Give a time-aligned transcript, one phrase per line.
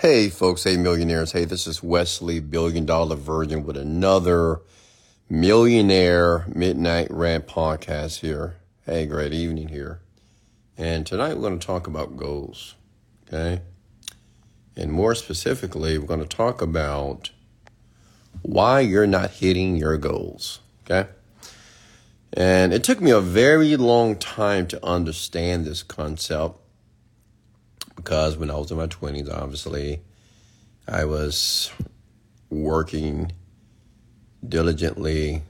[0.00, 0.64] Hey, folks.
[0.64, 1.32] Hey, millionaires.
[1.32, 4.62] Hey, this is Wesley, Billion Dollar Virgin, with another
[5.28, 8.56] Millionaire Midnight Rant podcast here.
[8.86, 10.00] Hey, great evening here.
[10.78, 12.76] And tonight we're going to talk about goals.
[13.28, 13.60] Okay.
[14.74, 17.28] And more specifically, we're going to talk about
[18.40, 20.60] why you're not hitting your goals.
[20.86, 21.10] Okay.
[22.32, 26.58] And it took me a very long time to understand this concept
[28.02, 30.00] because when I was in my 20s, obviously,
[30.88, 31.70] I was
[32.48, 33.32] working
[34.46, 35.42] diligently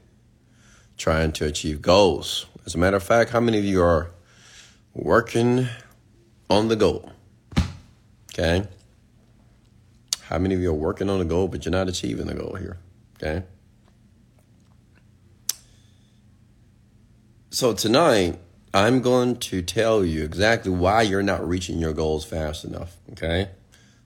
[0.97, 2.47] trying to achieve goals.
[2.65, 4.11] As a matter of fact, how many of you are
[4.93, 5.67] working
[6.49, 7.13] on the goal?
[8.33, 8.67] Okay.
[10.23, 12.55] How many of you are working on the goal, but you're not achieving the goal
[12.55, 12.77] here?
[13.15, 13.43] Okay.
[17.49, 18.39] So tonight,
[18.73, 22.95] I'm going to tell you exactly why you're not reaching your goals fast enough.
[23.11, 23.49] Okay.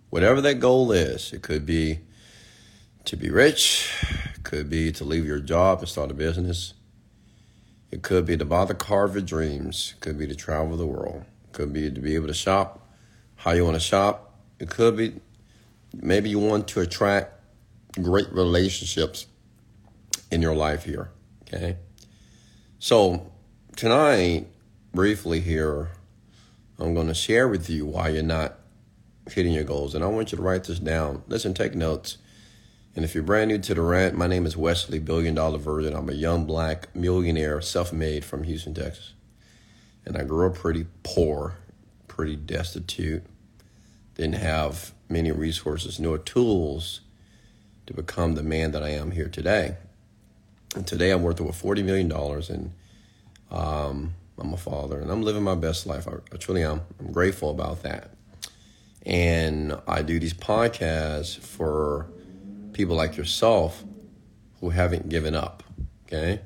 [0.09, 1.99] Whatever that goal is, it could be
[3.05, 3.93] to be rich,
[4.33, 6.73] it could be to leave your job and start a business.
[7.91, 9.93] It could be to buy the car of your dreams.
[9.95, 11.25] It could be to travel the world.
[11.45, 12.87] It could be to be able to shop
[13.35, 14.33] how you want to shop.
[14.59, 15.13] It could be
[15.93, 17.33] maybe you want to attract
[18.01, 19.27] great relationships
[20.31, 21.11] in your life here.
[21.43, 21.77] Okay.
[22.79, 23.31] So
[23.75, 24.47] tonight
[24.95, 25.89] briefly here,
[26.79, 28.57] I'm going to share with you why you're not
[29.29, 29.93] hitting your goals.
[29.93, 31.23] And I want you to write this down.
[31.27, 32.17] Listen, take notes.
[32.95, 35.93] And if you're brand new to the rant, my name is Wesley, Billion Dollar Virgin.
[35.93, 39.13] I'm a young black millionaire, self made from Houston, Texas.
[40.05, 41.57] And I grew up pretty poor,
[42.07, 43.23] pretty destitute,
[44.15, 47.01] didn't have many resources nor tools
[47.85, 49.75] to become the man that I am here today.
[50.73, 52.11] And today I'm worth over $40 million.
[52.11, 52.73] And
[53.51, 56.07] um, I'm a father and I'm living my best life.
[56.07, 56.81] I, I truly am.
[56.99, 58.11] I'm grateful about that.
[59.05, 62.07] And I do these podcasts for
[62.73, 63.83] people like yourself
[64.59, 65.63] who haven't given up.
[66.05, 66.41] Okay.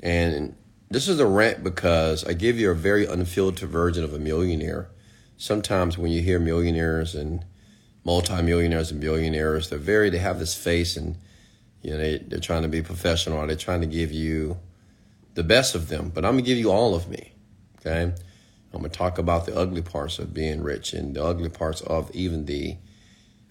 [0.00, 0.56] And
[0.90, 4.90] this is a rant because I give you a very unfiltered version of a millionaire.
[5.36, 7.44] Sometimes when you hear millionaires and
[8.04, 11.16] multimillionaires and billionaires, they're very, they have this face and,
[11.80, 14.58] you know, they, they're trying to be professional or they're trying to give you
[15.34, 17.32] the best of them, but I'm gonna give you all of me.
[17.78, 18.14] Okay, I'm
[18.72, 22.46] gonna talk about the ugly parts of being rich and the ugly parts of even
[22.46, 22.76] the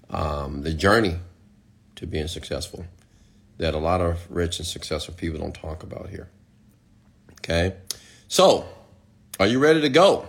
[0.10, 1.18] um, the journey
[1.96, 2.86] to being successful
[3.58, 6.30] that a lot of rich and successful people don't talk about here.
[7.34, 7.76] Okay,
[8.28, 8.66] so
[9.40, 10.28] are you ready to go?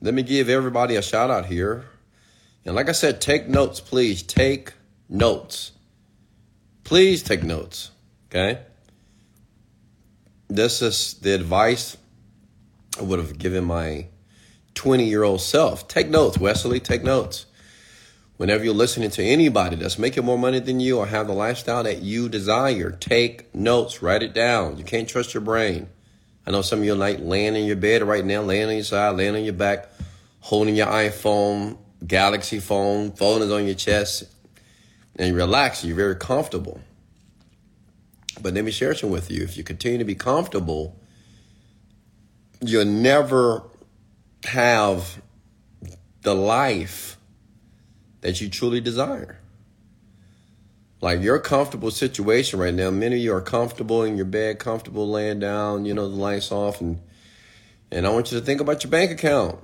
[0.00, 1.84] Let me give everybody a shout out here.
[2.64, 4.22] And like I said, take notes, please.
[4.22, 4.72] Take
[5.08, 5.72] notes.
[6.84, 7.90] Please take notes.
[8.28, 8.60] Okay?
[10.50, 11.96] This is the advice
[12.98, 14.06] I would have given my
[14.74, 15.88] 20 year old self.
[15.88, 17.46] Take notes, Wesley, take notes.
[18.36, 21.82] Whenever you're listening to anybody that's making more money than you or have the lifestyle
[21.84, 24.76] that you desire, take notes, write it down.
[24.76, 25.88] You can't trust your brain.
[26.46, 28.74] I know some of you are like laying in your bed right now, laying on
[28.74, 29.88] your side, laying on your back,
[30.40, 34.24] holding your iPhone, Galaxy phone, phone is on your chest,
[35.16, 36.80] and you relax, you're very comfortable.
[38.40, 39.42] But let me share some with you.
[39.42, 40.96] If you continue to be comfortable,
[42.60, 43.64] you'll never
[44.44, 45.20] have
[46.22, 47.16] the life
[48.20, 49.38] that you truly desire.
[51.00, 55.08] Like your comfortable situation right now, many of you are comfortable in your bed, comfortable
[55.10, 57.00] laying down, you know, the lights off and
[57.92, 59.58] and I want you to think about your bank account.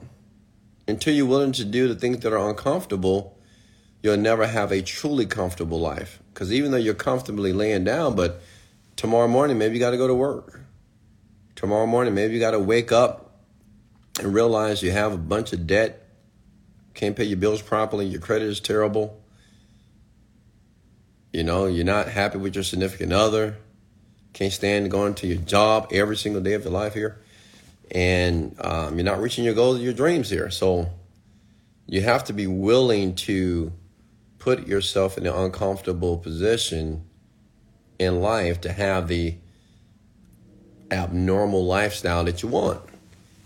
[0.88, 3.38] Until you're willing to do the things that are uncomfortable,
[4.02, 6.20] you'll never have a truly comfortable life.
[6.32, 8.42] Because even though you're comfortably laying down, but
[8.96, 10.60] Tomorrow morning, maybe you got to go to work.
[11.54, 13.42] Tomorrow morning, maybe you got to wake up
[14.18, 16.08] and realize you have a bunch of debt,
[16.94, 19.22] can't pay your bills properly, your credit is terrible.
[21.30, 23.58] You know, you're not happy with your significant other,
[24.32, 27.20] can't stand going to your job every single day of your life here,
[27.90, 30.50] and um, you're not reaching your goals, your dreams here.
[30.50, 30.88] So
[31.86, 33.72] you have to be willing to
[34.38, 37.04] put yourself in an uncomfortable position
[37.98, 39.34] in life to have the
[40.90, 42.80] abnormal lifestyle that you want.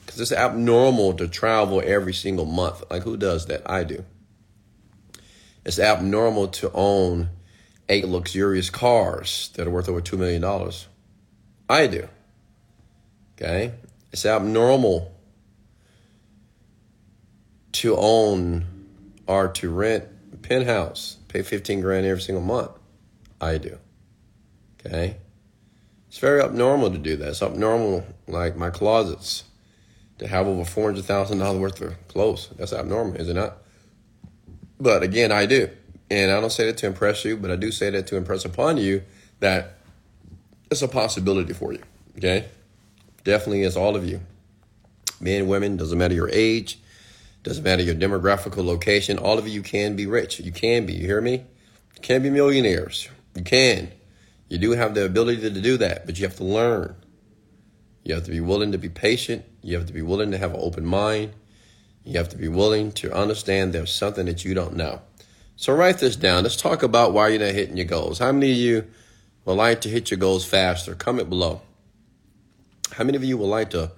[0.05, 2.82] Because it's abnormal to travel every single month.
[2.91, 3.69] Like, who does that?
[3.69, 4.05] I do.
[5.64, 7.29] It's abnormal to own
[7.88, 10.73] eight luxurious cars that are worth over $2 million.
[11.69, 12.08] I do.
[13.37, 13.73] Okay?
[14.12, 15.14] It's abnormal
[17.73, 18.67] to own
[19.26, 22.73] or to rent a penthouse, pay 15 grand every single month.
[23.41, 23.79] I do.
[24.85, 25.17] Okay?
[26.09, 27.29] It's very abnormal to do that.
[27.29, 29.44] It's abnormal, like my closets,
[30.19, 32.50] to have over $400,000 worth of clothes.
[32.56, 33.59] That's abnormal, is it not?
[34.79, 35.71] But again, I do.
[36.11, 38.44] And I don't say that to impress you, but I do say that to impress
[38.44, 39.03] upon you
[39.38, 39.79] that
[40.71, 41.82] it's a possibility for you.
[42.17, 42.47] Okay?
[43.23, 44.21] Definitely is all of you.
[45.21, 46.81] Men, women, doesn't matter your age,
[47.43, 50.41] doesn't matter your demographical location, all of you can be rich.
[50.41, 51.35] You can be, you hear me?
[51.35, 53.09] You can be millionaires.
[53.35, 53.93] You can.
[54.50, 56.97] You do have the ability to do that, but you have to learn.
[58.05, 59.44] You have to be willing to be patient.
[59.62, 61.32] You have to be willing to have an open mind.
[62.05, 65.02] You have to be willing to understand there's something that you don't know.
[65.55, 66.43] So write this down.
[66.43, 68.19] Let's talk about why you're not hitting your goals.
[68.19, 68.87] How many of you
[69.44, 70.96] would like to hit your goals faster?
[70.96, 71.61] Comment below.
[72.93, 73.93] How many of you would like to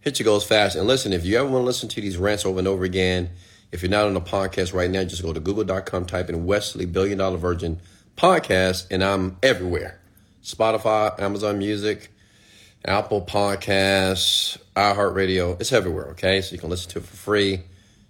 [0.00, 0.74] hit your goals fast?
[0.74, 3.30] And listen, if you ever want to listen to these rants over and over again,
[3.70, 6.86] if you're not on the podcast right now, just go to google.com, type in Wesley
[6.86, 7.80] Billion Dollar Virgin
[8.18, 10.00] Podcast, and I'm everywhere.
[10.42, 12.10] Spotify, Amazon Music,
[12.84, 15.60] Apple Podcasts, iHeartRadio.
[15.60, 16.40] It's everywhere, okay?
[16.40, 17.60] So you can listen to it for free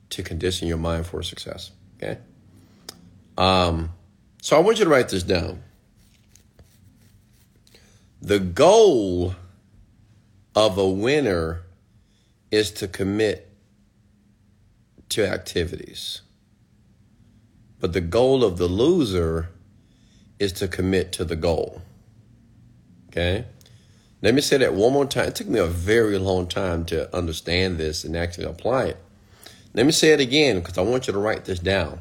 [0.08, 2.16] to condition your mind for success, okay?
[3.36, 3.90] Um,
[4.40, 5.62] so I want you to write this down.
[8.22, 9.36] The goal
[10.54, 11.64] of a winner
[12.50, 13.52] is to commit
[15.10, 16.22] to activities.
[17.78, 19.50] But the goal of the loser
[20.38, 21.82] is to commit to the goal.
[23.08, 23.44] Okay?
[24.22, 25.28] Let me say that one more time.
[25.28, 28.96] It took me a very long time to understand this and actually apply it.
[29.74, 32.00] Let me say it again because I want you to write this down.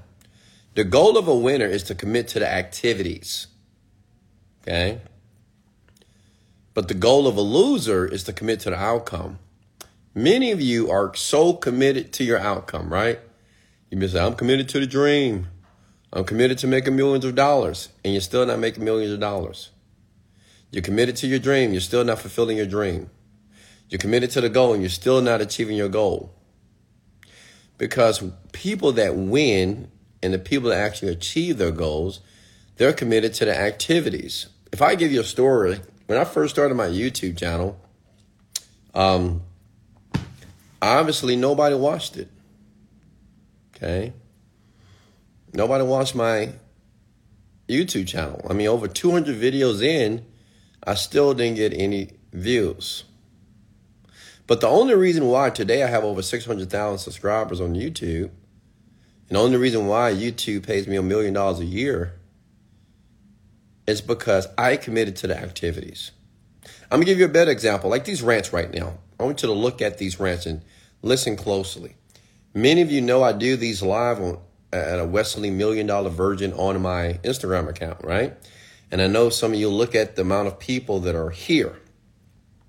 [0.74, 3.48] The goal of a winner is to commit to the activities.
[4.62, 5.02] Okay?
[6.74, 9.40] But the goal of a loser is to commit to the outcome.
[10.14, 13.20] Many of you are so committed to your outcome, right?
[13.90, 15.48] You may say, I'm committed to the dream.
[16.14, 19.72] I'm committed to making millions of dollars, and you're still not making millions of dollars.
[20.72, 23.10] You're committed to your dream, you're still not fulfilling your dream.
[23.90, 26.34] You're committed to the goal, and you're still not achieving your goal.
[27.78, 28.24] Because
[28.54, 29.92] people that win
[30.24, 32.22] and the people that actually achieve their goals,
[32.78, 34.48] they're committed to the activities.
[34.72, 37.80] If I give you a story, when I first started my YouTube channel,
[38.94, 39.44] um,
[40.82, 42.30] obviously nobody watched it.
[43.76, 44.14] Okay.
[45.54, 46.54] Nobody watched my
[47.68, 48.46] YouTube channel.
[48.50, 50.26] I mean, over 200 videos in,
[50.84, 53.04] I still didn't get any views.
[54.46, 58.30] But the only reason why today I have over 600,000 subscribers on YouTube,
[59.28, 62.14] and the only reason why YouTube pays me a million dollars a year
[63.86, 66.12] is because I committed to the activities.
[66.90, 68.98] I'm gonna give you a better example, like these rants right now.
[69.20, 70.62] I want you to look at these rants and
[71.02, 71.96] listen closely.
[72.54, 74.40] Many of you know I do these live on
[74.72, 78.36] at a Wesley Million Dollar Virgin on my Instagram account, right?
[78.92, 81.80] And I know some of you look at the amount of people that are here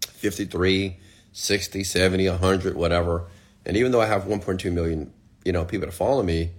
[0.00, 0.96] 53,
[1.32, 3.28] 60, 70, 100, whatever.
[3.64, 5.12] And even though I have 1.2 million,
[5.44, 6.52] you know, people that follow me,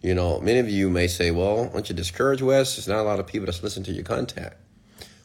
[0.00, 2.76] you know, many of you may say, well, aren't you discouraged, Wes?
[2.76, 4.52] There's not a lot of people that's listening to your content.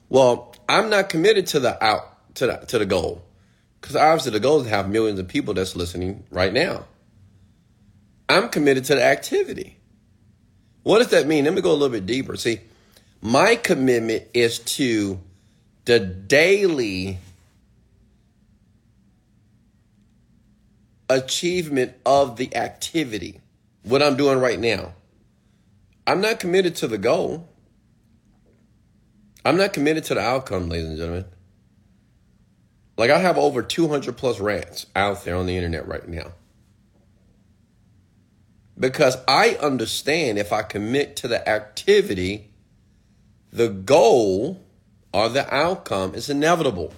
[0.09, 3.23] Well, I'm not committed to the out to the to the goal.
[3.79, 6.85] Because obviously the goal is to have millions of people that's listening right now.
[8.29, 9.77] I'm committed to the activity.
[10.83, 11.45] What does that mean?
[11.45, 12.37] Let me go a little bit deeper.
[12.37, 12.61] See,
[13.21, 15.19] my commitment is to
[15.85, 17.17] the daily
[21.09, 23.41] achievement of the activity,
[23.83, 24.93] what I'm doing right now.
[26.05, 27.49] I'm not committed to the goal.
[29.43, 31.25] I'm not committed to the outcome, ladies and gentlemen.
[32.97, 36.33] Like, I have over 200 plus rants out there on the internet right now.
[38.79, 42.51] Because I understand if I commit to the activity,
[43.51, 44.63] the goal
[45.13, 46.93] or the outcome is inevitable.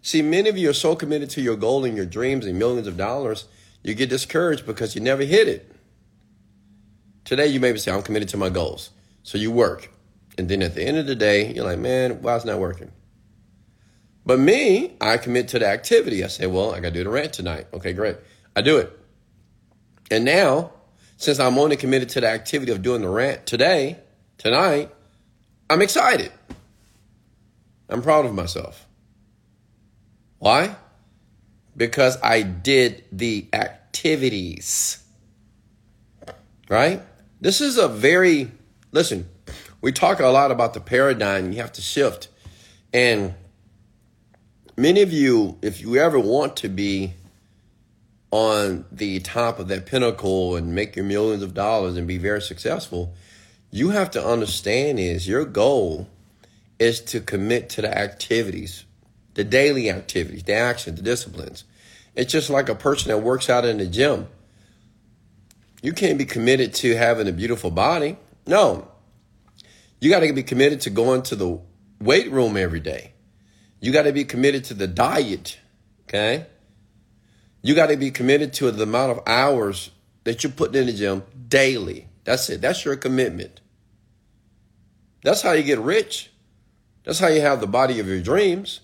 [0.00, 2.86] See, many of you are so committed to your goal and your dreams and millions
[2.86, 3.46] of dollars,
[3.82, 5.70] you get discouraged because you never hit it.
[7.24, 8.90] Today, you maybe say, I'm committed to my goals.
[9.22, 9.90] So you work.
[10.36, 12.92] And then at the end of the day, you're like, man, why it's not working?
[14.26, 16.24] But me, I commit to the activity.
[16.24, 17.66] I say, well, I got to do the rant tonight.
[17.72, 18.16] Okay, great.
[18.56, 18.98] I do it.
[20.10, 20.72] And now,
[21.16, 23.98] since I'm only committed to the activity of doing the rant today,
[24.38, 24.90] tonight,
[25.70, 26.32] I'm excited.
[27.88, 28.86] I'm proud of myself.
[30.38, 30.76] Why?
[31.76, 35.02] Because I did the activities.
[36.68, 37.02] Right?
[37.40, 38.50] This is a very,
[38.92, 39.28] listen,
[39.80, 41.52] we talk a lot about the paradigm.
[41.52, 42.28] You have to shift.
[42.92, 43.34] And
[44.76, 47.14] many of you, if you ever want to be
[48.34, 52.42] on the top of that pinnacle and make your millions of dollars and be very
[52.42, 53.14] successful,
[53.70, 56.08] you have to understand is your goal
[56.80, 58.86] is to commit to the activities,
[59.34, 61.62] the daily activities, the actions, the disciplines.
[62.16, 64.26] It's just like a person that works out in the gym.
[65.80, 68.16] You can't be committed to having a beautiful body.
[68.48, 68.88] No.
[70.00, 71.60] You got to be committed to going to the
[72.00, 73.12] weight room every day.
[73.78, 75.60] You got to be committed to the diet,
[76.08, 76.46] okay?
[77.64, 79.90] You got to be committed to the amount of hours
[80.24, 82.08] that you're putting in the gym daily.
[82.24, 82.60] That's it.
[82.60, 83.62] That's your commitment.
[85.22, 86.30] That's how you get rich.
[87.04, 88.80] That's how you have the body of your dreams.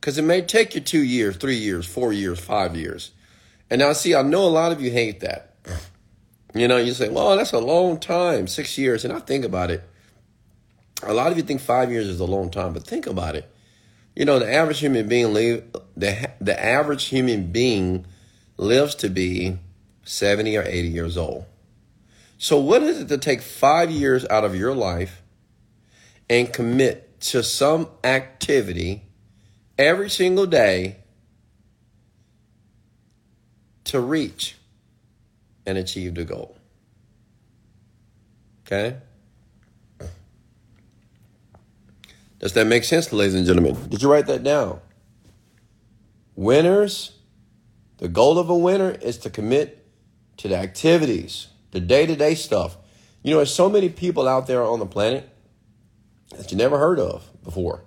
[0.00, 3.10] Because it may take you two years, three years, four years, five years.
[3.68, 5.56] And now, see, I know a lot of you hate that.
[6.54, 9.04] You know, you say, well, that's a long time, six years.
[9.04, 9.86] And I think about it.
[11.02, 13.52] A lot of you think five years is a long time, but think about it.
[14.18, 15.62] You know, the average human being live
[15.96, 18.04] the the average human being
[18.56, 19.60] lives to be
[20.02, 21.44] 70 or 80 years old.
[22.36, 25.22] So what is it to take 5 years out of your life
[26.28, 29.04] and commit to some activity
[29.78, 30.96] every single day
[33.84, 34.56] to reach
[35.64, 36.56] and achieve the goal?
[38.66, 38.96] Okay?
[42.38, 43.76] Does that make sense, ladies and gentlemen?
[43.88, 44.80] Did you write that down?
[46.36, 47.18] Winners,
[47.96, 49.86] the goal of a winner is to commit
[50.36, 52.76] to the activities, the day to day stuff.
[53.22, 55.28] You know, there's so many people out there on the planet
[56.36, 57.84] that you never heard of before.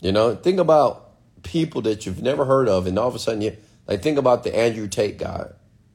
[0.00, 1.12] You know, think about
[1.42, 4.44] people that you've never heard of, and all of a sudden you like think about
[4.44, 5.46] the Andrew Tate guy.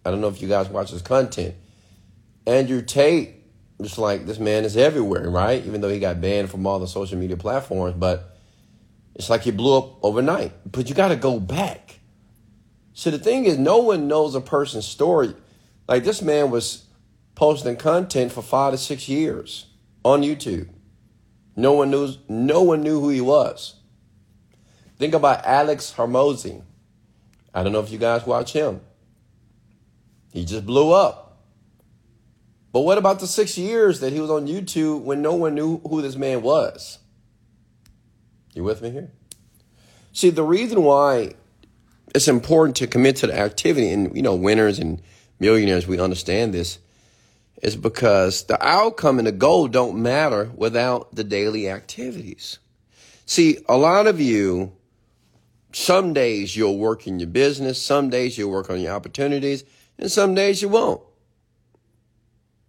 [0.03, 1.53] I don't know if you guys watch his content.
[2.47, 3.38] Andrew Tate
[3.79, 5.65] it's like this man is everywhere, right?
[5.65, 8.35] Even though he got banned from all the social media platforms, but
[9.15, 10.51] it's like he blew up overnight.
[10.69, 11.99] But you got to go back.
[12.93, 15.33] So the thing is, no one knows a person's story.
[15.87, 16.85] Like this man was
[17.35, 19.67] posting content for five to six years
[20.03, 20.67] on YouTube.
[21.55, 22.13] No one knew.
[22.27, 23.75] No one knew who he was.
[24.97, 26.61] Think about Alex Hormozi.
[27.53, 28.81] I don't know if you guys watch him.
[30.33, 31.28] He just blew up.
[32.71, 35.79] But what about the six years that he was on YouTube when no one knew
[35.79, 36.99] who this man was?
[38.53, 39.11] You with me here?
[40.13, 41.33] See, the reason why
[42.13, 45.01] it's important to commit to the activity, and you know, winners and
[45.39, 46.79] millionaires, we understand this,
[47.61, 52.59] is because the outcome and the goal don't matter without the daily activities.
[53.25, 54.73] See, a lot of you,
[55.71, 59.63] some days you'll work in your business, some days you'll work on your opportunities,
[59.97, 61.01] and some days you won't.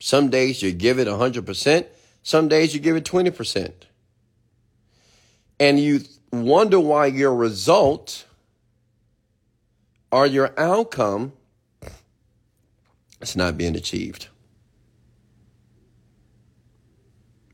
[0.00, 1.86] Some days you give it 100%,
[2.22, 3.72] some days you give it 20%.
[5.60, 6.00] And you
[6.32, 8.24] wonder why your result
[10.10, 11.34] or your outcome
[13.20, 14.28] is not being achieved.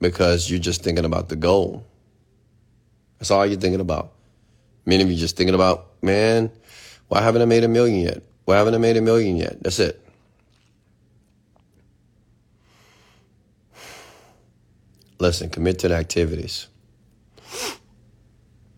[0.00, 1.84] Because you're just thinking about the goal.
[3.18, 4.12] That's all you're thinking about.
[4.84, 6.52] Many of you just thinking about, man,
[7.08, 8.22] why haven't I made a million yet?
[8.44, 9.60] Why haven't I made a million yet?
[9.60, 10.05] That's it.
[15.18, 16.68] Listen, commit to the activities.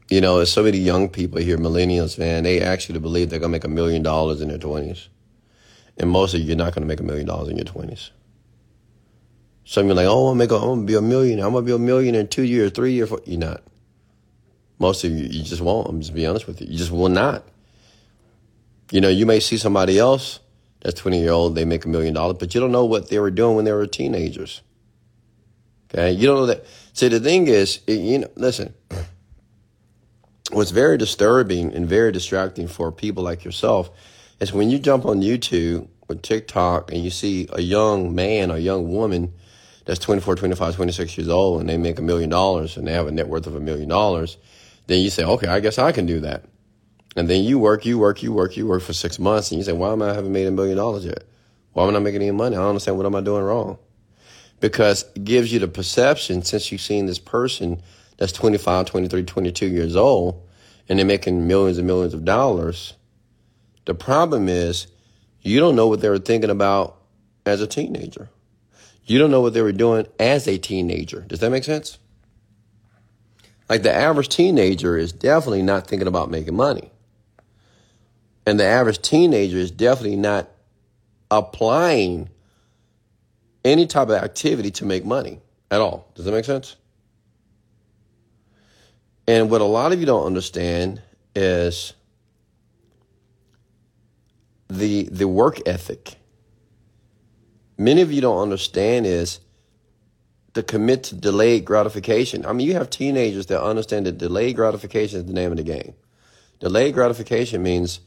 [0.09, 3.51] You know, there's so many young people here, millennials, man, they actually believe they're going
[3.51, 5.09] to make a million dollars in their 20s.
[5.99, 8.11] And most of you, you're not going to make a million dollars in your 20s.
[9.65, 11.45] Some of you are like, oh, I'm going to be a millionaire.
[11.45, 13.11] I'm going to be a millionaire in two years, three years.
[13.11, 13.21] Four.
[13.27, 13.63] You're not.
[14.79, 15.89] Most of you, you just won't.
[15.89, 16.69] I'm just be honest with you.
[16.69, 17.45] You just will not.
[18.91, 20.41] You know, you may see somebody else
[20.81, 23.19] that's 20 year old, they make a million dollars, but you don't know what they
[23.19, 24.63] were doing when they were teenagers.
[25.93, 26.67] Okay, you don't know that.
[26.93, 28.75] See, the thing is, you know, listen.
[30.51, 33.91] What's very disturbing and very distracting for people like yourself
[34.41, 38.57] is when you jump on YouTube or TikTok and you see a young man or
[38.57, 39.35] young woman
[39.85, 43.07] that's 24, 25, 26 years old and they make a million dollars and they have
[43.07, 44.39] a net worth of a million dollars,
[44.87, 46.45] then you say, okay, I guess I can do that.
[47.15, 49.65] And then you work, you work, you work, you work for six months and you
[49.65, 51.25] say, why am I haven't made a million dollars yet?
[51.75, 52.57] Why am I not making any money?
[52.57, 53.79] I don't understand what am I doing wrong
[54.61, 57.83] because it gives you the perception since you've seen this person
[58.17, 60.47] that's 25, 23, 22 years old
[60.89, 62.95] and they're making millions and millions of dollars.
[63.85, 64.87] The problem is
[65.43, 66.97] you don't know what they were thinking about
[67.47, 68.29] as a teenager.
[69.05, 71.21] You don't know what they were doing as a teenager.
[71.23, 71.99] Does that make sense?
[73.69, 76.91] Like the average teenager is definitely not thinking about making money.
[78.47, 80.49] And the average teenager is definitely not
[81.31, 82.31] applying
[83.65, 86.11] any type of activity to make money at all.
[86.15, 86.77] Does that make sense?
[89.29, 91.03] And what a lot of you don't understand
[91.35, 91.95] is
[94.69, 96.17] the the work ethic.
[97.79, 99.41] Many of you don't understand is
[100.55, 102.47] to commit to delayed gratification.
[102.47, 105.65] I mean, you have teenagers that understand that delayed gratification is the name of the
[105.65, 105.95] game.
[106.61, 108.01] Delayed gratification means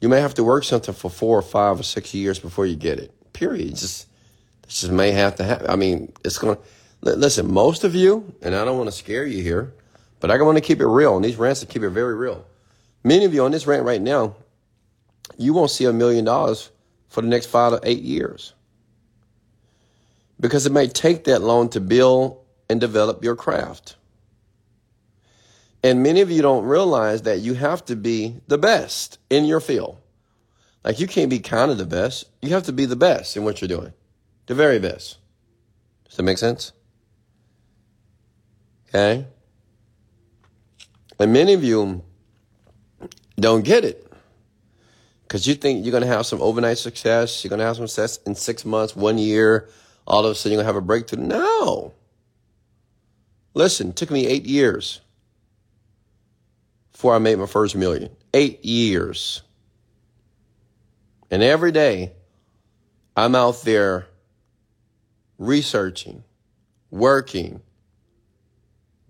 [0.00, 2.76] You may have to work something for four or five or six years before you
[2.76, 3.12] get it.
[3.32, 3.76] Period.
[3.76, 4.08] Just,
[4.62, 5.68] it just may have to happen.
[5.68, 6.62] I mean, it's going to,
[7.02, 9.72] listen, most of you, and I don't want to scare you here,
[10.20, 11.16] but I want to keep it real.
[11.16, 12.46] And these rants to keep it very real.
[13.04, 14.36] Many of you on this rant right now,
[15.36, 16.70] you won't see a million dollars
[17.08, 18.54] for the next five to eight years.
[20.38, 22.38] Because it may take that long to build
[22.68, 23.96] and develop your craft.
[25.84, 29.60] And many of you don't realize that you have to be the best in your
[29.60, 29.98] field.
[30.84, 32.26] Like you can't be kind of the best.
[32.40, 33.92] You have to be the best in what you're doing.
[34.46, 35.18] The very best.
[36.04, 36.72] Does that make sense?
[38.88, 39.26] Okay?
[41.18, 42.02] And many of you
[43.36, 44.12] don't get it.
[45.22, 47.42] Because you think you're going to have some overnight success.
[47.42, 49.68] You're going to have some success in six months, one year.
[50.06, 51.22] All of a sudden, you're going to have a breakthrough.
[51.22, 51.94] No.
[53.54, 55.00] Listen, it took me eight years
[56.90, 58.10] before I made my first million.
[58.34, 59.42] Eight years.
[61.30, 62.12] And every day,
[63.16, 64.06] I'm out there
[65.38, 66.24] researching,
[66.90, 67.62] working,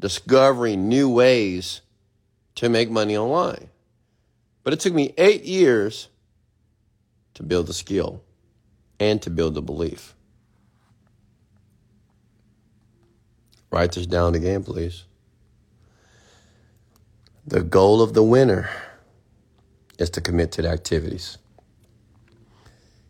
[0.00, 1.80] discovering new ways
[2.56, 3.68] to make money online.
[4.64, 6.08] But it took me eight years
[7.34, 8.22] to build the skill
[9.00, 10.14] and to build the belief.
[13.70, 15.04] Write this down again, please.
[17.46, 18.68] The goal of the winner
[19.98, 21.38] is to commit to the activities.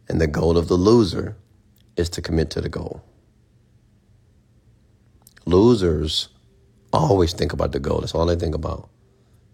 [0.09, 1.37] And the goal of the loser
[1.97, 3.03] is to commit to the goal.
[5.45, 6.29] Losers
[6.93, 8.01] always think about the goal.
[8.01, 8.89] That's all they think about.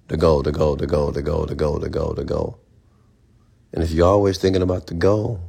[0.08, 2.58] The goal, the goal, the goal, the goal, the goal, the goal, the goal.
[3.72, 5.40] And if you're always thinking about the goal,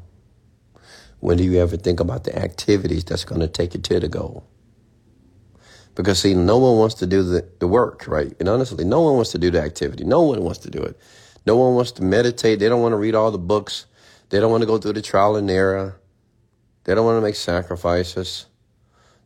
[1.20, 4.08] when do you ever think about the activities that's going to take you to the
[4.08, 4.46] goal?
[5.96, 8.34] Because see, no one wants to do the, the work, right?
[8.40, 10.06] And honestly, no one wants to do the activity.
[10.06, 10.98] No one wants to do it.
[11.46, 12.60] No one wants to meditate.
[12.60, 13.86] They don't want to read all the books.
[14.30, 16.00] They don't want to go through the trial and error.
[16.90, 18.48] They don't want to make sacrifices.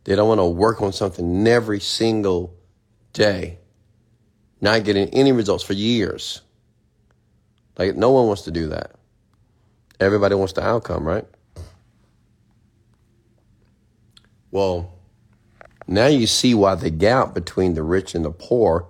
[0.04, 2.54] They don't want to work on something every single
[3.14, 3.58] day,
[4.60, 6.42] not getting any results for years.
[7.78, 8.96] Like, no one wants to do that.
[9.98, 11.24] Everybody wants the outcome, right?
[14.50, 14.92] Well,
[15.86, 18.88] now you see why the gap between the rich and the poor,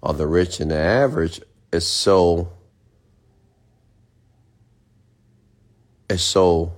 [0.00, 1.40] or the rich and the average,
[1.72, 2.52] is so
[6.08, 6.72] is so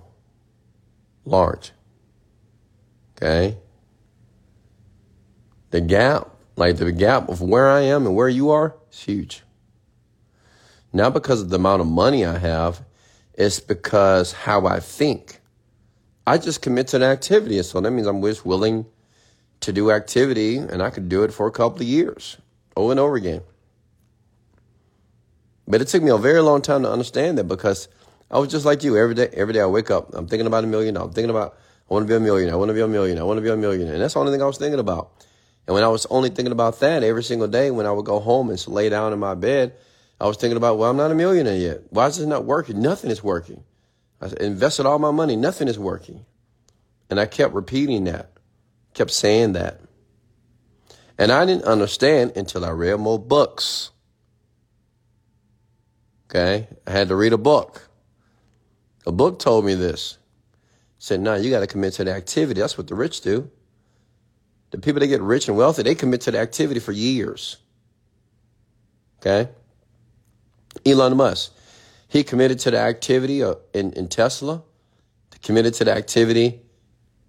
[1.25, 1.73] large.
[3.17, 3.57] Okay?
[5.71, 9.43] The gap, like the gap of where I am and where you are, is huge.
[10.93, 12.85] Not because of the amount of money I have,
[13.35, 15.41] it's because how I think.
[16.27, 18.87] I just commit to an activity, so that means I'm just willing
[19.61, 22.37] to do activity, and I could do it for a couple of years,
[22.77, 23.43] over and over again.
[25.67, 27.89] But it took me a very long time to understand that because
[28.35, 28.99] I was just like you.
[28.99, 30.97] Every day, every day I wake up, I'm thinking about a million.
[30.97, 31.57] I'm thinking about
[31.89, 32.55] I want to be a millionaire.
[32.55, 33.23] I want to be a millionaire.
[33.23, 33.95] I want to be a millionaire.
[33.95, 35.25] And that's the only thing I was thinking about.
[35.67, 38.21] And when I was only thinking about that every single day, when I would go
[38.21, 39.75] home and lay down in my bed,
[40.21, 41.81] I was thinking about, well, I'm not a millionaire yet.
[41.91, 42.83] Why is this not working?
[42.83, 43.65] Nothing is working.
[44.21, 45.37] I invested all my money.
[45.37, 46.27] Nothing is working.
[47.09, 48.35] And I kept repeating that
[48.95, 49.81] kept saying that.
[51.19, 53.91] And I didn't understand until I read more books.
[56.31, 56.69] Okay?
[56.87, 57.89] I had to read a book.
[59.07, 60.19] A book told me this.
[60.99, 62.61] Said, no, you got to commit to the activity.
[62.61, 63.51] That's what the rich do.
[64.71, 67.59] The people that get rich and wealthy, they commit to the activity for years.
[69.21, 69.51] Okay?
[70.87, 71.53] Elon Musk,
[72.09, 74.63] he committed to the activity uh, in, in Tesla,
[75.43, 76.61] committed to the activity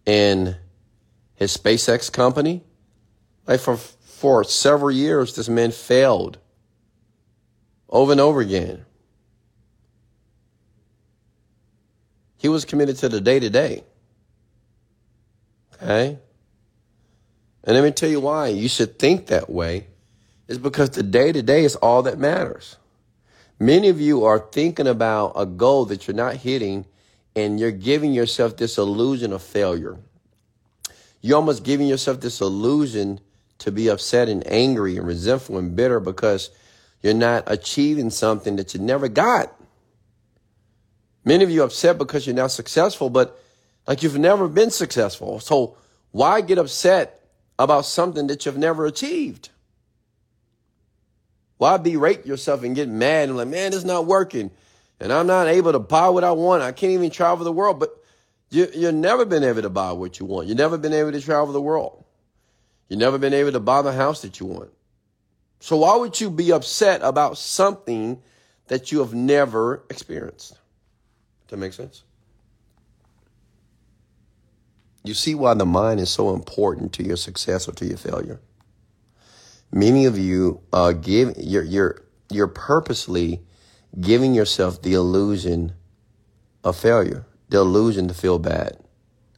[0.05, 0.55] in
[1.35, 2.63] his SpaceX company.
[3.45, 6.38] Like for, for several years, this man failed
[7.89, 8.84] over and over again.
[12.37, 13.83] He was committed to the day to day.
[15.81, 16.17] Okay?
[17.63, 19.87] And let me tell you why you should think that way
[20.47, 22.77] is because the day to day is all that matters.
[23.59, 26.85] Many of you are thinking about a goal that you're not hitting
[27.35, 29.97] and you're giving yourself this illusion of failure.
[31.21, 33.19] You're almost giving yourself this illusion
[33.59, 36.51] to be upset and angry and resentful and bitter because
[37.01, 39.53] you're not achieving something that you never got.
[41.25, 43.39] Many of you are upset because you're not successful, but
[43.88, 45.39] like you've never been successful.
[45.39, 45.77] So
[46.11, 47.27] why get upset
[47.59, 49.49] about something that you've never achieved?
[51.57, 54.51] Why berate yourself and get mad and like, man, it's not working.
[54.99, 56.63] And I'm not able to buy what I want.
[56.63, 57.79] I can't even travel the world.
[57.79, 57.91] But
[58.49, 60.47] you, you've never been able to buy what you want.
[60.47, 62.03] You've never been able to travel the world.
[62.88, 64.71] You've never been able to buy the house that you want.
[65.59, 68.21] So why would you be upset about something
[68.67, 70.57] that you have never experienced.
[71.47, 72.03] That make sense?
[75.03, 78.41] You see why the mind is so important to your success or to your failure.
[79.71, 83.41] Many of you you're you're you're purposely
[83.99, 85.73] giving yourself the illusion
[86.63, 88.77] of failure, the illusion to feel bad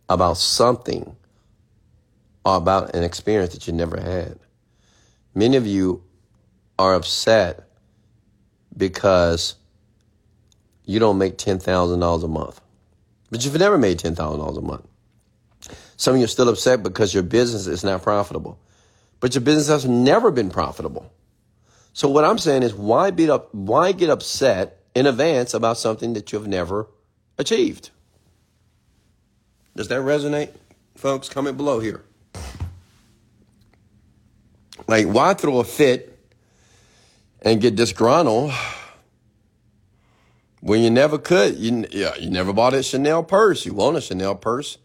[0.08, 1.16] about something
[2.46, 4.40] or about an experience that you never had.
[5.36, 6.04] Many of you
[6.80, 7.68] are upset
[8.76, 9.56] because
[10.88, 12.62] you don't make $10,000 a month.
[13.30, 14.88] But you've never made $10,000 a month.
[15.98, 18.58] Some of you are still upset because your business is not profitable.
[19.20, 21.12] But your business has never been profitable.
[21.92, 26.14] So what I'm saying is why beat up why get upset in advance about something
[26.14, 26.88] that you've never
[27.38, 27.90] achieved?
[29.76, 30.52] Does that resonate?
[30.96, 32.04] Folks, comment below here.
[34.88, 36.18] Like why throw a fit
[37.42, 38.54] and get disgruntled
[40.62, 41.58] when you never could?
[41.58, 43.66] You, yeah, you never bought a Chanel purse.
[43.66, 44.78] You want a Chanel purse.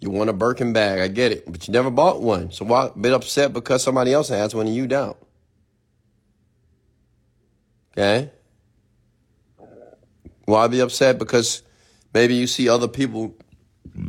[0.00, 1.00] You want a Birkin bag.
[1.00, 1.50] I get it.
[1.50, 2.50] But you never bought one.
[2.52, 5.16] So why be upset because somebody else has one and you don't?
[7.92, 8.30] Okay?
[10.44, 11.62] Why be upset because
[12.14, 13.34] maybe you see other people,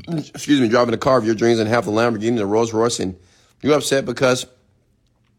[0.07, 2.99] excuse me, driving a car of your dreams and have the Lamborghini, the Rolls Royce,
[2.99, 3.17] and
[3.63, 4.45] you're upset because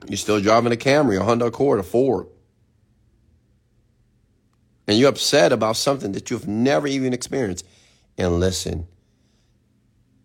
[0.09, 2.27] you're still driving a Camry, a Honda Accord, a Ford.
[4.89, 7.67] And you're upset about something that you've never even experienced.
[8.17, 8.89] And listen,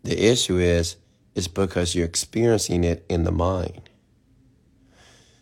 [0.03, 0.95] the issue is,
[1.35, 3.89] it's because you're experiencing it in the mind.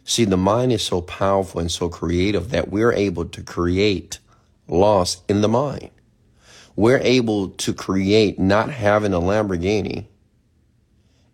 [0.03, 4.17] See, the mind is so powerful and so creative that we're able to create
[4.67, 5.91] loss in the mind.
[6.75, 10.07] We're able to create not having a Lamborghini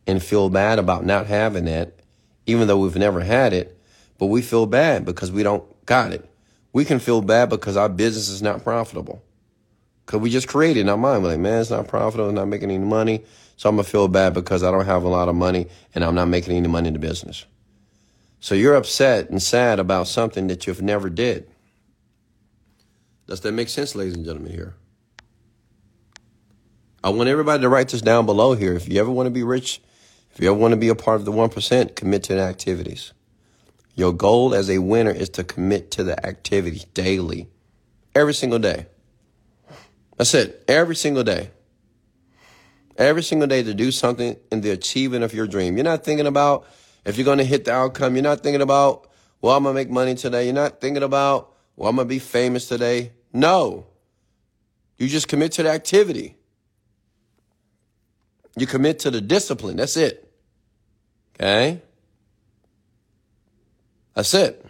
[0.05, 2.01] and feel bad about not having it,
[2.45, 3.79] even though we've never had it,
[4.17, 6.29] but we feel bad because we don't got it.
[6.77, 9.23] We can feel bad because our business is not profitable.
[10.05, 12.47] Cause we just created in our mind, we're like, man, it's not profitable, it's not
[12.47, 13.25] making any money.
[13.55, 16.13] So I'm gonna feel bad because I don't have a lot of money and I'm
[16.13, 17.47] not making any money in the business.
[18.41, 21.49] So you're upset and sad about something that you've never did.
[23.25, 24.75] Does that make sense, ladies and gentlemen, here?
[27.03, 28.75] I want everybody to write this down below here.
[28.75, 29.81] If you ever want to be rich,
[30.31, 33.13] if you ever want to be a part of the 1%, commit to the activities.
[33.97, 37.49] Your goal as a winner is to commit to the activity daily,
[38.13, 38.85] every single day.
[40.17, 40.63] That's it.
[40.67, 41.49] Every single day.
[42.95, 45.77] Every single day to do something in the achievement of your dream.
[45.77, 46.67] You're not thinking about
[47.05, 48.15] if you're going to hit the outcome.
[48.15, 49.09] You're not thinking about,
[49.41, 50.45] well, I'm going to make money today.
[50.45, 53.13] You're not thinking about, well, I'm going to be famous today.
[53.33, 53.87] No.
[54.99, 56.35] You just commit to the activity.
[58.55, 59.77] You commit to the discipline.
[59.77, 60.31] That's it.
[61.35, 61.81] Okay?
[64.17, 64.65] That's it.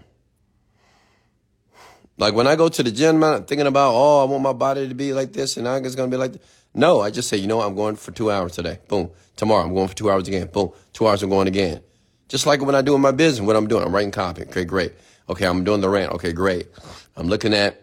[2.17, 4.89] Like when I go to the gym, I'm thinking about, oh, I want my body
[4.89, 6.41] to be like this and I'm going to be like this.
[6.73, 7.67] No, I just say, you know what?
[7.67, 8.79] I'm going for two hours today.
[8.89, 9.10] Boom.
[9.38, 10.47] Tomorrow, I'm going for two hours again.
[10.47, 10.73] Boom.
[10.91, 11.81] Two hours, I'm going again.
[12.27, 14.41] Just like when I do in my business, what I'm doing, I'm writing copy.
[14.41, 14.91] Okay, great.
[15.29, 16.12] Okay, I'm doing the rant.
[16.12, 16.67] Okay, great.
[17.15, 17.81] I'm looking at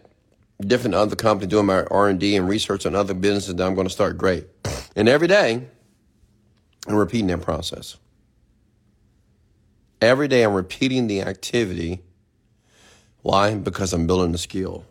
[0.61, 3.93] different other companies doing my R&D and research on other businesses that I'm going to
[3.93, 4.19] start.
[4.19, 4.45] Great.
[4.95, 5.67] And every day,
[6.87, 7.97] I'm repeating that process.
[10.05, 12.01] Every day, I'm repeating the activity
[13.25, 13.55] why?
[13.55, 14.85] Because I'm building the skill.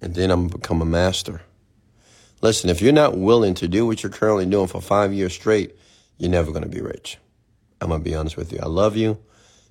[0.00, 1.40] And then I'm gonna become a master.
[2.40, 5.76] Listen, if you're not willing to do what you're currently doing for five years straight,
[6.16, 7.18] you're never going to be rich.
[7.80, 8.60] I'm going to be honest with you.
[8.62, 9.18] I love you.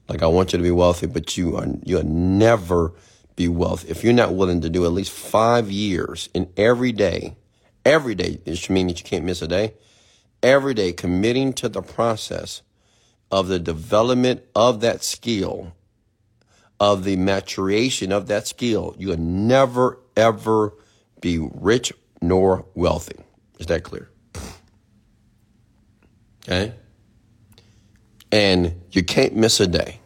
[0.09, 2.91] Like I want you to be wealthy, but you are, you'll never
[3.37, 3.87] be wealthy.
[3.87, 7.37] If you're not willing to do at least five years in every day,
[7.85, 9.73] every day, it should mean that you can't miss a day,
[10.43, 12.61] every day committing to the process
[13.31, 15.73] of the development of that skill,
[16.79, 20.73] of the maturation of that skill, you'll never, ever
[21.21, 23.17] be rich nor wealthy.
[23.59, 24.09] Is that clear?
[26.43, 26.73] Okay?
[28.31, 29.99] And you can't miss a day.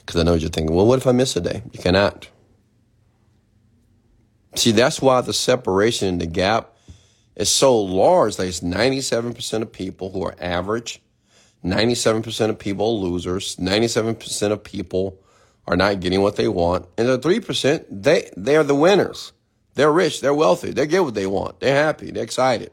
[0.00, 1.62] Because I know you're thinking, well, what if I miss a day?
[1.72, 2.28] You cannot.
[4.54, 6.73] See, that's why the separation in the gap
[7.36, 8.36] is so large.
[8.36, 11.00] that it's 97% of people who are average
[11.64, 13.56] 97% of people are losers.
[13.56, 15.18] 97% of people
[15.66, 16.86] are not getting what they want.
[16.98, 19.32] And the 3%, they, they are the winners.
[19.74, 20.20] They're rich.
[20.20, 20.72] They're wealthy.
[20.72, 21.60] They get what they want.
[21.60, 22.10] They're happy.
[22.10, 22.70] They're excited.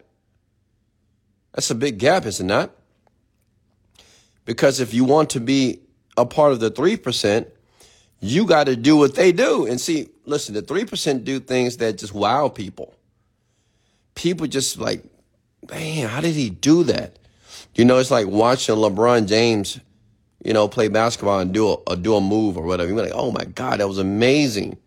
[1.53, 2.71] That's a big gap, is it not?
[4.43, 5.79] Because if you want to be
[6.17, 7.47] a part of the 3%,
[8.19, 9.65] you got to do what they do.
[9.65, 12.93] And see, listen, the 3% do things that just wow people.
[14.15, 15.03] People just like,
[15.69, 17.17] man, how did he do that?
[17.75, 19.79] You know, it's like watching LeBron James
[20.43, 22.89] you know, play basketball and do a, a do a move or whatever.
[22.89, 24.77] You're like, oh my God, that was amazing.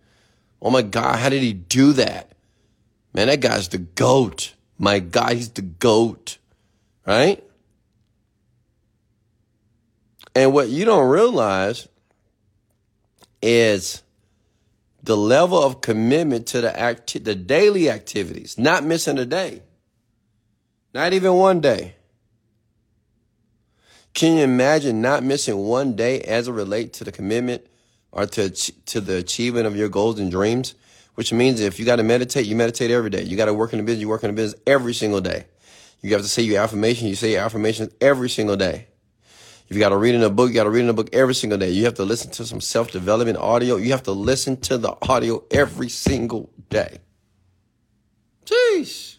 [0.61, 2.33] Oh my God, how did he do that?
[3.13, 4.55] Man, that guy's the GOAT.
[4.79, 6.39] My God, he's the GOAT.
[7.07, 7.45] Right?
[10.35, 11.87] And what you don't realize
[13.41, 14.03] is
[15.05, 19.63] the level of commitment to the act, the daily activities, not missing a day.
[20.95, 21.97] Not even one day.
[24.15, 27.67] Can you imagine not missing one day as it relates to the commitment
[28.13, 30.75] or to, to the achievement of your goals and dreams?
[31.17, 33.23] Which means if you got to meditate, you meditate every day.
[33.25, 35.45] You got to work in the business, you work in the business every single day.
[36.01, 38.87] You have to say your affirmation, you say your affirmations every single day.
[39.75, 41.09] If you got to read in a book, you got to read in a book
[41.13, 41.69] every single day.
[41.69, 43.75] You have to listen to some self development audio.
[43.75, 46.99] You have to listen to the audio every single day.
[48.45, 49.17] Jeez.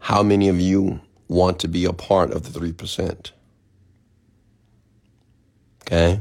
[0.00, 3.30] How many of you want to be a part of the 3%?
[5.82, 6.20] Okay?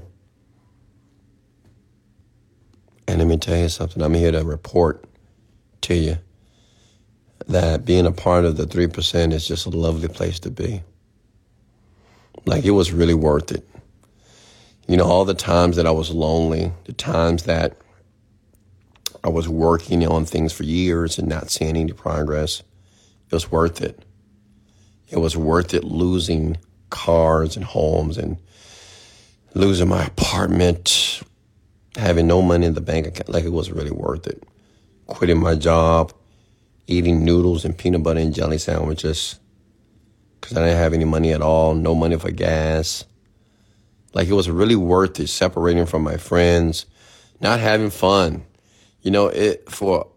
[3.07, 4.03] And let me tell you something.
[4.03, 5.05] I'm here to report
[5.81, 6.19] to you
[7.47, 10.81] that being a part of the 3% is just a lovely place to be.
[12.45, 13.67] Like, it was really worth it.
[14.87, 17.75] You know, all the times that I was lonely, the times that
[19.23, 22.61] I was working on things for years and not seeing any progress
[23.27, 24.05] it was worth it.
[25.09, 26.57] It was worth it losing
[26.91, 28.37] cars and homes and
[29.55, 31.23] losing my apartment,
[31.95, 33.29] having no money in the bank account.
[33.29, 34.43] Like it was really worth it.
[35.07, 36.13] Quitting my job,
[36.87, 39.39] eating noodles and peanut butter and jelly sandwiches
[40.39, 43.05] because I didn't have any money at all, no money for gas.
[44.13, 46.85] Like it was really worth it separating from my friends,
[47.41, 48.45] not having fun.
[49.01, 50.07] You know, it for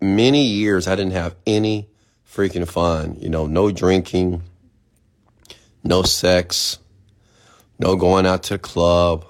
[0.00, 1.88] many years I didn't have any
[2.28, 3.16] freaking fun.
[3.20, 4.42] You know, no drinking,
[5.84, 6.78] no sex,
[7.78, 9.24] no going out to the club,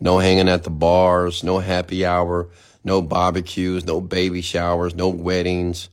[0.00, 2.48] no hanging at the bars, no happy hour,
[2.84, 5.88] no barbecues, no baby showers, no weddings,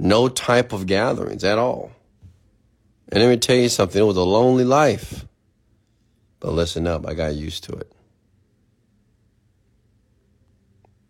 [0.00, 1.92] no type of gatherings at all.
[3.12, 5.26] And let me tell you something, it was a lonely life.
[6.38, 7.92] But listen up, I got used to it.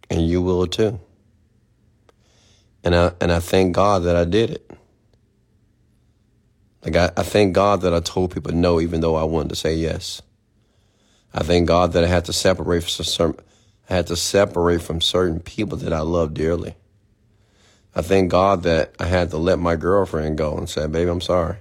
[0.08, 0.98] And you will too.
[2.82, 4.70] And I, and I thank God that I did it.
[6.84, 9.56] Like I, I thank God that I told people no, even though I wanted to
[9.56, 10.22] say yes.
[11.32, 13.44] I thank God that I had to separate from certain,
[13.88, 16.74] I had to separate from certain people that I love dearly.
[17.94, 21.20] I thank God that I had to let my girlfriend go and say, baby, I'm
[21.20, 21.56] sorry.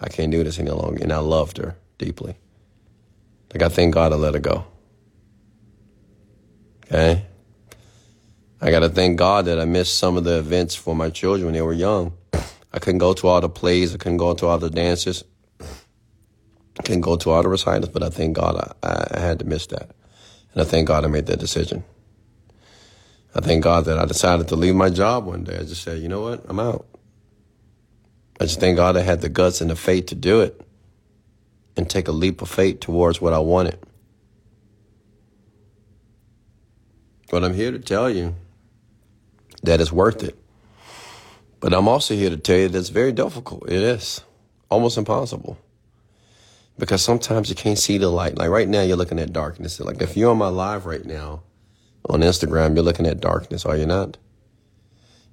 [0.00, 1.02] I can't do this any longer.
[1.02, 2.36] And I loved her deeply.
[3.52, 4.64] Like I thank God I let her go.
[6.86, 7.24] Okay?
[8.60, 11.46] I got to thank God that I missed some of the events for my children
[11.46, 12.14] when they were young.
[12.72, 13.94] I couldn't go to all the plays.
[13.94, 15.24] I couldn't go to all the dances.
[15.60, 19.44] I couldn't go to all the recitals, but I thank God I, I had to
[19.44, 19.90] miss that.
[20.52, 21.84] And I thank God I made that decision.
[23.38, 25.54] I thank God that I decided to leave my job one day.
[25.54, 26.44] I just said, you know what?
[26.48, 26.86] I'm out.
[28.40, 30.60] I just thank God I had the guts and the faith to do it
[31.76, 33.78] and take a leap of faith towards what I wanted.
[37.30, 38.34] But I'm here to tell you
[39.62, 40.36] that it's worth it.
[41.60, 43.70] But I'm also here to tell you that it's very difficult.
[43.70, 44.20] It is
[44.68, 45.56] almost impossible
[46.76, 48.36] because sometimes you can't see the light.
[48.36, 49.78] Like right now, you're looking at darkness.
[49.78, 51.42] Like if you're on my live right now
[52.08, 54.16] on Instagram, you're looking at darkness, are you not?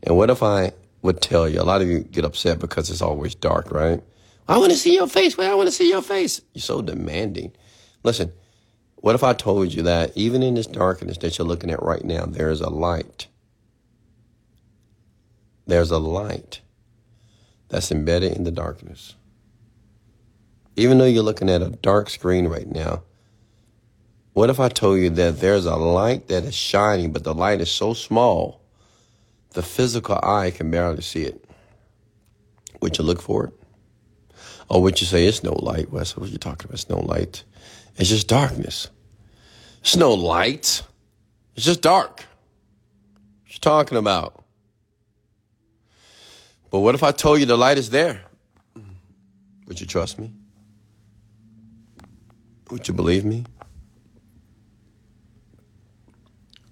[0.03, 1.61] And what if I would tell you?
[1.61, 4.01] A lot of you get upset because it's always dark, right?
[4.47, 5.37] I want to see your face.
[5.37, 6.41] Well, I want to see your face.
[6.53, 7.53] You're so demanding.
[8.03, 8.31] Listen,
[8.97, 12.03] what if I told you that even in this darkness that you're looking at right
[12.03, 13.27] now, there is a light?
[15.67, 16.61] There's a light
[17.69, 19.15] that's embedded in the darkness.
[20.75, 23.03] Even though you're looking at a dark screen right now,
[24.35, 27.61] what if I told you that there's a light that is shining, but the light
[27.61, 28.59] is so small,
[29.51, 31.45] the physical eye can barely see it?
[32.81, 33.53] Would you look for it?
[34.67, 35.89] Or would you say it's no light?
[35.89, 36.73] Wes, what are you talking about?
[36.73, 37.45] It's no light.
[37.95, 38.89] It's just darkness.
[39.79, 40.83] It's no light.
[41.55, 42.25] It's just dark.
[43.43, 44.43] What you talking about?
[46.71, 48.21] But what if I told you the light is there?
[49.67, 50.33] Would you trust me?
[52.69, 53.45] Would you believe me?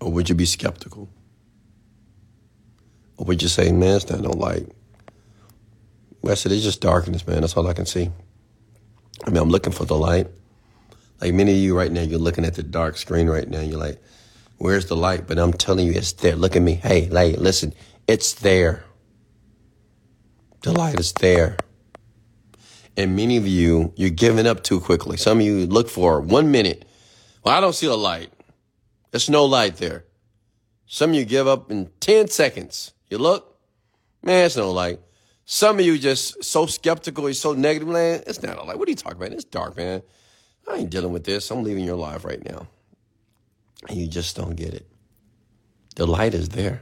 [0.03, 1.07] Or would you be skeptical?
[3.15, 4.67] Or would you say, man, it's not no light?
[6.27, 7.41] I said, it's just darkness, man.
[7.41, 8.09] That's all I can see.
[9.25, 10.27] I mean, I'm looking for the light.
[11.21, 13.61] Like many of you right now, you're looking at the dark screen right now.
[13.61, 14.01] You're like,
[14.57, 15.25] where's the light?
[15.25, 16.35] But I'm telling you, it's there.
[16.35, 16.73] Look at me.
[16.73, 17.73] Hey, like, listen,
[18.05, 18.83] it's there.
[20.63, 21.55] The light is there.
[22.97, 25.15] And many of you, you're giving up too quickly.
[25.15, 26.83] Some of you look for one minute.
[27.43, 28.32] Well, I don't see a light.
[29.13, 30.05] There's no light there.
[30.87, 32.93] Some of you give up in 10 seconds.
[33.11, 33.59] You look,
[34.23, 35.01] man, it's no light.
[35.45, 38.23] Some of you just so skeptical, you're so negative, man.
[38.25, 38.79] It's not a light.
[38.79, 39.31] What are you talking about?
[39.31, 40.01] It's dark, man.
[40.67, 41.51] I ain't dealing with this.
[41.51, 42.65] I'm leaving your life right now.
[43.87, 44.87] And you just don't get it.
[45.95, 46.81] The light is there.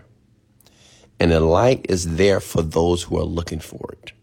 [1.19, 4.13] And the light is there for those who are looking for it.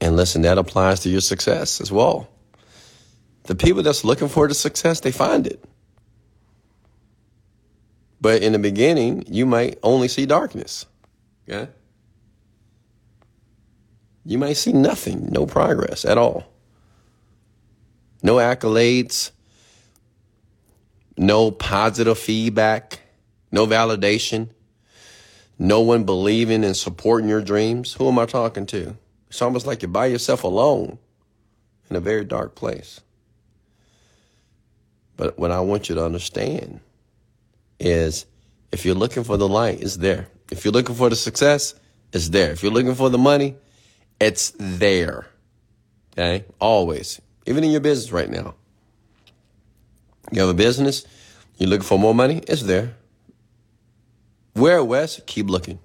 [0.00, 2.28] And listen, that applies to your success as well.
[3.42, 5.62] The people that's looking for the success, they find it.
[8.22, 10.86] But in the beginning, you might only see darkness.
[11.48, 11.68] Okay?
[14.24, 16.44] You might see nothing, no progress at all.
[18.22, 19.32] No accolades,
[21.16, 23.00] no positive feedback,
[23.50, 24.50] no validation,
[25.58, 27.94] no one believing and supporting your dreams.
[27.94, 28.96] Who am I talking to?
[29.26, 30.98] It's almost like you're by yourself alone
[31.90, 33.00] in a very dark place.
[35.16, 36.78] But what I want you to understand
[37.82, 38.26] is
[38.70, 40.28] if you're looking for the light, it's there.
[40.50, 41.74] If you're looking for the success,
[42.12, 42.52] it's there.
[42.52, 43.56] If you're looking for the money,
[44.20, 45.26] it's there.
[46.12, 46.44] Okay?
[46.60, 47.20] Always.
[47.46, 48.54] Even in your business right now.
[50.30, 51.04] You have a business,
[51.58, 52.94] you're looking for more money, it's there.
[54.54, 55.26] Where west?
[55.26, 55.78] Keep looking.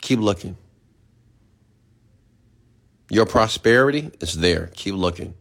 [0.00, 0.56] Keep looking.
[3.10, 4.70] Your prosperity is there.
[4.74, 5.34] Keep looking.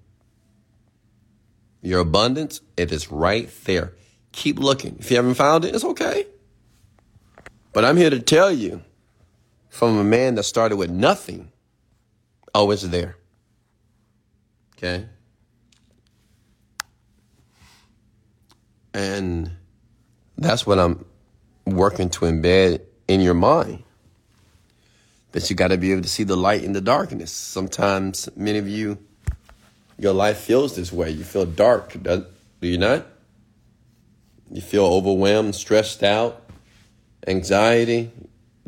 [1.88, 3.93] Your abundance, it is right there.
[4.34, 4.97] Keep looking.
[5.00, 6.28] If you haven't found it, it's okay.
[7.71, 8.84] But I'm here to tell you
[9.69, 11.50] from a man that started with nothing,
[12.54, 13.15] oh, it's there.
[14.76, 15.06] Okay?
[18.93, 19.52] And
[20.38, 21.06] that's what I'm
[21.65, 23.84] working to embed in your mind.
[25.32, 27.32] That you got to be able to see the light in the darkness.
[27.32, 28.97] Sometimes, many of you,
[29.97, 31.10] your life feels this way.
[31.10, 32.25] You feel dark, do
[32.62, 33.05] you not?
[34.51, 36.49] You feel overwhelmed, stressed out,
[37.27, 38.12] anxiety.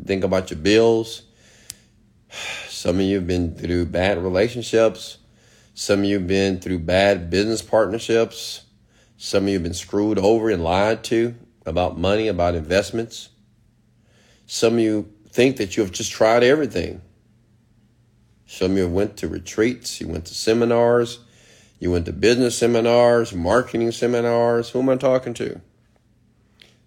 [0.04, 1.22] Think about your bills.
[2.68, 5.18] Some of you have been through bad relationships.
[5.74, 8.64] Some of you have been through bad business partnerships.
[9.16, 11.34] Some of you have been screwed over and lied to
[11.66, 13.28] about money, about investments.
[14.46, 17.02] Some of you think that you have just tried everything.
[18.52, 21.20] Some of you went to retreats, you went to seminars,
[21.78, 24.70] you went to business seminars, marketing seminars.
[24.70, 25.60] Who am I talking to?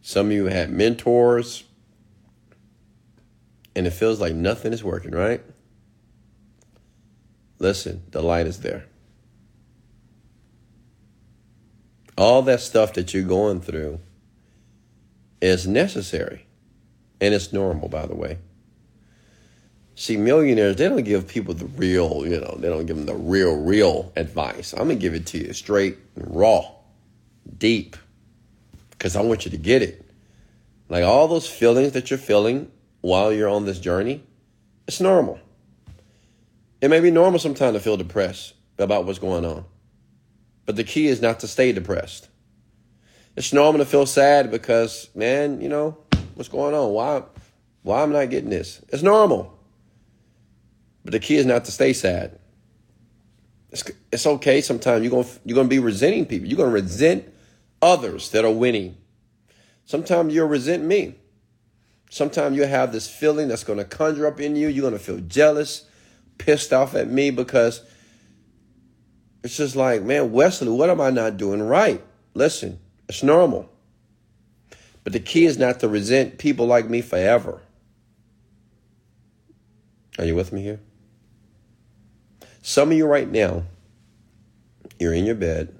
[0.01, 1.63] Some of you had mentors,
[3.73, 5.41] and it feels like nothing is working, right?
[7.59, 8.83] Listen, the light is there.
[12.17, 14.01] All that stuff that you're going through
[15.41, 16.45] is necessary.
[17.21, 18.39] And it's normal, by the way.
[19.95, 23.15] See, millionaires, they don't give people the real, you know, they don't give them the
[23.15, 24.73] real, real advice.
[24.73, 26.63] I'm going to give it to you straight, raw,
[27.57, 27.95] deep,
[28.91, 30.03] because I want you to get it.
[30.89, 34.23] Like all those feelings that you're feeling while you're on this journey,
[34.87, 35.39] it's normal.
[36.81, 39.65] It may be normal sometimes to feel depressed about what's going on.
[40.65, 42.29] But the key is not to stay depressed.
[43.35, 45.97] It's normal to feel sad because, man, you know,
[46.35, 46.91] what's going on?
[46.91, 47.23] Why
[47.83, 48.81] why am I not getting this?
[48.89, 49.57] It's normal.
[51.03, 52.39] But the key is not to stay sad.
[53.71, 56.47] It's, it's okay sometimes you're going you're to be resenting people.
[56.47, 57.33] You're going to resent
[57.81, 58.97] others that are winning.
[59.85, 61.15] Sometimes you'll resent me.
[62.09, 64.67] Sometimes you'll have this feeling that's going to conjure up in you.
[64.67, 65.85] You're going to feel jealous,
[66.37, 67.81] pissed off at me because
[69.43, 72.01] it's just like, man, Wesley, what am I not doing right?
[72.35, 73.69] Listen, it's normal.
[75.03, 77.61] But the key is not to resent people like me forever.
[80.17, 80.79] Are you with me here?
[82.65, 83.63] Some of you right now,
[84.97, 85.77] you're in your bed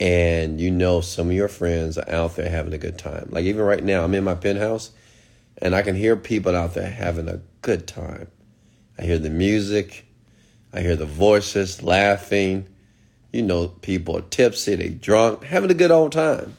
[0.00, 3.28] and you know some of your friends are out there having a good time.
[3.28, 4.92] Like even right now, I'm in my penthouse
[5.58, 8.28] and I can hear people out there having a good time.
[8.98, 10.06] I hear the music,
[10.72, 12.66] I hear the voices laughing.
[13.30, 16.56] You know, people are tipsy, they drunk, having a good old time.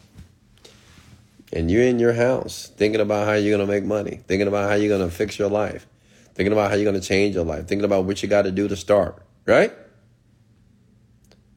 [1.51, 4.69] And you're in your house thinking about how you're going to make money, thinking about
[4.69, 5.87] how you're going to fix your life,
[6.35, 8.51] thinking about how you're going to change your life, thinking about what you got to
[8.51, 9.73] do to start, right?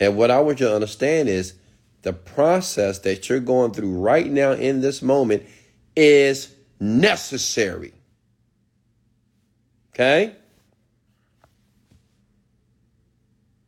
[0.00, 1.54] And what I want you to understand is
[2.02, 5.42] the process that you're going through right now in this moment
[5.96, 7.92] is necessary.
[9.92, 10.36] Okay?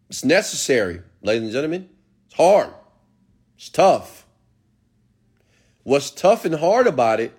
[0.08, 1.88] It's necessary, ladies and gentlemen.
[2.26, 2.72] It's hard.
[3.56, 4.26] It's tough.
[5.82, 7.32] What's tough and hard about it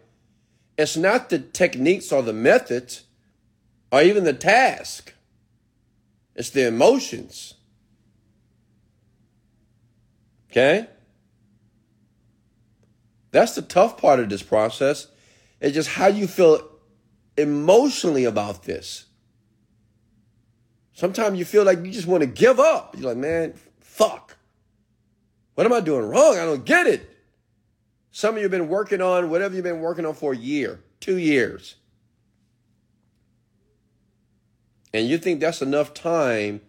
[0.78, 3.03] It's not the techniques or the methods
[3.92, 5.14] or even the task.
[6.36, 7.56] It's the emotions.
[10.50, 10.88] Okay?
[13.32, 15.08] That's the tough part of this process.
[15.60, 16.68] It's just how you feel
[17.38, 19.06] emotionally about this.
[20.94, 22.96] Sometimes you feel like you just want to give up.
[22.98, 24.38] You're like, man, fuck.
[25.56, 26.38] What am I doing wrong?
[26.38, 27.10] I don't get it.
[28.12, 30.82] Some of you have been working on whatever you've been working on for a year,
[31.00, 31.76] two years.
[34.94, 36.62] And you think that's enough time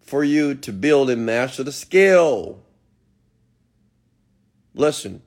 [0.00, 2.60] for you to build and master the skill.
[4.74, 5.22] Listen,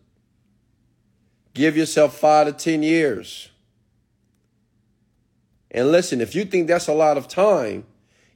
[1.54, 3.50] give yourself five to 10 years.
[5.72, 7.86] And listen, if you think that's a lot of time,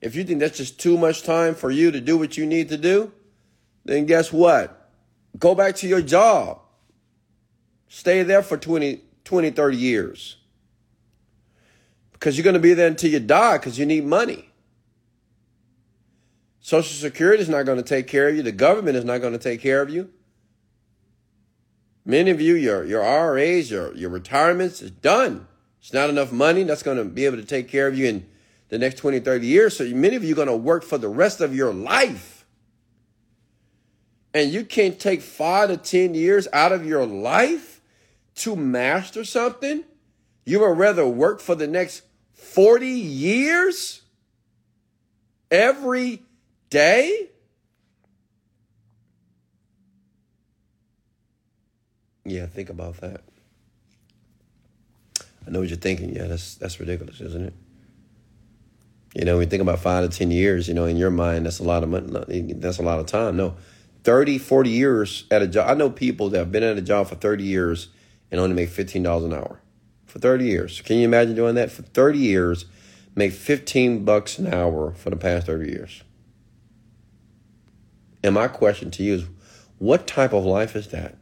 [0.01, 2.69] if you think that's just too much time for you to do what you need
[2.69, 3.11] to do,
[3.85, 4.89] then guess what?
[5.37, 6.59] Go back to your job.
[7.87, 10.37] Stay there for 20, 20 30 years.
[12.17, 14.49] Because you're going to be there until you die because you need money.
[16.59, 18.41] Social Security is not going to take care of you.
[18.41, 20.09] The government is not going to take care of you.
[22.03, 25.47] Many of you, your, your RAs, your, your retirements is done.
[25.79, 28.27] It's not enough money that's going to be able to take care of you in
[28.69, 29.77] the next 20, 30 years.
[29.77, 32.45] So many of you are going to work for the rest of your life.
[34.33, 37.81] And you can't take five to 10 years out of your life
[38.35, 39.83] to master something.
[40.45, 42.03] You would rather work for the next
[42.37, 44.01] 40 years
[45.51, 46.21] every
[46.69, 47.29] day?
[52.23, 53.21] Yeah, think about that.
[55.45, 56.13] I know what you're thinking.
[56.15, 57.53] Yeah, that's that's ridiculous, isn't it?
[59.15, 61.45] You know, when you think about five to 10 years, you know, in your mind,
[61.45, 62.53] that's a lot of money.
[62.53, 63.37] That's a lot of time.
[63.37, 63.55] No,
[64.03, 65.69] 30, 40 years at a job.
[65.69, 67.87] I know people that have been at a job for 30 years
[68.29, 69.61] and only make $15 an hour
[70.17, 70.81] for 30 years.
[70.81, 72.65] Can you imagine doing that for 30 years?
[73.15, 76.03] Make 15 bucks an hour for the past 30 years.
[78.23, 79.25] And my question to you is
[79.77, 81.15] what type of life is that?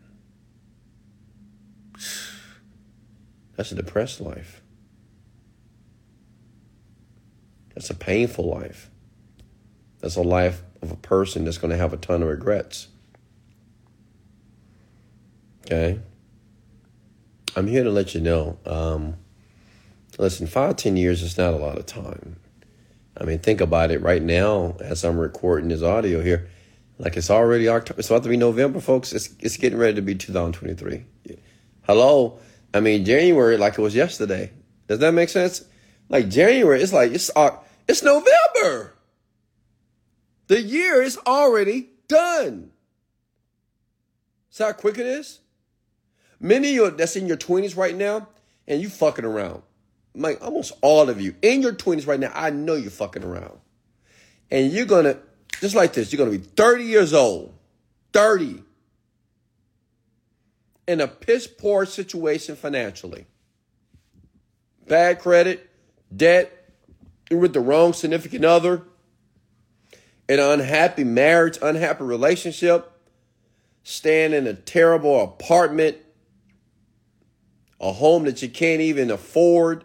[3.58, 4.62] That's a depressed life.
[7.74, 8.89] That's a painful life.
[10.00, 12.88] That's a life of a person that's going to have a ton of regrets.
[15.66, 16.00] Okay?
[17.56, 18.58] I'm here to let you know.
[18.66, 19.16] Um,
[20.18, 22.38] listen, five, ten years is not a lot of time.
[23.18, 26.49] I mean, think about it right now as I'm recording this audio here.
[26.97, 27.99] Like it's already October.
[27.99, 29.14] It's about to be November, folks.
[29.14, 31.06] It's it's getting ready to be 2023.
[31.84, 32.39] Hello.
[32.74, 34.51] I mean, January like it was yesterday.
[34.88, 35.64] Does that make sense?
[36.10, 37.51] Like January, it's like it's uh,
[37.88, 38.93] it's November.
[40.47, 42.72] The year is already done.
[44.49, 45.39] See how quick it is?
[46.46, 48.28] Many of you that's in your 20s right now,
[48.68, 49.64] and you fucking around.
[50.14, 53.58] Like almost all of you in your 20s right now, I know you're fucking around.
[54.52, 55.18] And you're gonna,
[55.60, 57.52] just like this, you're gonna be 30 years old.
[58.14, 58.62] 30.
[60.88, 63.26] In a piss poor situation financially.
[64.88, 65.68] Bad credit,
[66.16, 66.70] debt,
[67.32, 68.84] with the wrong significant other,
[70.30, 72.91] an unhappy marriage, unhappy relationship,
[73.82, 75.98] staying in a terrible apartment,
[77.80, 79.84] a home that you can't even afford.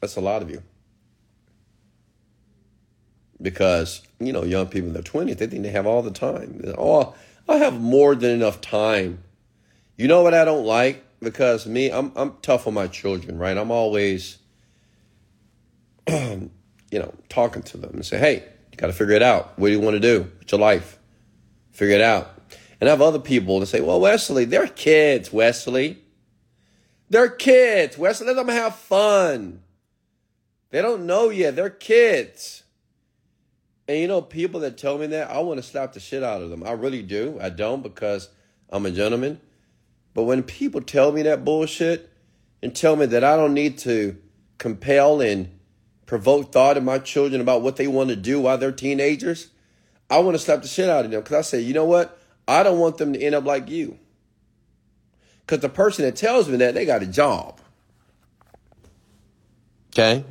[0.00, 0.62] That's a lot of you.
[3.40, 6.62] Because, you know, young people in their 20s, they think they have all the time.
[6.78, 7.14] Oh,
[7.48, 9.22] I have more than enough time.
[9.96, 11.04] You know what I don't like?
[11.20, 13.56] Because me, I'm I'm tough on my children, right?
[13.56, 14.38] I'm always
[16.08, 16.50] you
[16.92, 19.58] know, talking to them and say, hey, you got to figure it out.
[19.58, 20.98] What do you want to do with your life?
[21.72, 22.35] Figure it out.
[22.80, 25.98] And I have other people to say, well, Wesley, they're kids, Wesley.
[27.08, 27.96] They're kids.
[27.96, 29.62] Wesley, let them have fun.
[30.70, 31.56] They don't know yet.
[31.56, 32.64] They're kids.
[33.88, 36.42] And you know, people that tell me that, I want to slap the shit out
[36.42, 36.64] of them.
[36.64, 37.38] I really do.
[37.40, 38.28] I don't because
[38.70, 39.40] I'm a gentleman.
[40.12, 42.10] But when people tell me that bullshit
[42.62, 44.16] and tell me that I don't need to
[44.58, 45.50] compel and
[46.06, 49.48] provoke thought in my children about what they want to do while they're teenagers,
[50.10, 52.18] I want to slap the shit out of them because I say, you know what?
[52.48, 53.98] I don't want them to end up like you.
[55.40, 57.60] Because the person that tells me that, they got a job.
[59.90, 60.24] Okay?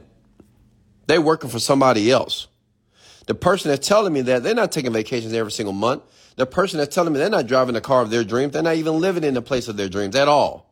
[1.08, 2.48] They're working for somebody else.
[3.28, 6.04] The person that's telling me that, they're not taking vacations every single month.
[6.36, 8.76] The person that's telling me they're not driving the car of their dreams, they're not
[8.76, 10.70] even living in the place of their dreams at all.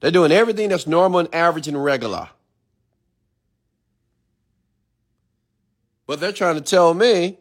[0.00, 2.30] They're doing everything that's normal and average and regular.
[6.06, 7.38] But they're trying to tell me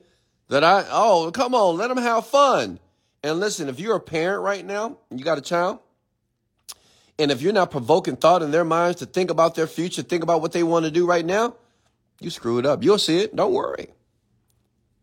[0.49, 2.79] that I, oh, come on, let them have fun.
[3.23, 5.79] And listen, if you're a parent right now, you got a child,
[7.17, 10.23] and if you're not provoking thought in their minds to think about their future, think
[10.23, 11.55] about what they want to do right now,
[12.21, 12.81] you screw it up.
[12.81, 13.35] You'll see it.
[13.35, 13.89] Don't worry.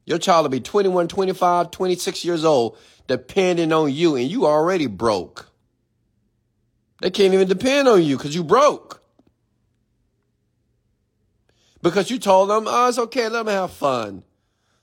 [0.06, 4.86] Your child will be 21, 25, 26 years old, depending on you, and you already
[4.86, 5.50] broke.
[7.02, 9.02] They can't even depend on you because you broke.
[11.82, 14.22] Because you told them, oh, it's okay, let them have fun.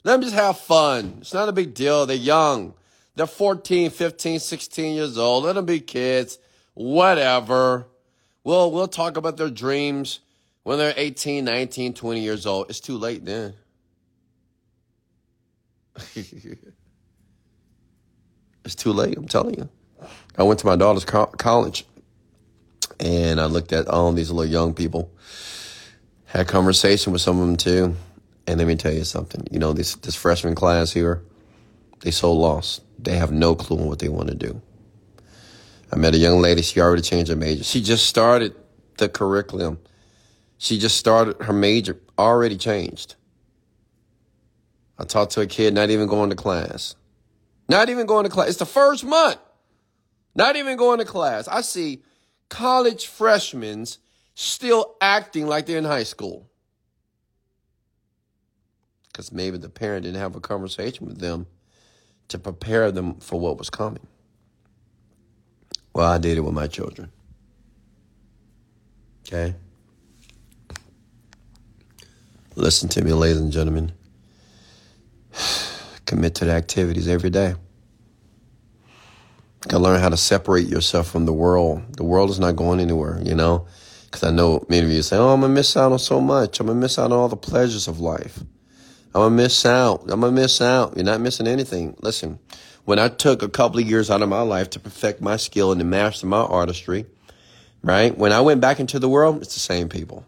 [0.04, 1.18] Let them just have fun.
[1.22, 2.06] It's not a big deal.
[2.06, 2.76] They're young.
[3.16, 5.44] They're 14, 15, 16 years old.
[5.44, 6.40] Let them be kids.
[6.74, 7.88] Whatever.
[8.44, 10.20] We'll, we'll talk about their dreams
[10.64, 12.70] when they're 18, 19, 20 years old.
[12.70, 13.54] It's too late then.
[18.66, 19.70] it's too late, I'm telling you.
[20.38, 21.86] I went to my daughter's co- college
[23.00, 25.12] and I looked at all these little young people.
[26.26, 27.96] Had conversation with some of them too.
[28.48, 29.48] And let me tell you something.
[29.52, 31.22] You know, this this freshman class here,
[32.02, 32.82] they so lost.
[33.04, 34.62] They have no clue on what they want to do.
[35.92, 37.64] I met a young lady, she already changed her major.
[37.64, 38.56] She just started
[38.98, 39.80] the curriculum.
[40.58, 43.16] She just started her major, already changed.
[44.98, 46.96] I talked to a kid not even going to class.
[47.68, 48.50] Not even going to class.
[48.50, 49.38] It's the first month.
[50.36, 51.48] Not even going to class.
[51.48, 52.04] I see
[52.50, 53.86] college freshmen
[54.36, 56.50] still acting like they're in high school.
[59.12, 61.46] Because maybe the parent didn't have a conversation with them
[62.30, 64.06] to prepare them for what was coming.
[65.94, 67.12] Well, I did it with my children.
[69.28, 69.56] Okay?
[72.56, 73.92] Listen to me, ladies and gentlemen.
[76.06, 77.50] Commit to the activities every day.
[79.64, 81.82] You gotta learn how to separate yourself from the world.
[81.96, 83.66] The world is not going anywhere, you know?
[84.06, 86.60] Because I know many of you say, oh, I'm gonna miss out on so much.
[86.60, 88.44] I'm gonna miss out on all the pleasures of life.
[89.16, 90.02] I'm gonna miss out.
[90.10, 90.96] I'm gonna miss out.
[90.96, 91.96] You're not missing anything.
[92.02, 92.40] Listen,
[92.86, 95.72] when I took a couple of years out of my life to perfect my skill
[95.72, 97.06] and to master my artistry,
[97.84, 98.18] right?
[98.18, 100.26] When I went back into the world, it's the same people.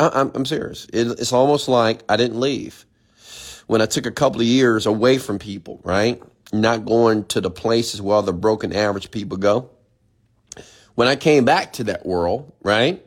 [0.00, 0.86] I, am serious.
[0.92, 2.84] It, it's almost like I didn't leave.
[3.66, 6.20] When I took a couple of years away from people, right?
[6.52, 9.70] Not going to the places where all the broken average people go.
[10.96, 13.04] When I came back to that world, right?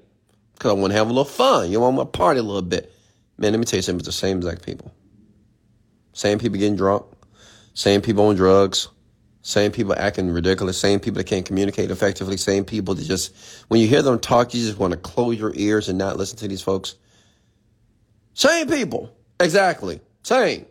[0.53, 1.69] Because I want to have a little fun.
[1.69, 2.91] You know, I want to party a little bit.
[3.37, 3.99] Man, let me tell you something.
[3.99, 4.91] It's the same exact people.
[6.13, 7.05] Same people getting drunk.
[7.73, 8.89] Same people on drugs.
[9.43, 10.77] Same people acting ridiculous.
[10.77, 12.37] Same people that can't communicate effectively.
[12.37, 13.35] Same people that just,
[13.67, 16.37] when you hear them talk, you just want to close your ears and not listen
[16.39, 16.95] to these folks.
[18.33, 19.15] Same people.
[19.39, 20.01] Exactly.
[20.23, 20.65] Same.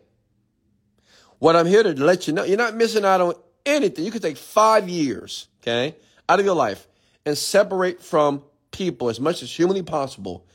[1.39, 4.05] What I'm here to let you know, you're not missing out on anything.
[4.05, 5.95] You could take five years, okay,
[6.29, 6.87] out of your life
[7.25, 10.47] and separate from people as much as humanly possible.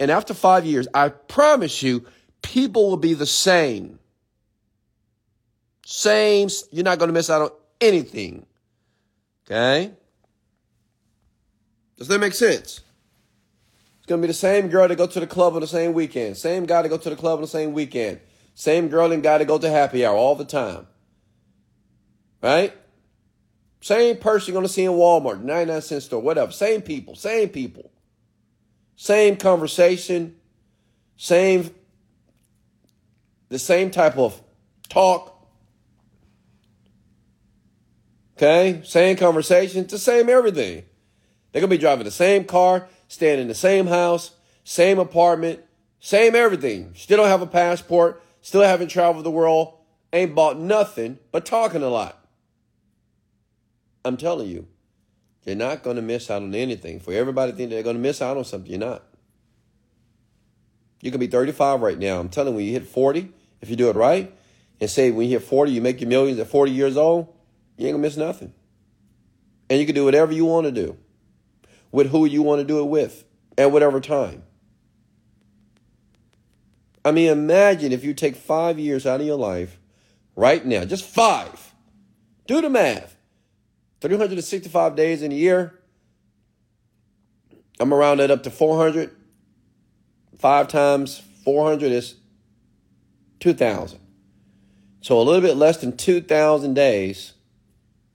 [0.00, 2.06] And after five years, I promise you,
[2.40, 3.98] people will be the same.
[5.84, 7.50] Same, you're not going to miss out on
[7.82, 8.46] anything.
[9.46, 9.92] Okay?
[11.98, 12.80] Does that make sense?
[13.98, 15.92] It's going to be the same girl to go to the club on the same
[15.92, 16.38] weekend.
[16.38, 18.20] Same guy to go to the club on the same weekend.
[18.54, 20.86] Same girl and guy to go to happy hour all the time.
[22.42, 22.74] Right?
[23.82, 26.52] Same person you're going to see in Walmart, 99 cent store, whatever.
[26.52, 27.90] Same people, same people.
[29.02, 30.36] Same conversation,
[31.16, 31.70] same,
[33.48, 34.38] the same type of
[34.90, 35.40] talk,
[38.36, 38.82] Okay?
[38.84, 40.84] Same conversation, the same everything.
[41.50, 44.32] They're going to be driving the same car, staying in the same house,
[44.64, 45.60] same apartment,
[45.98, 46.92] same everything.
[46.94, 49.78] Still don't have a passport, still haven't traveled the world,
[50.12, 52.22] ain't bought nothing, but talking a lot.
[54.04, 54.68] I'm telling you,
[55.44, 57.00] you're not going to miss out on anything.
[57.00, 59.02] For everybody think they're going to miss out on something, you're not.
[61.00, 62.20] You can be 35 right now.
[62.20, 64.34] I'm telling you, when you hit 40, if you do it right,
[64.80, 67.34] and say when you hit 40, you make your millions at 40 years old,
[67.76, 68.52] you ain't gonna miss nothing.
[69.68, 70.96] And you can do whatever you want to do
[71.92, 73.24] with who you want to do it with
[73.56, 74.42] at whatever time.
[77.04, 79.78] I mean, imagine if you take five years out of your life
[80.36, 81.74] right now, just five.
[82.46, 83.16] Do the math.
[84.00, 85.78] 365 days in a year.
[87.78, 89.14] I'm around that up to 400.
[90.38, 92.16] Five times 400 is
[93.40, 93.98] 2,000.
[95.02, 97.34] So a little bit less than 2,000 days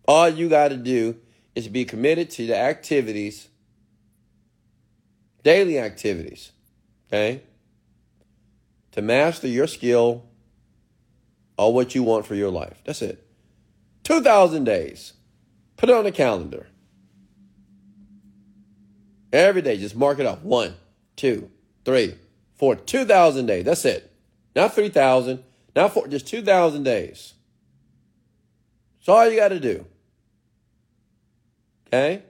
[0.07, 1.17] all you got to do
[1.55, 3.49] is be committed to the activities,
[5.43, 6.51] daily activities,
[7.07, 7.41] okay?
[8.91, 10.25] To master your skill
[11.57, 12.81] or what you want for your life.
[12.85, 13.25] That's it.
[14.03, 15.13] 2,000 days.
[15.77, 16.67] Put it on the calendar.
[19.31, 20.41] Every day, just mark it off.
[20.41, 20.75] One,
[21.15, 21.49] two,
[21.83, 22.15] three,
[22.55, 23.65] four, 2,000 days.
[23.65, 24.11] That's it.
[24.55, 25.43] Not 3,000,
[25.75, 27.33] not four, just 2,000 days.
[28.99, 29.85] That's all you got to do.
[31.87, 32.23] Okay?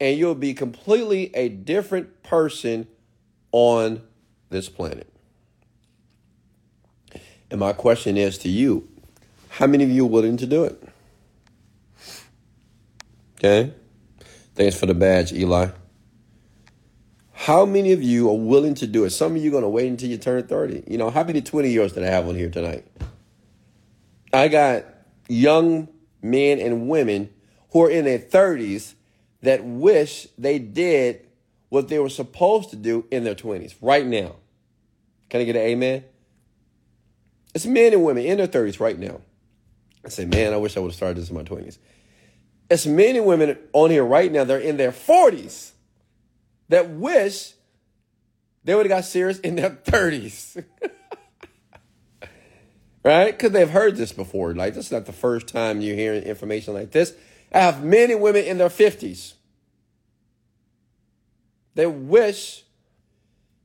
[0.00, 2.88] And you'll be completely a different person
[3.52, 4.02] on
[4.50, 5.10] this planet.
[7.50, 8.88] And my question is to you
[9.48, 10.82] how many of you are willing to do it?
[13.44, 13.74] Okay?
[14.54, 15.68] Thanks for the badge, Eli.
[17.32, 19.10] How many of you are willing to do it?
[19.10, 20.84] Some of you are going to wait until you turn 30.
[20.86, 22.86] You know, how many 20 years did I have on here tonight?
[24.32, 24.84] I got
[25.28, 25.88] young
[26.22, 27.28] men and women
[27.72, 28.94] who are in their 30s
[29.42, 31.26] that wish they did
[31.68, 34.36] what they were supposed to do in their 20s right now.
[35.28, 36.04] Can I get an amen?
[37.54, 39.20] It's men and women in their 30s right now.
[40.02, 41.78] I say, man, I wish I would have started this in my 20s.
[42.70, 45.72] It's men and women on here right now, they're in their 40s
[46.68, 47.52] that wish
[48.64, 50.64] they would have got serious in their 30s.
[53.04, 53.32] right?
[53.32, 54.54] Because they've heard this before.
[54.54, 57.14] Like, this is not the first time you're hearing information like this.
[57.52, 59.34] I have men and women in their 50s
[61.74, 62.64] that wish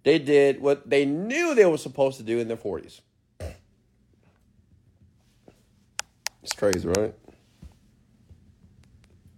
[0.04, 3.02] they did what they knew they were supposed to do in their 40s.
[6.44, 7.14] It's crazy, right?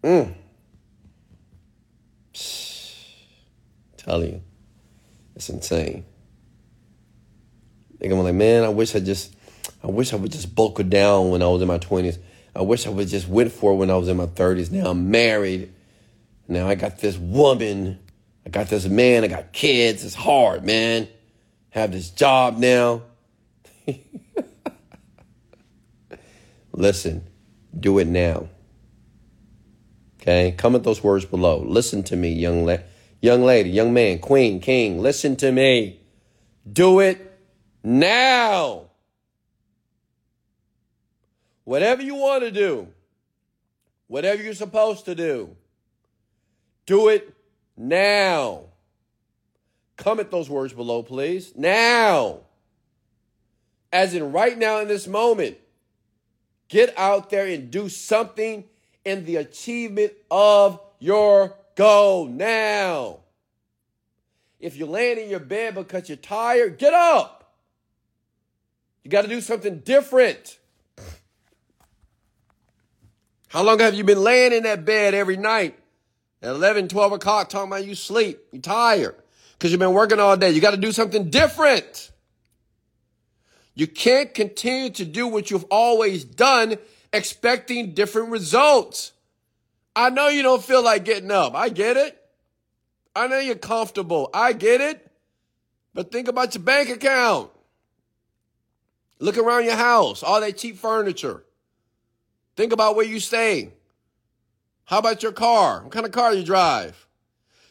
[0.04, 0.34] Mm.
[3.98, 4.42] Tell you,
[5.36, 6.06] it's insane.
[8.00, 9.36] Think I'm like, man, I wish I just,
[9.84, 12.18] I wish I would just buckle down when I was in my twenties.
[12.56, 14.72] I wish I would just went for it when I was in my thirties.
[14.72, 15.72] Now I'm married.
[16.48, 18.00] Now I got this woman.
[18.46, 19.24] I got this man.
[19.24, 20.04] I got kids.
[20.04, 21.08] It's hard, man.
[21.70, 23.04] Have this job now.
[26.74, 27.24] Listen,
[27.80, 28.50] do it now.
[30.22, 30.54] Okay?
[30.58, 31.64] Comment those words below.
[31.66, 32.78] Listen to me, young, la-
[33.22, 35.02] young lady, young man, queen, king.
[35.02, 36.00] Listen to me.
[36.72, 37.40] Do it
[37.84, 38.90] now.
[41.64, 42.88] Whatever you want to do,
[44.08, 45.56] whatever you're supposed to do,
[46.86, 47.34] do it
[47.76, 48.66] now.
[49.98, 51.54] Comment those words below, please.
[51.56, 52.40] Now.
[53.94, 55.58] As in right now in this moment.
[56.68, 58.64] Get out there and do something
[59.06, 63.20] in the achievement of your goal now.
[64.60, 67.56] If you're laying in your bed because you're tired, get up.
[69.04, 70.60] You got to do something different.
[73.48, 75.78] How long have you been laying in that bed every night
[76.42, 78.40] at 11, 12 o'clock talking about you sleep?
[78.52, 79.16] You're tired
[79.54, 80.52] because you've been working all day.
[80.52, 82.12] You got to do something different.
[83.74, 86.78] You can't continue to do what you've always done
[87.14, 89.14] expecting different results.
[89.96, 91.56] I know you don't feel like getting up.
[91.56, 92.18] I get it.
[93.16, 94.30] I know you're comfortable.
[94.34, 95.12] I get it.
[95.94, 97.52] But think about your bank account.
[99.20, 101.44] Look around your house, all that cheap furniture.
[102.56, 103.74] Think about where you stay.
[104.86, 105.84] How about your car?
[105.84, 107.08] What kind of car you drive?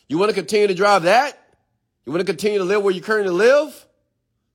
[0.09, 1.37] You want to continue to drive that?
[2.05, 3.87] You want to continue to live where you currently live?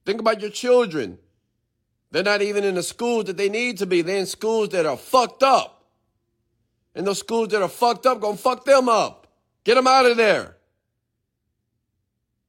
[0.05, 1.17] Think about your children.
[2.11, 4.01] They're not even in the schools that they need to be.
[4.01, 5.83] They're in schools that are fucked up.
[6.93, 9.27] And those schools that are fucked up, gonna fuck them up.
[9.63, 10.55] Get them out of there.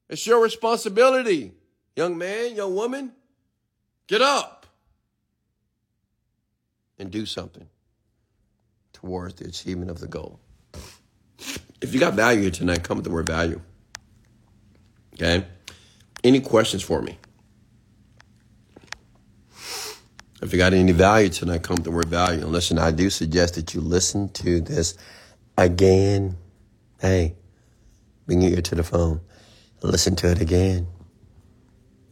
[0.09, 1.53] It's your responsibility,
[1.97, 3.13] young man, young woman.
[4.07, 4.67] Get up
[6.99, 7.69] and do something
[8.93, 10.39] towards the achievement of the goal.
[11.81, 13.61] If you got value tonight, come with the word value.
[15.15, 15.45] Okay?
[16.23, 17.19] Any questions for me?
[20.43, 22.43] If you got any value tonight, come with the word value.
[22.43, 24.97] And listen, I do suggest that you listen to this
[25.57, 26.37] again.
[27.01, 27.37] Hey,
[28.27, 29.21] bring your ear to the phone.
[29.83, 30.87] Listen to it again.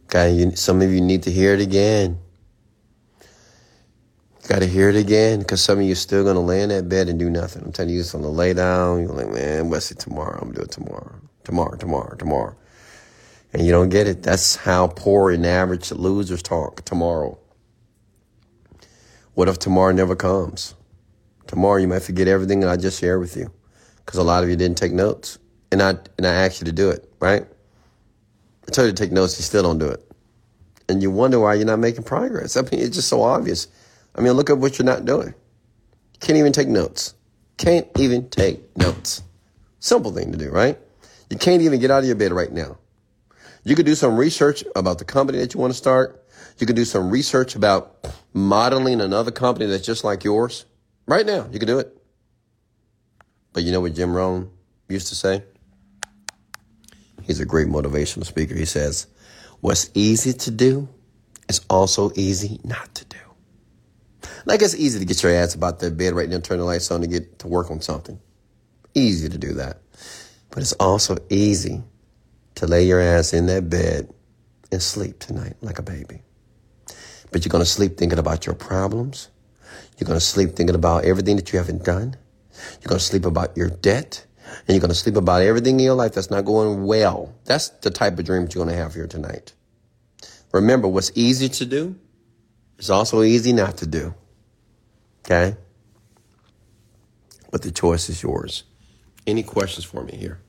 [0.05, 2.19] Okay, you, some of you need to hear it again.
[4.47, 6.87] Got to hear it again because some of you still going to lay in that
[6.87, 7.63] bed and do nothing.
[7.63, 9.01] I'm telling you, you're just going to lay down.
[9.01, 10.39] You're like, man, what's it tomorrow?
[10.39, 11.15] I'm going to do it tomorrow.
[11.43, 12.55] Tomorrow, tomorrow, tomorrow.
[13.53, 14.21] And you don't get it.
[14.21, 17.39] That's how poor and average losers talk tomorrow.
[19.35, 20.75] What if tomorrow never comes?
[21.47, 23.51] Tomorrow you might forget everything that I just shared with you
[23.97, 25.37] because a lot of you didn't take notes.
[25.71, 27.45] And I, and I asked you to do it, right?
[28.67, 30.09] I told you to take notes, you still don't do it.
[30.87, 32.55] And you wonder why you're not making progress.
[32.55, 33.67] I mean, it's just so obvious.
[34.15, 35.33] I mean, look at what you're not doing.
[36.21, 37.13] Can't even take notes.
[37.57, 39.21] Can't even take notes.
[39.79, 40.79] Simple thing to do, right?
[41.29, 42.77] You can't even get out of your bed right now.
[43.65, 46.25] You could do some research about the company that you want to start.
[46.57, 50.65] You could do some research about modeling another company that's just like yours.
[51.07, 51.97] Right now, you can do it.
[53.53, 54.51] But you know what Jim Rohn
[54.89, 55.43] used to say?
[57.23, 58.53] He's a great motivational speaker.
[58.53, 59.07] He says,
[59.61, 60.89] What's easy to do
[61.47, 63.17] is also easy not to do.
[64.45, 66.91] Like it's easy to get your ass about that bed right now, turn the lights
[66.91, 68.19] on to get to work on something.
[68.93, 69.79] Easy to do that.
[70.49, 71.81] But it's also easy
[72.55, 74.13] to lay your ass in that bed
[74.71, 76.21] and sleep tonight like a baby.
[77.35, 79.27] But you're going to sleep thinking about your problems.
[79.97, 82.15] You're going to sleep thinking about everything that you haven't done.
[82.79, 84.25] You're going to sleep about your debt.
[84.47, 87.35] And you're going to sleep about everything in your life that's not going well.
[87.43, 89.51] That's the type of dream that you're going to have here tonight.
[90.53, 91.97] Remember, what's easy to do
[92.77, 94.13] is also easy not to do.
[95.25, 95.57] Okay?
[97.51, 98.63] But the choice is yours.
[99.27, 100.39] Any questions for me here?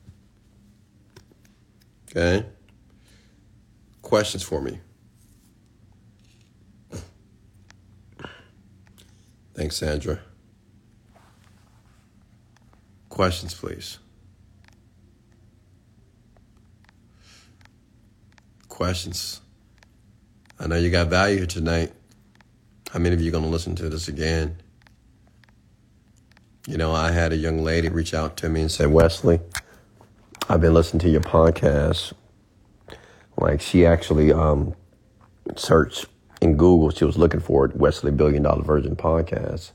[2.09, 2.45] Okay?
[4.01, 4.79] Questions for me?
[9.57, 10.19] Thanks, Sandra.
[13.09, 13.97] Questions, please.
[18.69, 19.41] Questions.
[20.59, 21.91] I know you got value here tonight.
[22.91, 24.57] How many of you are going to listen to this again?
[26.67, 29.39] You know, I had a young lady reach out to me and say, Wesley,
[30.47, 32.13] I've been listening to your podcast.
[33.39, 34.75] Like, she actually um,
[35.55, 36.05] searched
[36.41, 39.71] in Google, she was looking for it, Wesley Billion Dollar Virgin Podcast.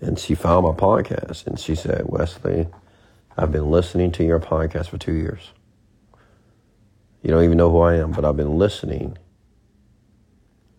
[0.00, 2.66] And she found my podcast and she said, Wesley,
[3.36, 5.52] I've been listening to your podcast for two years.
[7.22, 9.16] You don't even know who I am, but I've been listening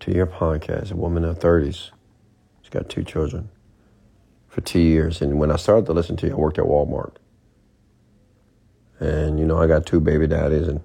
[0.01, 0.91] to your podcast.
[0.91, 1.89] A woman in her 30s.
[2.61, 3.49] She's got two children
[4.47, 5.21] for two years.
[5.21, 7.15] And when I started to listen to you, I worked at Walmart.
[8.99, 10.67] And, you know, I got two baby daddies.
[10.67, 10.81] And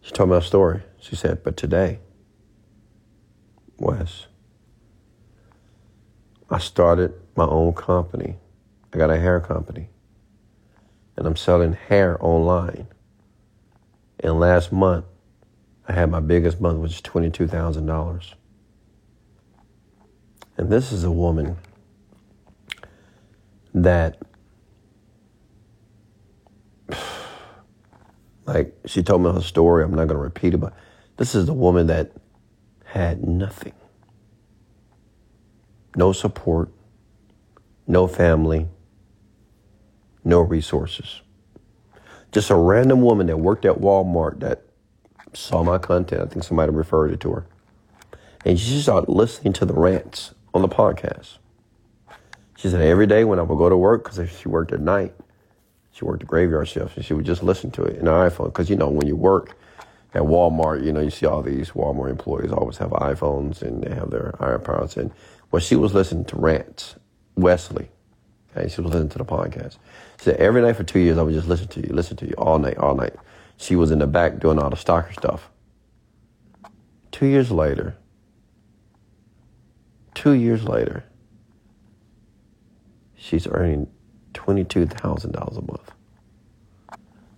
[0.00, 0.82] she told me a story.
[0.98, 2.00] She said, but today,
[3.82, 4.26] Wes.
[6.48, 8.36] I started my own company.
[8.92, 9.88] I got a hair company.
[11.16, 12.86] And I'm selling hair online.
[14.20, 15.04] And last month,
[15.88, 18.34] I had my biggest month, which is $22,000.
[20.56, 21.56] And this is a woman
[23.74, 24.22] that,
[28.46, 29.82] like, she told me her story.
[29.82, 30.72] I'm not going to repeat it, but
[31.16, 32.12] this is the woman that
[32.92, 33.72] had nothing
[35.96, 36.70] no support,
[37.86, 38.68] no family,
[40.24, 41.20] no resources.
[42.30, 44.62] Just a random woman that worked at Walmart that
[45.34, 46.22] saw my content.
[46.22, 47.46] I think somebody referred it to her.
[48.44, 51.38] And she started listening to the rants on the podcast.
[52.56, 55.14] She said every day when I would go to work, because she worked at night,
[55.92, 58.46] she worked the graveyard shift, and she would just listen to it in her iPhone.
[58.46, 59.56] Because, you know, when you work,
[60.14, 63.94] at Walmart, you know, you see all these Walmart employees always have iPhones and they
[63.94, 64.96] have their iPods.
[64.96, 65.10] And
[65.50, 66.96] well, she was listening to rants,
[67.36, 67.90] Wesley.
[68.54, 69.78] Okay, she was listening to the podcast.
[70.18, 72.26] She said every night for two years I would just listen to you, listen to
[72.26, 73.14] you all night, all night.
[73.56, 75.50] She was in the back doing all the stalker stuff.
[77.10, 77.96] Two years later,
[80.14, 81.04] two years later,
[83.14, 83.88] she's earning
[84.34, 85.90] twenty-two thousand dollars a month.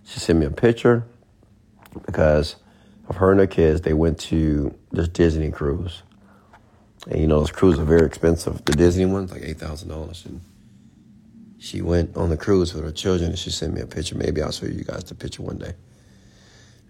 [0.03, 1.05] She sent me a picture
[2.05, 2.57] because
[3.07, 6.01] of her and her kids, they went to this Disney cruise.
[7.07, 8.65] And you know, those cruises are very expensive.
[8.65, 10.25] The Disney ones, like $8,000.
[10.25, 10.41] And
[11.59, 14.15] she went on the cruise with her children and she sent me a picture.
[14.15, 15.73] Maybe I'll show you guys the picture one day.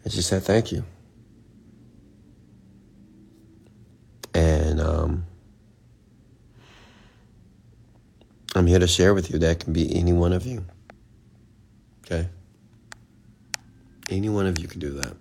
[0.04, 0.86] And she said, thank you.
[4.34, 5.26] And um,
[8.54, 10.66] I'm here to share with you that can be any one of you.
[12.06, 12.28] Okay?
[14.10, 15.16] Any one of you can do that.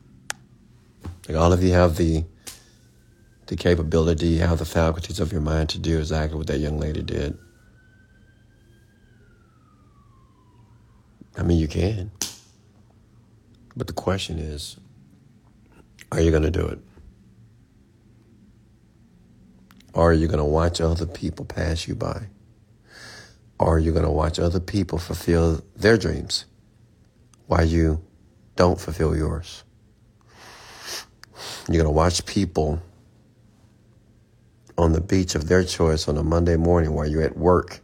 [1.28, 2.24] Like all of you have the
[3.46, 6.78] the capability, you have the faculties of your mind to do exactly what that young
[6.78, 7.36] lady did.
[11.36, 12.10] I mean, you can.
[13.76, 14.78] But the question is,
[16.12, 16.78] are you going to do it?
[19.92, 22.28] Or are you going to watch other people pass you by?
[23.58, 26.46] Or are you going to watch other people fulfill their dreams
[27.46, 28.02] while you
[28.56, 29.64] don't fulfill yours?
[31.68, 32.82] You're going to watch people
[34.76, 37.80] on the beach of their choice on a Monday morning while you're at work,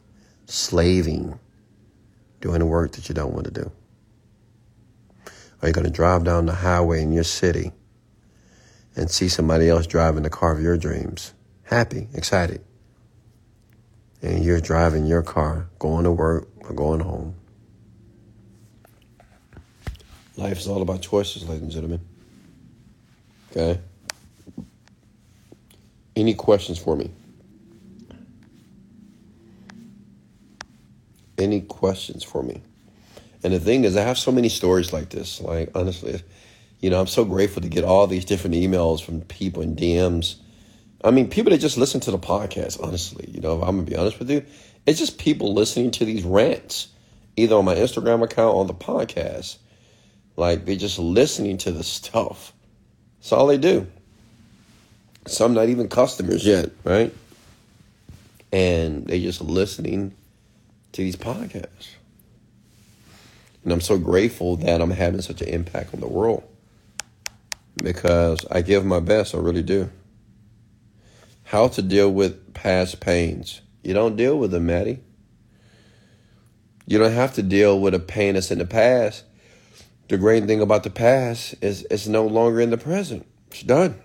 [0.46, 1.38] slaving,
[2.40, 3.70] doing the work that you don't want to do.
[5.62, 7.72] Are you going to drive down the highway in your city
[8.96, 11.34] and see somebody else driving the car of your dreams,
[11.64, 12.64] happy, excited,
[14.22, 17.34] and you're driving your car, going to work or going home?
[20.36, 22.00] Life is all about choices, ladies and gentlemen.
[23.50, 23.80] Okay?
[26.16, 27.10] Any questions for me?
[31.38, 32.62] Any questions for me?
[33.42, 35.40] And the thing is, I have so many stories like this.
[35.40, 36.22] Like, honestly,
[36.80, 40.36] you know, I'm so grateful to get all these different emails from people and DMs
[41.02, 43.90] I mean, people that just listen to the podcast, honestly, you know, if I'm gonna
[43.90, 44.44] be honest with you,
[44.84, 46.88] it's just people listening to these rants,
[47.36, 49.56] either on my Instagram account or the podcast.
[50.36, 52.52] Like they're just listening to the stuff.
[53.20, 53.86] That's all they do.
[55.26, 57.14] Some not even customers yet, right?
[58.52, 60.14] And they just listening
[60.92, 61.90] to these podcasts.
[63.62, 66.42] And I'm so grateful that I'm having such an impact on the world
[67.76, 69.90] because I give my best, I really do.
[71.44, 73.60] How to deal with past pains.
[73.82, 75.00] You don't deal with them, Maddie.
[76.86, 79.24] You don't have to deal with a pain that's in the past.
[80.10, 83.24] The great thing about the past is it's no longer in the present.
[83.52, 83.96] It's done.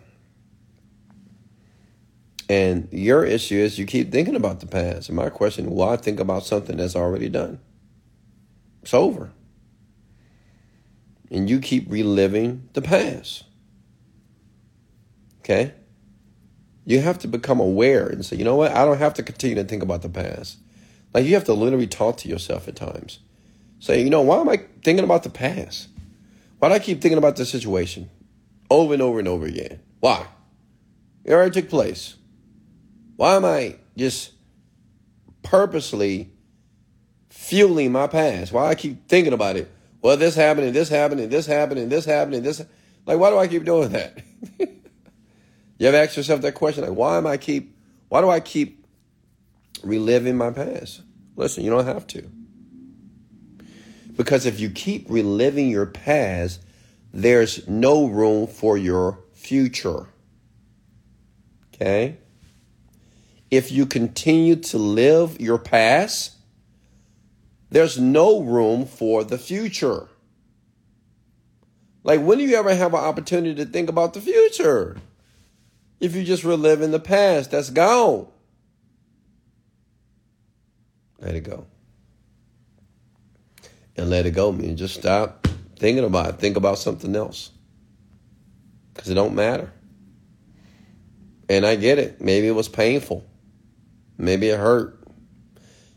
[2.47, 5.09] And your issue is you keep thinking about the past.
[5.09, 7.59] And my question, why think about something that's already done?
[8.83, 9.31] It's over.
[11.31, 13.45] And you keep reliving the past.
[15.39, 15.73] Okay?
[16.85, 18.73] You have to become aware and say, you know what?
[18.73, 20.59] I don't have to continue to think about the past.
[21.15, 23.21] Like you have to literally talk to yourself at times.
[23.79, 25.89] Say, you know, why am I thinking about the past?
[26.59, 28.09] Why do I keep thinking about this situation
[28.69, 29.79] over and over and over again?
[29.99, 30.25] Why?
[31.23, 32.15] It already took place.
[33.15, 34.31] Why am I just
[35.43, 36.31] purposely
[37.29, 38.51] fueling my past?
[38.51, 39.71] Why do I keep thinking about it?
[40.01, 42.63] Well, this happened and this happened and this happened and this happened and this.
[43.05, 44.19] Like, why do I keep doing that?
[44.59, 46.83] you ever ask yourself that question?
[46.83, 47.75] Like, why am I keep?
[48.09, 48.85] Why do I keep
[49.83, 51.01] reliving my past?
[51.35, 52.29] Listen, you don't have to.
[54.15, 56.61] Because if you keep reliving your past,
[57.13, 60.07] there's no room for your future.
[61.73, 62.17] Okay?
[63.51, 66.35] if you continue to live your past,
[67.69, 70.07] there's no room for the future.
[72.03, 74.97] Like, when do you ever have an opportunity to think about the future?
[75.99, 78.27] If you just relive in the past, that's gone.
[81.19, 81.65] Let it go.
[83.97, 86.35] And let it go means just stop thinking about it.
[86.39, 87.51] Think about something else.
[88.93, 89.71] Because it don't matter.
[91.47, 92.21] And I get it.
[92.21, 93.25] Maybe it was painful.
[94.17, 94.99] Maybe it hurt.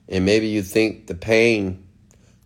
[0.09, 1.86] And maybe you think the pain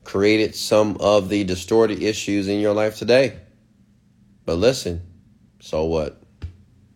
[0.04, 3.38] created some of the distorted issues in your life today.
[4.44, 5.02] But listen,
[5.60, 6.20] so what?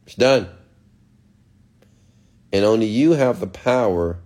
[0.06, 0.48] It's done.
[2.52, 4.18] And only you have the power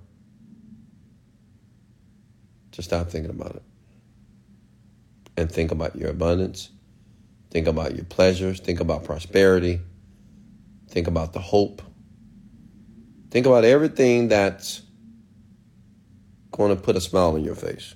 [2.73, 3.63] to stop thinking about it.
[5.41, 6.71] And think about your abundance.
[7.51, 8.61] Think about your pleasures.
[8.61, 9.81] Think about prosperity.
[10.89, 11.83] Think about the hope
[13.31, 14.83] Think about everything that's
[16.51, 17.95] going to put a smile on your face.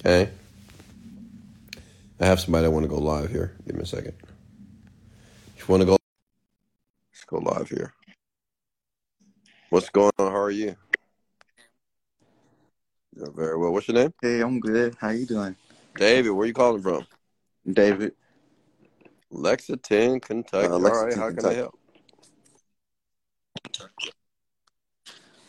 [0.00, 0.30] Okay?
[2.18, 3.54] I have somebody I want to go live here.
[3.66, 4.14] Give me a second.
[5.56, 5.98] If you want to go,
[7.12, 7.92] let's go live here.
[9.68, 10.32] What's going on?
[10.32, 10.74] How are you?
[13.14, 13.72] Yeah, very well.
[13.72, 14.14] What's your name?
[14.22, 14.96] Hey, I'm good.
[14.98, 15.54] How you doing?
[15.98, 16.30] David.
[16.30, 17.06] Where you calling from?
[17.70, 18.12] David.
[19.30, 20.68] Lexington, Kentucky.
[20.68, 21.36] Uh, Lexington, All right.
[21.36, 21.78] How can I help?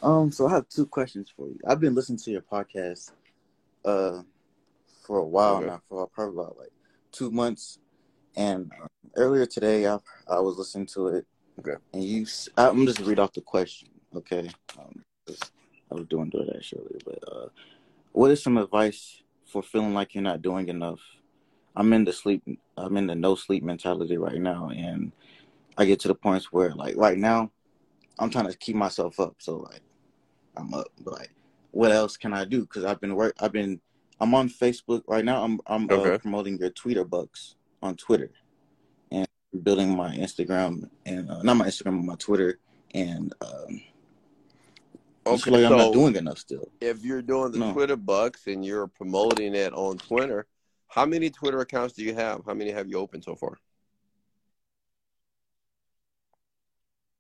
[0.02, 1.60] Um, so I have two questions for you.
[1.68, 3.12] I've been listening to your podcast
[3.86, 4.22] uh
[5.06, 5.68] for a while okay.
[5.68, 6.72] now, for probably about like
[7.12, 7.80] two months.
[8.36, 11.28] And uh, earlier today, I I was listening to it.
[11.60, 11.76] Okay.
[11.94, 12.26] And you,
[12.58, 13.90] I'm just read off the question.
[14.16, 14.50] Okay.
[14.78, 15.04] Um,
[15.92, 17.48] I was doing DoorDash earlier, but uh,
[18.12, 21.00] what is some advice for feeling like you're not doing enough?
[21.76, 22.44] I'm in the sleep.
[22.78, 25.12] I'm in the no sleep mentality right now, and
[25.78, 27.52] I get to the points where, like, right now,
[28.20, 29.36] I'm trying to keep myself up.
[29.40, 29.82] So like,
[30.58, 30.88] I'm up.
[31.04, 31.32] But like,
[31.72, 32.62] what else can I do?
[32.62, 33.36] Because I've been work.
[33.40, 33.80] I've been.
[34.20, 35.44] I'm on Facebook right now.
[35.44, 36.14] I'm I'm uh, okay.
[36.16, 38.32] uh, promoting your Twitter bucks on Twitter,
[39.12, 39.28] and
[39.64, 42.60] building my Instagram and uh, not my Instagram, but my Twitter
[42.94, 43.34] and.
[43.42, 43.82] Um,
[45.26, 46.70] okay, like so I'm not doing enough still.
[46.82, 47.74] If you're doing the no.
[47.74, 50.46] Twitter bucks and you're promoting it on Twitter,
[50.88, 52.42] how many Twitter accounts do you have?
[52.46, 53.58] How many have you opened so far?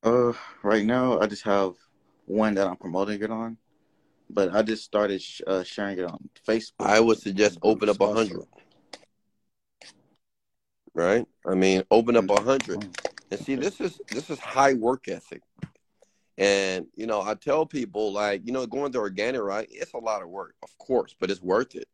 [0.01, 0.33] Uh,
[0.63, 1.73] right now I just have
[2.25, 3.57] one that I'm promoting it on,
[4.29, 6.71] but I just started sh- uh, sharing it on Facebook.
[6.79, 8.45] I would suggest open up a hundred.
[10.93, 11.25] Right?
[11.45, 12.87] I mean, open up a hundred,
[13.29, 15.41] and see this is this is high work ethic.
[16.39, 19.67] And you know, I tell people like, you know, going to organic, right?
[19.69, 21.87] It's a lot of work, of course, but it's worth it.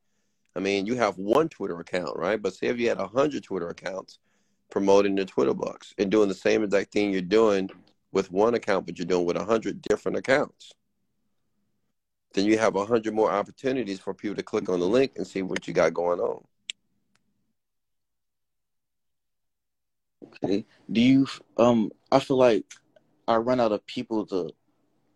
[0.55, 2.41] I mean, you have one Twitter account, right?
[2.41, 4.19] But say if you had a hundred Twitter accounts
[4.69, 7.71] promoting the Twitter bucks and doing the same exact thing you're doing
[8.11, 10.71] with one account, but you're doing with a hundred different accounts.
[12.33, 15.25] Then you have a hundred more opportunities for people to click on the link and
[15.25, 16.43] see what you got going on.
[20.23, 20.65] Okay.
[20.91, 21.27] Do you
[21.57, 22.63] um I feel like
[23.27, 24.51] I run out of people to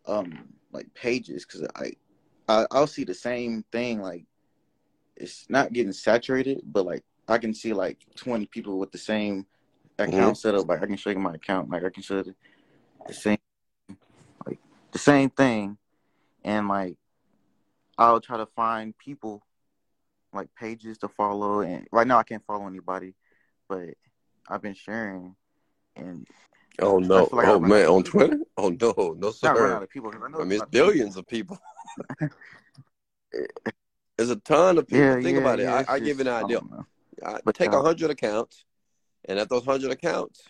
[0.06, 1.92] um like pages because I,
[2.48, 4.24] I I'll see the same thing like
[5.16, 9.46] it's not getting saturated, but like I can see like twenty people with the same
[9.98, 10.34] account mm-hmm.
[10.34, 10.68] set up.
[10.68, 11.70] Like I can show you my account.
[11.70, 12.34] Like I can show you
[13.06, 13.38] the same
[14.46, 14.58] like
[14.92, 15.76] the same thing,
[16.44, 16.96] and like
[17.98, 19.42] I'll try to find people
[20.32, 21.60] like pages to follow.
[21.60, 23.14] And right now I can't follow anybody,
[23.68, 23.90] but
[24.48, 25.36] I've been sharing
[25.96, 26.26] and
[26.82, 27.28] Oh no!
[27.32, 28.38] Like oh man, on Twitter?
[28.56, 29.48] Oh no, no sir.
[29.48, 30.12] Not run out of people.
[30.14, 31.58] I, know I mean, it's billions of people.
[34.16, 35.04] There's a ton of people.
[35.04, 35.88] Yeah, Think yeah, about yeah, it.
[35.88, 36.60] I, I give you an idea.
[37.24, 38.64] I but take a hundred accounts,
[39.26, 40.42] and at those hundred accounts,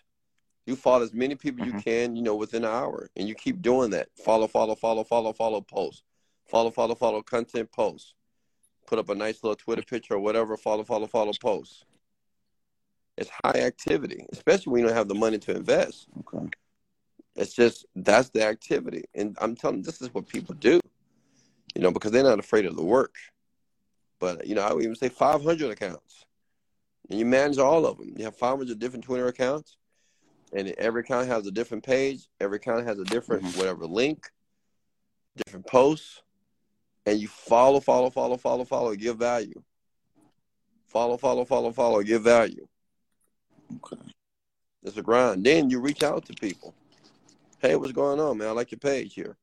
[0.67, 1.77] you follow as many people mm-hmm.
[1.77, 4.09] you can, you know, within an hour, and you keep doing that.
[4.25, 6.05] Follow, follow, follow, follow, follow, post,
[6.49, 8.15] follow, follow, follow, content post.
[8.87, 10.57] Put up a nice little Twitter picture or whatever.
[10.57, 11.85] Follow, follow, follow, post
[13.21, 16.09] it's high activity, especially when you don't have the money to invest.
[16.21, 16.49] Okay.
[17.37, 20.81] It's just that's the activity, and I'm telling you, this is what people do,
[21.75, 23.15] you know, because they're not afraid of the work.
[24.19, 26.25] But you know, I would even say 500 accounts,
[27.09, 28.15] and you manage all of them.
[28.17, 29.77] You have 500 different Twitter accounts,
[30.53, 32.27] and every account has a different page.
[32.41, 33.59] Every account has a different mm-hmm.
[33.59, 34.29] whatever link,
[35.37, 36.23] different posts,
[37.07, 39.63] and you follow, follow, follow, follow, follow, give value.
[40.89, 42.67] Follow, follow, follow, follow, give value.
[43.77, 44.03] Okay.
[44.83, 45.45] It's a grind.
[45.45, 46.75] Then you reach out to people.
[47.59, 48.49] Hey, what's going on, man?
[48.49, 49.37] I like your page here.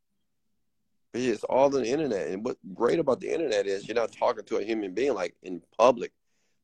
[1.14, 2.28] It's all on the internet.
[2.28, 5.36] And what's great about the internet is you're not talking to a human being like
[5.44, 6.12] in public.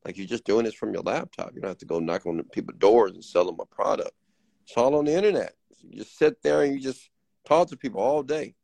[0.04, 1.52] Like you're just doing this from your laptop.
[1.54, 4.12] You don't have to go knock on people's doors and sell them a product.
[4.66, 5.54] It's all on the internet.
[5.72, 7.08] So you just sit there and you just
[7.44, 8.54] talk to people all day.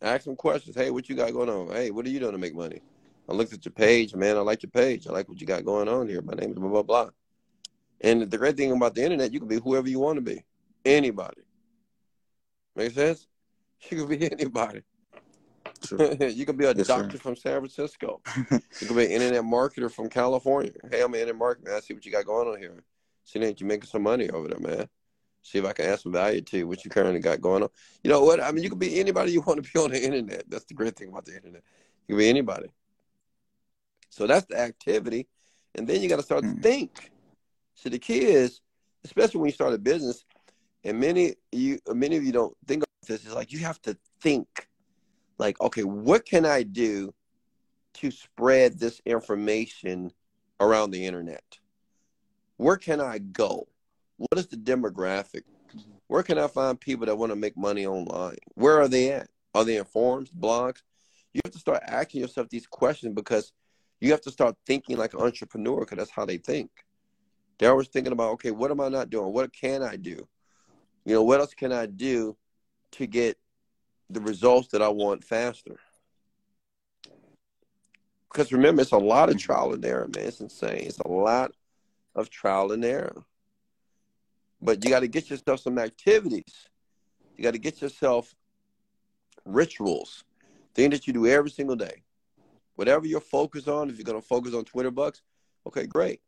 [0.00, 0.76] Ask them questions.
[0.76, 1.68] Hey, what you got going on?
[1.74, 2.80] Hey, what are you doing to make money?
[3.28, 4.36] I looked at your page, man.
[4.36, 5.06] I like your page.
[5.06, 6.22] I like what you got going on here.
[6.22, 7.10] My name is blah blah blah.
[8.00, 10.44] And the great thing about the internet, you can be whoever you want to be.
[10.84, 11.42] Anybody.
[12.74, 13.26] Make sense?
[13.90, 14.82] You can be anybody.
[15.84, 16.12] Sure.
[16.28, 17.18] you can be a yes, doctor sir.
[17.18, 18.20] from San Francisco.
[18.50, 20.72] you can be an internet marketer from California.
[20.90, 21.74] Hey, I'm an internet marketer.
[21.74, 22.82] I see what you got going on here.
[23.24, 24.88] See that you're making some money over there, man.
[25.42, 27.68] See if I can add some value to you, what you currently got going on.
[28.02, 28.42] You know what?
[28.42, 30.44] I mean, you can be anybody you want to be on the internet.
[30.48, 31.62] That's the great thing about the internet.
[32.08, 32.68] You can be anybody.
[34.10, 35.28] So that's the activity.
[35.74, 36.56] And then you got to start mm.
[36.56, 37.12] to think.
[37.76, 38.60] So the key is,
[39.04, 40.24] especially when you start a business,
[40.82, 43.96] and many you many of you don't think of this, is like you have to
[44.20, 44.68] think
[45.38, 47.14] like, okay, what can I do
[47.94, 50.10] to spread this information
[50.60, 51.58] around the internet?
[52.56, 53.68] Where can I go?
[54.16, 55.42] What is the demographic?
[56.08, 58.36] Where can I find people that want to make money online?
[58.54, 59.28] Where are they at?
[59.54, 60.82] Are they in forums, blogs?
[61.34, 63.52] You have to start asking yourself these questions because
[64.00, 66.70] you have to start thinking like an entrepreneur because that's how they think.
[67.58, 69.32] They're always thinking about, okay, what am I not doing?
[69.32, 70.28] What can I do?
[71.04, 72.36] You know, what else can I do
[72.92, 73.38] to get
[74.10, 75.78] the results that I want faster?
[78.30, 80.26] Because remember, it's a lot of trial and error, man.
[80.26, 80.84] It's insane.
[80.86, 81.52] It's a lot
[82.14, 83.24] of trial and error.
[84.60, 86.68] But you got to get yourself some activities.
[87.36, 88.34] You got to get yourself
[89.44, 90.24] rituals,
[90.74, 92.02] things that you do every single day.
[92.74, 95.22] Whatever you're focused on, if you're going to focus on Twitter bucks,
[95.66, 96.20] okay, great.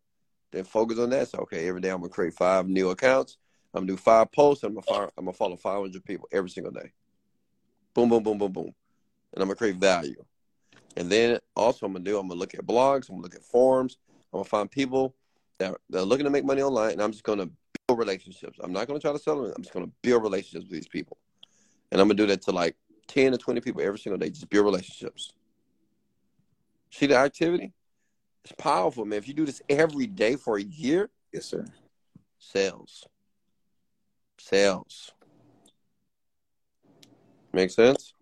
[0.50, 1.28] Then focus on that.
[1.28, 3.36] So okay, every day I'm gonna create five new accounts.
[3.74, 4.64] I'm gonna do five posts.
[4.64, 6.92] I'm gonna follow, I'm gonna follow 500 people every single day.
[7.94, 8.74] Boom, boom, boom, boom, boom,
[9.32, 10.24] and I'm gonna create value.
[10.96, 12.18] And then also I'm gonna do.
[12.18, 13.08] I'm gonna look at blogs.
[13.08, 13.98] I'm gonna look at forums.
[14.32, 15.14] I'm gonna find people
[15.58, 17.48] that, that are looking to make money online, and I'm just gonna
[17.86, 18.58] build relationships.
[18.62, 19.52] I'm not gonna try to sell them.
[19.56, 21.18] I'm just gonna build relationships with these people,
[21.92, 22.76] and I'm gonna do that to like
[23.08, 24.30] 10 to 20 people every single day.
[24.30, 25.32] Just build relationships.
[26.90, 27.72] See the activity?
[28.48, 29.18] It's powerful, man.
[29.18, 31.66] If you do this every day for a year, yes, sir.
[32.38, 33.04] Sales.
[34.38, 35.12] Sales.
[37.52, 38.14] Make sense?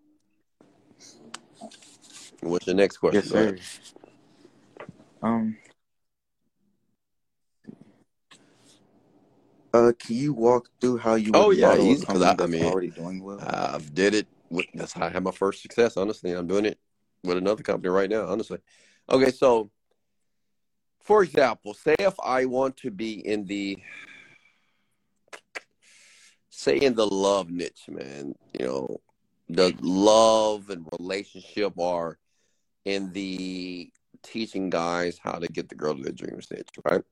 [2.41, 3.21] What's the next question?
[3.21, 3.55] Yes, sir.
[5.21, 5.57] Um.
[9.73, 11.31] Uh, can you walk through how you?
[11.33, 12.01] Oh yeah, easy.
[12.01, 13.39] Because I, I mean, already doing well.
[13.39, 14.27] I've did it.
[14.49, 15.95] With, that's how I had my first success.
[15.95, 16.79] Honestly, I'm doing it
[17.23, 18.25] with another company right now.
[18.25, 18.59] Honestly,
[19.09, 19.31] okay.
[19.31, 19.69] So
[21.07, 23.77] for example, say if I want to be in the
[26.49, 28.97] say in the love niche, man, you know,
[29.47, 32.17] the love and relationship are
[32.83, 33.89] in the
[34.21, 37.03] teaching guys how to get the girl to their dreams niche, right?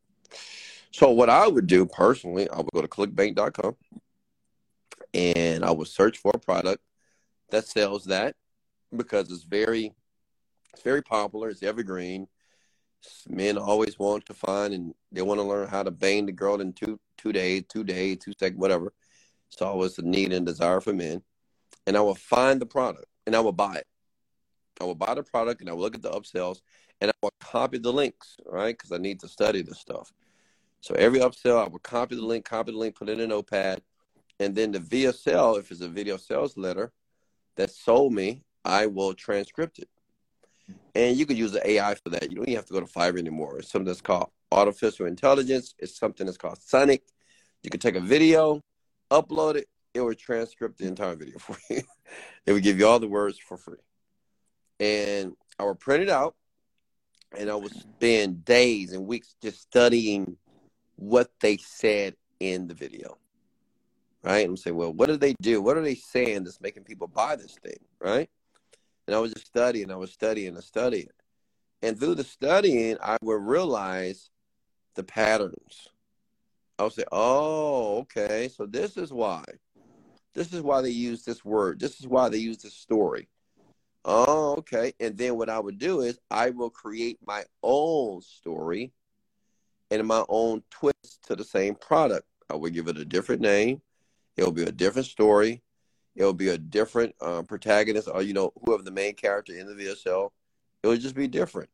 [0.92, 3.78] So what I would do personally, I would go to clickbank.com
[5.14, 6.84] and I would search for a product
[7.50, 8.36] that sells that
[8.94, 9.94] because it's very
[10.74, 12.28] it's very popular, it's evergreen,
[13.30, 16.62] men always want to find and they want to learn how to bang the girl
[16.62, 18.94] in two two days, two days, two seconds, whatever.
[19.50, 21.22] So I was a need and desire for men.
[21.88, 23.88] And I will find the product and I will buy it.
[24.82, 26.62] I will buy the product and I will look at the upsells
[27.02, 28.78] and I will copy the links, right?
[28.78, 30.12] Because I need to study this stuff.
[30.82, 33.28] So every upsell, I will copy the link, copy the link, put it in a
[33.28, 33.82] notepad.
[34.40, 36.92] And then the VSL, if it's a video sales letter
[37.56, 39.90] that sold me, I will transcript it.
[40.94, 42.30] And you could use the AI for that.
[42.30, 43.60] You don't even have to go to Fiverr anymore.
[43.60, 45.76] It's something that's called artificial intelligence.
[45.80, 47.04] It's something that's called Sonic.
[47.64, 48.62] You can take a video,
[49.12, 51.82] upload it, it will transcript the entire video for you.
[52.46, 53.80] it would give you all the words for free.
[54.80, 56.36] And I would print it out
[57.38, 60.38] and I would spend days and weeks just studying
[60.98, 63.18] what they said in the video.
[64.24, 64.46] Right?
[64.46, 65.62] I'm saying, well, what do they do?
[65.62, 67.78] What are they saying that's making people buy this thing?
[68.00, 68.30] Right?
[69.08, 71.10] And I was just studying, I was studying and studying.
[71.82, 74.30] And through the studying, I would realize
[74.96, 75.88] the patterns.
[76.80, 79.44] I would say, oh, okay, so this is why.
[80.34, 81.80] This is why they use this word.
[81.80, 83.30] This is why they use this story.
[84.04, 84.94] Oh, okay.
[85.00, 88.92] And then what I would do is I will create my own story
[89.90, 92.28] and my own twist to the same product.
[92.50, 93.82] I will give it a different name.
[94.38, 95.64] It'll be a different story.
[96.16, 99.74] It'll be a different uh, protagonist or, you know, whoever the main character in the
[99.74, 100.32] VSL.
[100.84, 101.70] It would just be different.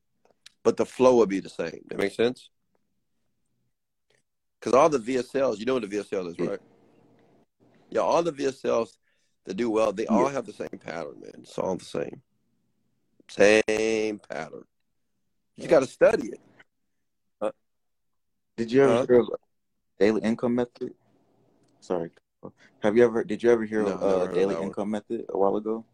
[0.63, 1.81] But the flow would be the same.
[1.87, 2.49] That makes sense?
[4.59, 6.59] Because all the VSLs, you know what the VSL is, right?
[7.89, 8.95] Yeah, all the VSLs
[9.45, 11.33] that do well, they all have the same pattern, man.
[11.39, 12.21] It's all the same.
[13.27, 14.63] Same pattern.
[15.57, 16.39] You got to study it.
[17.41, 17.51] Uh,
[18.57, 19.29] did you ever uh, hear of
[19.99, 20.93] daily income method?
[21.79, 22.11] Sorry.
[22.81, 23.23] Have you ever?
[23.23, 25.03] Did you ever hear no, of uh, daily income one.
[25.09, 25.85] method a while ago?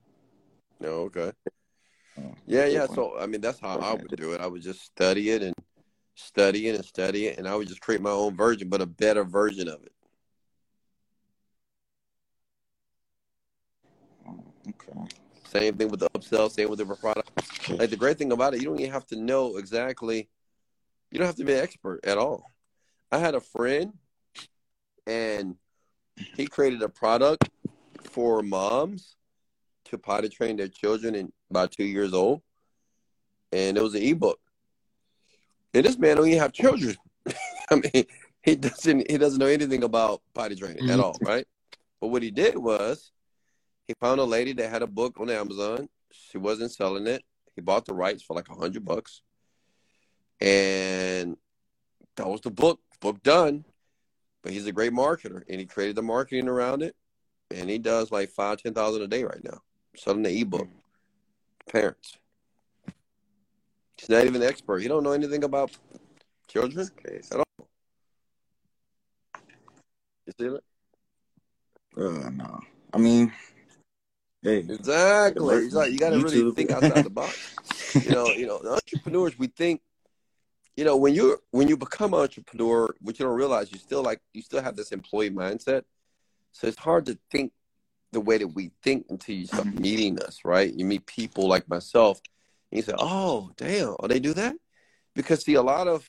[0.80, 0.88] No.
[0.88, 1.32] Okay.
[2.20, 2.88] Oh, yeah, yeah.
[2.88, 4.42] So I mean, that's how I would do it.
[4.42, 5.54] I would just study it and
[6.16, 8.86] study it and study it, and I would just create my own version, but a
[8.86, 9.92] better version of it.
[14.70, 15.16] Okay.
[15.46, 17.32] Same thing with the upsell, same with the product.
[17.70, 20.30] Like the great thing about it, you don't even have to know exactly.
[21.12, 22.44] You don't have to be an expert at all.
[23.12, 23.94] I had a friend,
[25.06, 25.56] and
[26.36, 27.50] he created a product
[28.04, 29.16] for moms
[29.86, 32.42] to potty train their children in about two years old,
[33.52, 34.40] and it was an ebook.
[35.74, 36.96] And this man don't even have children.
[37.72, 38.06] I mean,
[38.42, 40.92] he doesn't he doesn't know anything about potty training mm-hmm.
[40.92, 41.46] at all, right?
[42.00, 43.12] But what he did was
[43.88, 45.88] he found a lady that had a book on Amazon.
[46.12, 47.24] She wasn't selling it.
[47.56, 49.22] He bought the rights for like a hundred bucks.
[50.40, 51.38] And
[52.16, 52.80] that was the book.
[53.00, 53.66] Book done.
[54.48, 56.96] But he's a great marketer and he created the marketing around it.
[57.54, 59.60] And he does like five, ten thousand a day right now.
[59.98, 60.70] Selling the ebook.
[61.70, 62.16] Parents.
[63.98, 64.80] He's not even an expert.
[64.80, 65.72] He don't know anything about
[66.48, 67.68] children at all.
[70.26, 70.64] You see it?
[71.98, 72.62] Uh, no.
[72.94, 73.34] I mean,
[74.44, 75.68] hey, exactly.
[75.72, 77.54] Like, you got to really think outside the box.
[78.02, 79.38] you know, you know, the entrepreneurs.
[79.38, 79.82] We think,
[80.78, 84.04] you know, when you when you become an entrepreneur, what you don't realize, you still
[84.04, 85.84] like you still have this employee mindset.
[86.54, 87.52] So it's hard to think
[88.12, 89.82] the way that we think until you start mm-hmm.
[89.82, 90.74] meeting us, right?
[90.74, 92.22] You meet people like myself
[92.72, 94.56] and you say, oh, damn, oh, they do that?
[95.14, 96.08] Because, see, a lot of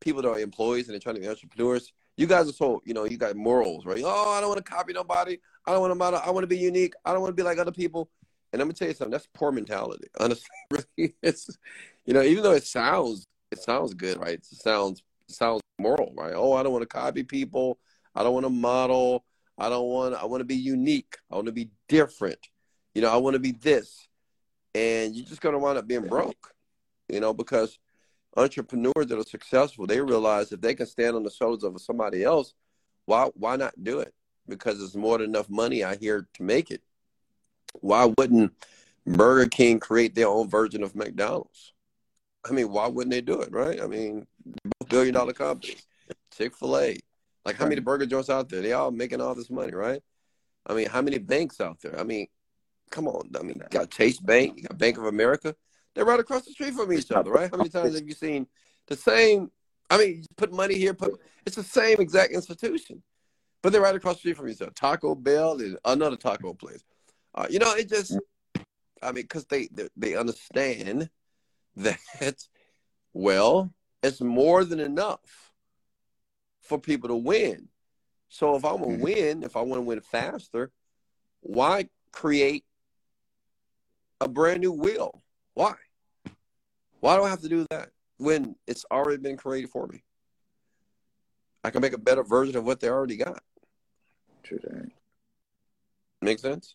[0.00, 2.94] people that are employees and they're trying to be entrepreneurs, you guys are so, you
[2.94, 4.02] know, you got morals, right?
[4.04, 5.38] Oh, I don't want to copy nobody.
[5.66, 6.20] I don't want to model.
[6.24, 6.94] I want to be unique.
[7.04, 8.10] I don't want to be like other people.
[8.52, 9.10] And I'm gonna tell you something.
[9.10, 10.06] That's poor mentality.
[10.20, 11.50] Honestly, really, it's
[12.06, 14.34] you know, even though it sounds it sounds good, right?
[14.34, 16.34] It sounds sounds moral, right?
[16.34, 17.78] Oh, I don't want to copy people.
[18.14, 19.24] I don't want to model.
[19.58, 20.14] I don't want.
[20.14, 21.16] I want to be unique.
[21.30, 22.38] I want to be different.
[22.94, 24.08] You know, I want to be this
[24.74, 26.52] and you're just going to wind up being broke,
[27.08, 27.78] you know, because
[28.36, 32.24] entrepreneurs that are successful, they realize if they can stand on the shoulders of somebody
[32.24, 32.54] else,
[33.06, 34.12] why why not do it?
[34.48, 36.82] Because there's more than enough money out here to make it.
[37.74, 38.52] Why wouldn't
[39.06, 41.73] Burger King create their own version of McDonald's?
[42.48, 43.80] I mean, why wouldn't they do it, right?
[43.80, 44.26] I mean,
[44.88, 45.86] billion dollar companies.
[46.36, 46.98] Chick fil A.
[47.44, 48.62] Like, how many burger joints out there?
[48.62, 50.02] They all making all this money, right?
[50.66, 51.98] I mean, how many banks out there?
[51.98, 52.26] I mean,
[52.90, 53.28] Come on.
[53.38, 55.54] I mean, you got Chase Bank, you got Bank of America.
[55.94, 57.50] They're right across the street from each other, right?
[57.50, 58.46] How many times have you seen
[58.86, 59.50] the same?
[59.90, 63.02] I mean, you put money here, put it's the same exact institution,
[63.62, 64.72] but they're right across the street from each other.
[64.72, 66.84] Taco Bell is another taco place.
[67.34, 68.16] Uh, you know, it just,
[69.02, 71.10] I mean, because they, they they understand
[71.76, 72.38] that,
[73.12, 73.72] well,
[74.02, 75.52] it's more than enough
[76.60, 77.68] for people to win.
[78.28, 79.02] So if I'm gonna mm-hmm.
[79.02, 80.70] win, if I want to win faster,
[81.40, 82.64] why create
[84.20, 85.22] a brand new wheel.
[85.54, 85.74] Why?
[87.00, 90.02] Why do I have to do that when it's already been created for me?
[91.62, 93.42] I can make a better version of what they already got.
[94.42, 94.90] True that.
[96.22, 96.74] Make sense?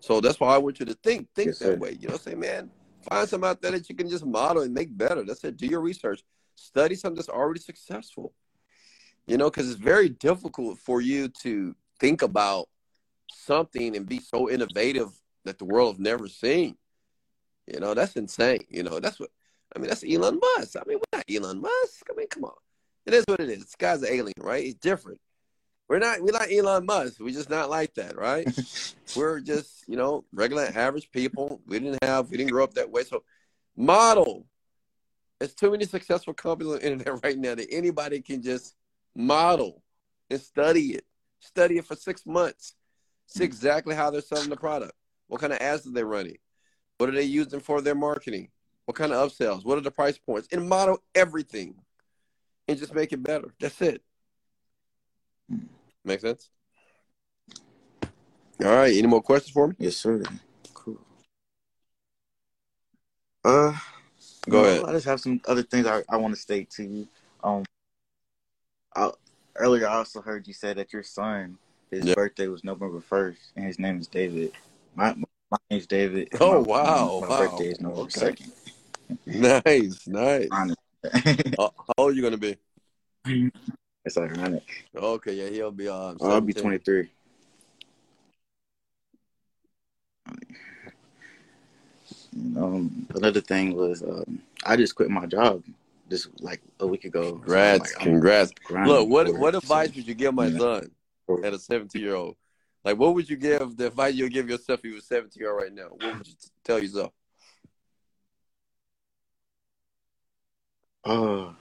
[0.00, 1.76] So that's why I want you to think, think Yes, that sir.
[1.76, 1.96] way.
[2.00, 2.70] You know, say, man,
[3.08, 5.22] find something out there that you can just model and make better.
[5.24, 5.56] That's it.
[5.56, 6.22] Do your research.
[6.54, 8.32] Study something that's already successful.
[9.26, 12.68] You know, because it's very difficult for you to think about
[13.30, 15.10] something and be so innovative
[15.44, 16.76] that the world has never seen.
[17.66, 18.64] You know, that's insane.
[18.68, 19.30] You know, that's what
[19.74, 19.88] I mean.
[19.88, 20.76] That's Elon Musk.
[20.76, 22.06] I mean, we're not Elon Musk.
[22.10, 22.52] I mean, come on.
[23.06, 23.60] It is what it is.
[23.60, 24.64] This guy's an alien, right?
[24.64, 25.20] He's different.
[25.88, 26.20] We're not.
[26.20, 27.18] We're not Elon Musk.
[27.18, 28.46] We're just not like that, right?
[29.16, 31.62] we're just, you know, regular average people.
[31.66, 32.30] We didn't have.
[32.30, 33.04] We didn't grow up that way.
[33.04, 33.24] So,
[33.76, 34.46] model.
[35.38, 38.74] There's too many successful companies on the internet right now that anybody can just
[39.14, 39.82] model
[40.30, 41.04] and study it.
[41.40, 42.74] Study it for six months.
[43.26, 43.46] See mm.
[43.46, 44.94] exactly how they're selling the product.
[45.28, 46.38] What kind of ads are they running?
[46.98, 48.48] What are they using for their marketing?
[48.86, 49.64] What kind of upsells?
[49.64, 50.48] What are the price points?
[50.50, 51.76] And model everything
[52.66, 53.54] and just make it better.
[53.60, 54.02] That's it.
[55.52, 55.68] Mm.
[56.08, 56.48] Make sense?
[58.64, 58.96] All right.
[58.96, 59.74] Any more questions for me?
[59.78, 60.22] Yes, sir.
[60.72, 60.98] Cool.
[63.44, 63.76] Uh,
[64.48, 64.84] Go no, ahead.
[64.86, 67.06] I just have some other things I, I want to state to you.
[67.44, 67.64] Um,
[68.96, 69.10] I,
[69.56, 71.58] earlier I also heard you say that your son,
[71.90, 72.14] his Yeah.
[72.14, 74.52] birthday was November first, and his name is David.
[74.94, 75.14] My
[75.50, 76.30] my name's David.
[76.40, 77.36] Oh, my- wow, My, wow.
[77.36, 78.20] birthday is November Okay.
[78.20, 78.52] second.
[79.26, 80.48] Nice, nice.
[80.50, 80.78] Ironic.
[81.58, 82.56] How how old are you gonna be?
[84.08, 84.86] it's ironic.
[84.96, 86.14] Okay, yeah, he'll be uh.
[86.20, 86.62] I'll be 17.
[86.62, 87.10] twenty three.
[92.56, 95.62] Um, another thing was um, I just quit my job
[96.08, 97.22] just like a week ago.
[97.22, 98.52] So, Congrats, like, congrats.
[98.70, 100.58] Look, what what advice would you give my yeah.
[100.58, 100.90] son
[101.44, 102.36] at a 17 year old?
[102.84, 105.40] Like, what would you give the advice you would give yourself if you were 17
[105.40, 105.88] year old right now?
[105.90, 107.12] What would you tell yourself?
[111.04, 111.52] Uh,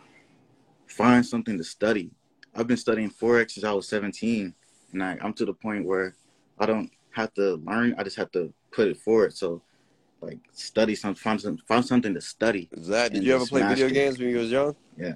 [0.87, 2.11] find something to study.
[2.57, 4.53] I've been studying forex since I was 17,
[4.93, 6.15] and I, I'm to the point where
[6.57, 7.93] I don't have to learn.
[7.97, 9.33] I just have to put it forward.
[9.33, 9.61] So,
[10.21, 12.67] like, study some, find some, find something to study.
[12.71, 13.13] That?
[13.13, 13.93] Did you ever play video it.
[13.93, 14.75] games when you was young?
[14.97, 15.13] Yeah.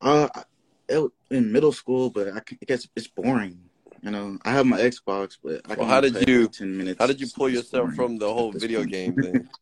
[0.00, 0.28] Uh,
[0.88, 3.60] it, in middle school, but I, I guess it's boring.
[4.02, 6.98] You know, I have my Xbox, but I Well, how did you- 10 minutes.
[6.98, 9.48] How did you pull yourself boring from the whole video game thing?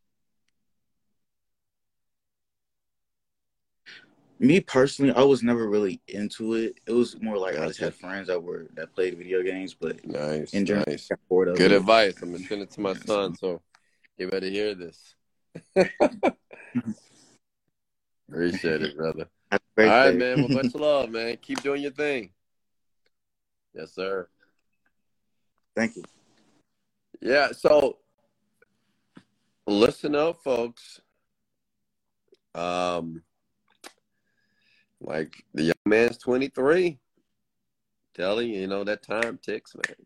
[4.42, 6.80] Me personally, I was never really into it.
[6.86, 10.02] It was more like I just had friends that were that played video games, but
[10.02, 11.10] Nice, in general, nice.
[11.28, 11.72] Good it.
[11.72, 12.14] advice.
[12.22, 13.60] I'm gonna send it to my son, so
[14.16, 15.14] you better hear this.
[18.30, 19.28] Appreciate it, brother.
[19.50, 20.16] Have a great All right, day.
[20.18, 20.40] man.
[20.40, 21.36] Well, much love, man.
[21.42, 22.30] Keep doing your thing.
[23.74, 24.26] Yes, sir.
[25.76, 26.04] Thank you.
[27.20, 27.52] Yeah.
[27.52, 27.98] So,
[29.66, 31.02] listen up, folks.
[32.54, 33.22] Um,
[35.00, 36.98] like the young man's 23.
[38.14, 39.96] Telling you, you know that time ticks, man.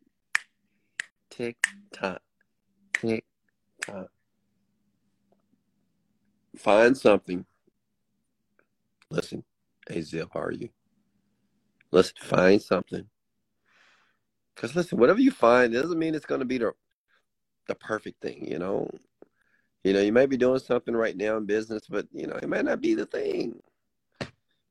[1.31, 1.57] Tick
[1.93, 2.23] tock,
[2.93, 3.25] tick
[3.85, 4.09] tock.
[6.57, 7.47] Find something.
[9.11, 9.45] Listen,
[9.89, 10.69] hey Zip, how are you?
[11.93, 13.07] Listen, find something.
[14.57, 16.73] Cause listen, whatever you find, doesn't mean it's gonna be the
[17.69, 18.91] the perfect thing, you know.
[19.85, 22.49] You know, you may be doing something right now in business, but you know, it
[22.49, 23.61] might not be the thing.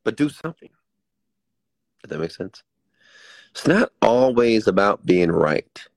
[0.03, 0.69] But do something.
[2.03, 2.63] Does that make sense?
[3.51, 5.87] It's not always about being right.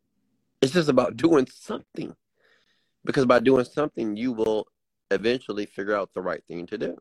[0.60, 2.14] It's just about doing something.
[3.04, 4.66] Because by doing something, you will
[5.10, 6.96] eventually figure out the right thing to do.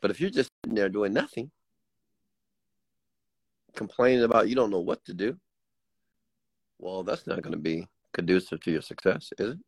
[0.00, 1.50] But if you're just sitting there doing nothing,
[3.74, 5.38] complaining about you don't know what to do,
[6.78, 9.58] well, that's not going to be conducive to your success, is it?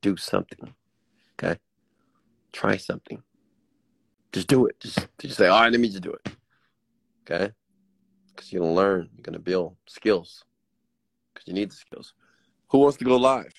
[0.00, 0.74] Do something.
[1.34, 1.58] Okay?
[2.52, 3.22] Try something.
[4.38, 4.78] Just do it.
[4.78, 6.32] Just, just say, all right, let me just do it.
[7.28, 7.52] Okay?
[8.28, 9.10] Because you're going to learn.
[9.16, 10.44] You're going to build skills.
[11.34, 12.14] Because you need the skills.
[12.68, 13.52] Who wants to go live?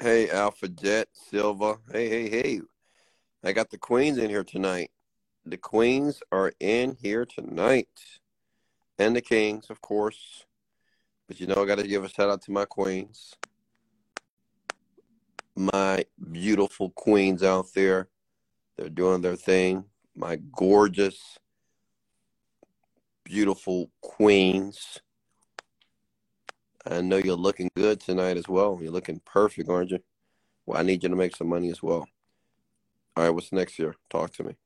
[0.00, 1.76] Hey, Alpha Jet, Silva.
[1.92, 2.60] Hey, hey, hey.
[3.44, 4.90] I got the queens in here tonight.
[5.44, 8.00] The queens are in here tonight.
[8.98, 10.46] And the kings, of course.
[11.28, 13.34] But you know, I got to give a shout out to my queens.
[15.54, 18.08] My beautiful queens out there.
[18.76, 19.84] They're doing their thing.
[20.14, 21.38] My gorgeous,
[23.24, 25.00] beautiful queens.
[26.86, 28.78] I know you're looking good tonight as well.
[28.82, 30.00] You're looking perfect, aren't you?
[30.66, 32.06] Well, I need you to make some money as well.
[33.16, 33.94] All right, what's next here?
[34.10, 34.56] Talk to me.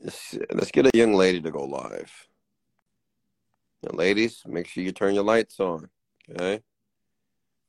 [0.00, 2.28] Let's, let's get a young lady to go live.
[3.82, 5.88] Now, ladies, make sure you turn your lights on.
[6.30, 6.62] Okay.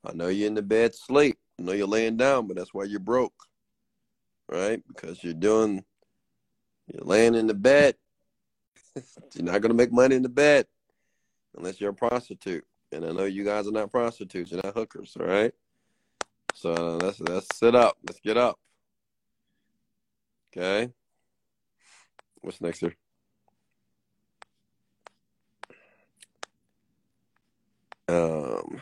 [0.05, 1.37] I know you're in the bed sleep.
[1.59, 3.33] I know you're laying down, but that's why you're broke,
[4.49, 4.81] right?
[4.87, 5.83] Because you're doing,
[6.87, 7.95] you're laying in the bed.
[9.35, 10.65] you're not gonna make money in the bed
[11.55, 12.65] unless you're a prostitute.
[12.91, 15.53] And I know you guys are not prostitutes, you're not hookers, all right?
[16.53, 17.97] So let's let's sit up.
[18.07, 18.59] Let's get up.
[20.55, 20.91] Okay.
[22.41, 22.95] What's next here?
[28.07, 28.81] Um,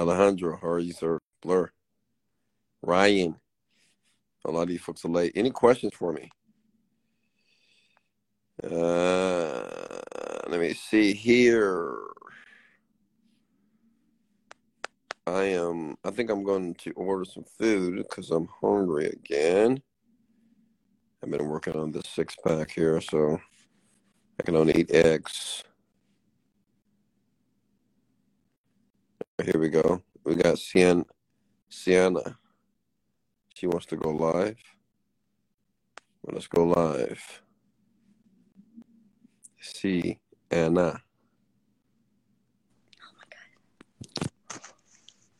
[0.00, 0.58] Alejandro,
[0.92, 1.18] sir?
[1.42, 1.70] Blur.
[2.82, 3.36] Ryan.
[4.46, 5.32] A lot of these folks are late.
[5.34, 6.30] Any questions for me?
[8.64, 10.00] Uh,
[10.48, 11.98] let me see here.
[15.26, 15.96] I am.
[16.02, 19.82] I think I'm going to order some food because I'm hungry again.
[21.22, 23.38] I've been working on this six pack here, so
[24.38, 25.62] I can only eat eggs.
[29.44, 30.02] Here we go.
[30.24, 31.04] We got Sienna.
[31.68, 32.38] Sienna.
[33.54, 34.58] She wants to go live.
[36.22, 37.42] Well, let's go live.
[39.60, 40.18] See
[40.50, 41.00] Anna.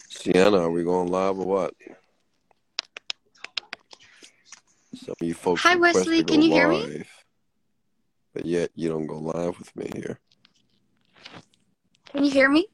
[0.09, 1.75] Sienna, are we going live or what?
[4.95, 6.25] Some of you folks Hi, Wesley.
[6.25, 7.05] Can you hear me?
[8.33, 10.19] but yet you don't go live with me here.
[12.13, 12.67] Can you hear me?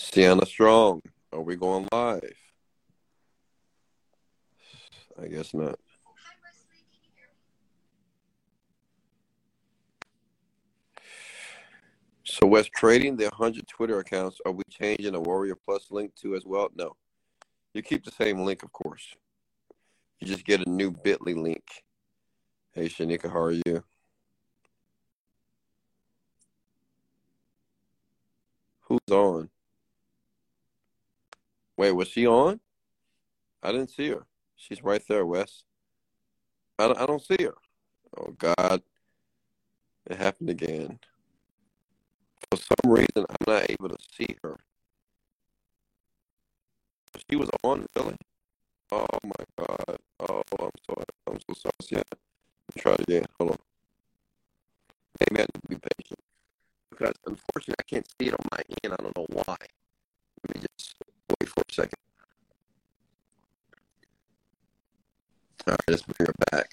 [0.00, 1.02] Sienna Strong,
[1.32, 2.22] are we going live?
[5.20, 5.76] I guess not.
[12.22, 16.36] So Wes trading the 100 Twitter accounts, are we changing the Warrior Plus link to
[16.36, 16.68] as well?
[16.76, 16.94] No.
[17.74, 19.16] You keep the same link, of course.
[20.20, 21.64] You just get a new bit.ly link.
[22.70, 23.82] Hey, Shanika, how are you?
[28.82, 29.50] Who's on?
[31.78, 32.60] Wait, was she on?
[33.62, 34.26] I didn't see her.
[34.56, 35.64] She's right there, Wes.
[36.78, 37.54] I don't, I don't see her.
[38.18, 38.82] Oh, God.
[40.10, 40.98] It happened again.
[42.50, 44.58] For some reason, I'm not able to see her.
[47.30, 48.16] She was on, really?
[48.92, 49.98] Oh, my God.
[50.20, 51.04] Oh, I'm sorry.
[51.28, 51.72] I'm so sorry.
[51.90, 52.02] Yeah.
[52.10, 53.24] Let me try it again.
[53.38, 53.58] Hold on.
[55.20, 56.20] Maybe I need to be patient.
[56.90, 58.94] Because unfortunately, I can't see it on my end.
[58.98, 59.56] I don't know why.
[60.48, 60.96] Let me just
[61.40, 61.98] wait for a second.
[65.66, 66.70] All right, let's bring her back.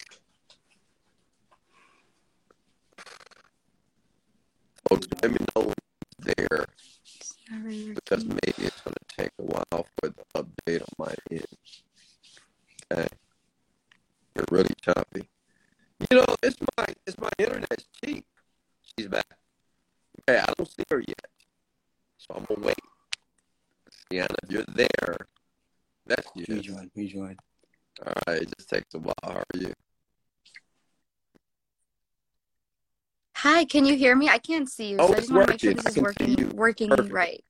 [4.90, 5.73] Folks, let me know
[6.19, 6.65] there
[7.49, 11.45] because maybe it's going to take a while for the update on my end.
[12.91, 13.07] Okay,
[14.36, 15.30] you're really choppy.
[16.10, 18.26] You know, it's my it's my internet's cheap.
[18.82, 19.26] She's back.
[20.22, 21.27] Okay, I don't see her yet,
[22.18, 22.94] so I'm gonna wait.
[24.11, 25.27] Sienna, if you're there,
[26.06, 26.45] that's you.
[26.49, 27.40] Rejoin, joined.
[28.06, 29.14] All right, it just takes a while.
[29.23, 29.73] How are you?
[33.38, 34.30] Hi, can you hear me?
[34.30, 35.98] I can't see you, Oh, so I just want to make sure this I is
[35.98, 37.11] working working Perfect.
[37.11, 37.44] right.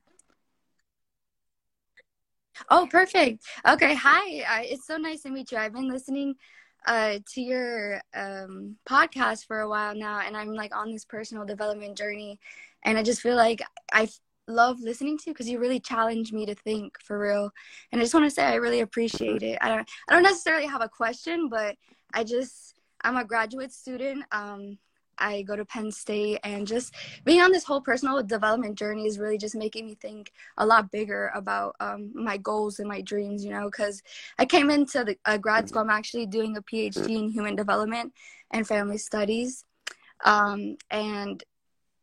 [2.69, 3.43] Oh, perfect.
[3.67, 4.39] Okay, hi.
[4.41, 5.57] Uh, it's so nice to meet you.
[5.57, 6.35] I've been listening
[6.87, 11.45] uh, to your um, podcast for a while now, and I'm like on this personal
[11.45, 12.39] development journey,
[12.83, 13.61] and I just feel like
[13.91, 17.51] I f- love listening to because you really challenge me to think for real.
[17.91, 19.57] And I just want to say I really appreciate it.
[19.61, 21.75] I don't I don't necessarily have a question, but
[22.13, 24.23] I just I'm a graduate student.
[24.31, 24.77] Um,
[25.17, 26.93] I go to Penn State, and just
[27.23, 30.91] being on this whole personal development journey is really just making me think a lot
[30.91, 33.43] bigger about um, my goals and my dreams.
[33.43, 34.01] You know, because
[34.37, 35.81] I came into the uh, grad school.
[35.81, 38.13] I'm actually doing a PhD in human development
[38.51, 39.63] and family studies,
[40.23, 41.43] um, and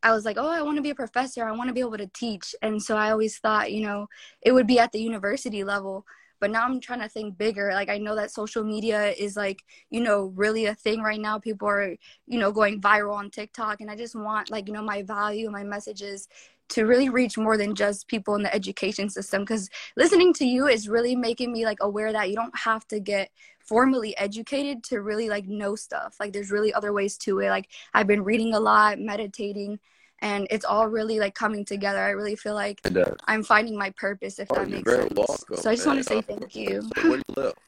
[0.03, 1.45] I was like, oh, I want to be a professor.
[1.45, 2.55] I want to be able to teach.
[2.63, 4.09] And so I always thought, you know,
[4.41, 6.05] it would be at the university level.
[6.41, 7.71] But now I'm trying to think bigger.
[7.73, 11.39] Like I know that social media is like, you know, really a thing right now.
[11.39, 11.95] People are,
[12.27, 13.81] you know, going viral on TikTok.
[13.81, 16.27] And I just want like, you know, my value, my messages
[16.71, 19.43] to really reach more than just people in the education system.
[19.43, 22.99] Because listening to you is really making me like aware that you don't have to
[22.99, 23.31] get
[23.67, 26.17] formally educated to really like know stuff.
[26.21, 27.49] Like there's really other ways to it.
[27.51, 29.79] Like I've been reading a lot, meditating,
[30.21, 31.99] and it's all really like coming together.
[31.99, 35.13] I really feel like And uh, I'm finding my purpose, if oh, that makes sense.
[35.17, 35.57] welcome.
[35.57, 36.83] So I just want to say thank you.
[36.83, 37.55] So where do you live?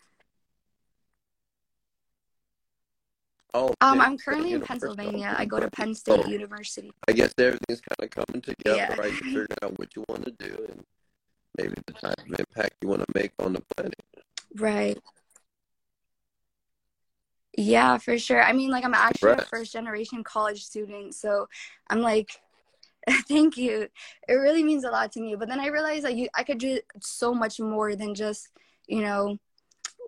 [3.56, 5.32] Oh, Um, I'm currently in Pennsylvania.
[5.38, 6.92] I go to Penn Oh, State University.
[7.06, 8.96] I guess everything's kind of coming together, Yeah.
[8.96, 9.12] right?
[9.12, 10.84] You figure out what you want to do and
[11.56, 13.94] maybe the type of impact you want to make on the planet.
[14.56, 14.98] Right.
[17.56, 18.42] Yeah, for sure.
[18.42, 21.48] I mean, like I'm actually a first generation college student, so
[21.88, 22.40] I'm like
[23.28, 23.88] Thank you.
[24.28, 25.36] It really means a lot to me.
[25.36, 28.48] But then I realized that you I could do so much more than just,
[28.88, 29.38] you know,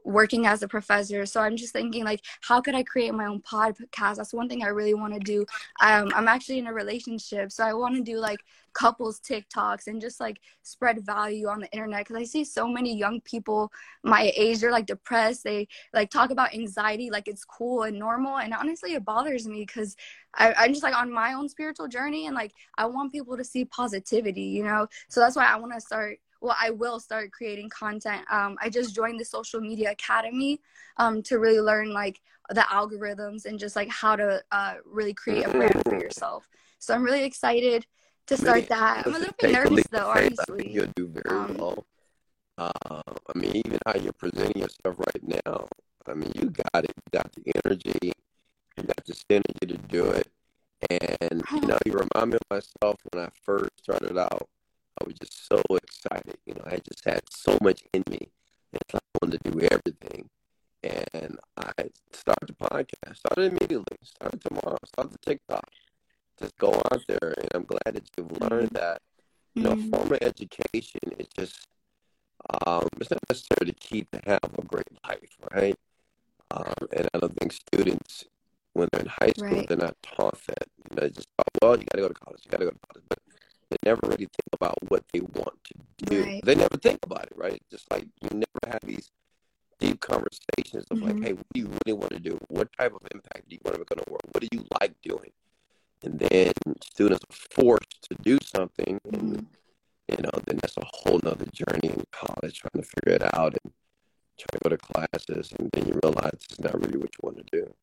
[0.06, 1.26] working as a professor.
[1.26, 4.16] So I'm just thinking like, how could I create my own podcast?
[4.16, 5.44] That's one thing I really want to do.
[5.82, 8.38] Um, I'm actually in a relationship, so I want to do like
[8.72, 12.94] couples TikToks and just like spread value on the internet because I see so many
[12.94, 13.72] young people
[14.04, 15.42] my age they're like depressed.
[15.44, 19.64] They like talk about anxiety like it's cool and normal, and honestly, it bothers me
[19.66, 19.96] because
[20.38, 23.64] I'm just like on my own spiritual journey and like I want people to see
[23.64, 24.86] positivity, you know.
[25.08, 28.22] So that's why I want to start well, I will start creating content.
[28.30, 30.60] Um, I just joined the social media academy
[30.96, 35.46] um, to really learn like the algorithms and just like how to uh, really create
[35.46, 36.48] a brand for yourself.
[36.78, 37.86] So I'm really excited
[38.26, 39.06] to start really, that.
[39.06, 40.70] I'm a little bit nervous though, obviously.
[40.70, 41.86] you'll do very um, well.
[42.58, 45.68] Uh, I mean, even how you're presenting yourself right now.
[46.08, 46.92] I mean, you got it.
[46.96, 48.12] You got the energy.
[48.76, 50.28] You got the synergy to do it.
[50.90, 54.48] And you know, you remind me of myself when I first started out
[55.00, 56.38] I was just so excited.
[56.46, 58.30] You know, I just had so much in me.
[58.72, 60.28] And I wanted to do everything.
[60.82, 61.72] And I
[62.12, 65.68] started the podcast, started immediately, started tomorrow, started the TikTok.
[66.38, 67.34] Just go out there.
[67.38, 68.76] And I'm glad that you've learned mm-hmm.
[68.76, 69.02] that,
[69.54, 69.90] you know, mm-hmm.
[69.90, 71.66] formal education is just,
[72.66, 75.76] um, it's not necessarily the key to have a great life, right?
[76.50, 78.24] Um, and I don't think students,
[78.74, 79.66] when they're in high school, right.
[79.66, 80.68] they're not taught that.
[80.78, 82.66] You know, they just thought, well, you got to go to college, you got to
[82.66, 83.04] go to college.
[83.08, 83.18] But
[83.70, 85.74] they never really think about what they want to
[86.04, 86.22] do.
[86.22, 86.44] Right.
[86.44, 87.62] They never think about it, right?
[87.70, 89.10] Just like you never have these
[89.78, 91.06] deep conversations of mm-hmm.
[91.06, 92.38] like, hey, what do you really want to do?
[92.48, 94.22] What type of impact do you want to make on the world?
[94.32, 95.30] What do you like doing?
[96.02, 96.52] And then
[96.82, 99.14] students are forced to do something, mm-hmm.
[99.14, 99.46] and
[100.08, 103.56] you know, then that's a whole nother journey in college trying to figure it out
[103.62, 103.72] and
[104.38, 107.38] trying to go to classes, and then you realize it's not really what you want
[107.38, 107.74] to do.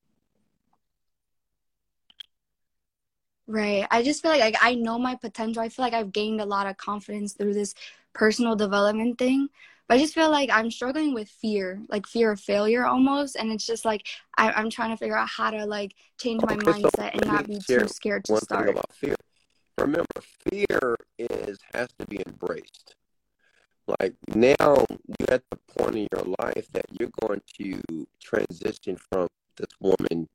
[3.47, 3.85] Right.
[3.91, 5.61] I just feel like, like I know my potential.
[5.61, 7.73] I feel like I've gained a lot of confidence through this
[8.13, 9.49] personal development thing.
[9.87, 13.35] But I just feel like I'm struggling with fear, like fear of failure almost.
[13.35, 14.07] And it's just like
[14.37, 17.27] I, am trying to figure out how to like change my okay, mindset so and
[17.27, 18.65] not be too scared to one start.
[18.65, 19.15] Thing about fear.
[19.77, 20.05] Remember,
[20.49, 22.95] fear is has to be embraced.
[23.87, 24.85] Like now
[25.19, 30.29] you're at the point in your life that you're going to transition from this woman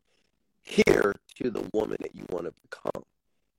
[0.68, 3.04] here to the woman that you want to become.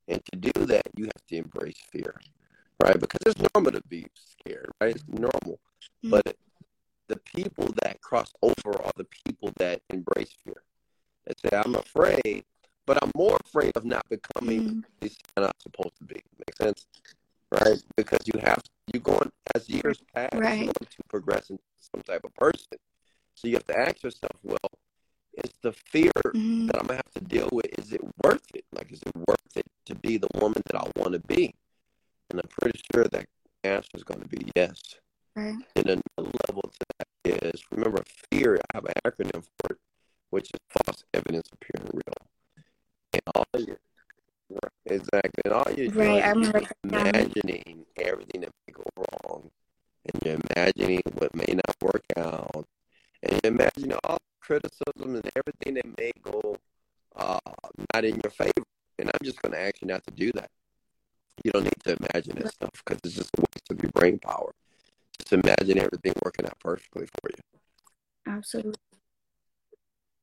[0.07, 2.15] And to do that, you have to embrace fear,
[2.81, 2.99] right?
[2.99, 4.95] Because it's normal to be scared, right?
[4.95, 5.60] It's normal.
[6.03, 6.11] Mm-hmm.
[6.11, 6.36] But
[7.07, 10.61] the people that cross over are the people that embrace fear.
[11.26, 12.45] That say, I'm afraid,
[12.86, 14.80] but I'm more afraid of not becoming mm-hmm.
[14.99, 16.15] this I'm not supposed to be.
[16.15, 16.88] Make sense?
[17.52, 17.81] Right?
[17.95, 18.64] Because you have
[18.94, 20.57] you going as years pass, right.
[20.57, 22.77] you're going to progress into some type of person.
[23.36, 24.57] So you have to ask yourself, well,
[25.34, 26.68] it's the fear mm-hmm.
[26.68, 27.68] that I'm gonna have to deal with.
[27.77, 28.65] Is it worth it?
[28.73, 31.53] Like, is it worth it to be the woman that I want to be?
[32.30, 33.26] And I'm pretty sure that
[33.64, 34.95] answer is going to be yes.
[35.35, 35.56] Right.
[35.76, 38.60] And another level to that is remember fear.
[38.73, 39.77] I have an acronym for it,
[40.30, 42.30] which is false evidence appearing real.
[43.14, 43.77] And all you
[44.85, 49.49] exactly, and all you're right, doing is imagining everything that may go wrong,
[50.06, 52.65] and you're imagining what may not work out,
[53.22, 54.18] and you're imagining all
[54.49, 56.57] criticism and everything that may go
[57.15, 57.39] uh,
[57.93, 58.65] not in your favor.
[58.97, 60.49] And I'm just going to ask you not to do that.
[61.43, 64.17] You don't need to imagine that stuff because it's just a waste of your brain
[64.17, 64.51] power.
[65.19, 67.59] Just imagine everything working out perfectly for you.
[68.34, 68.73] Absolutely.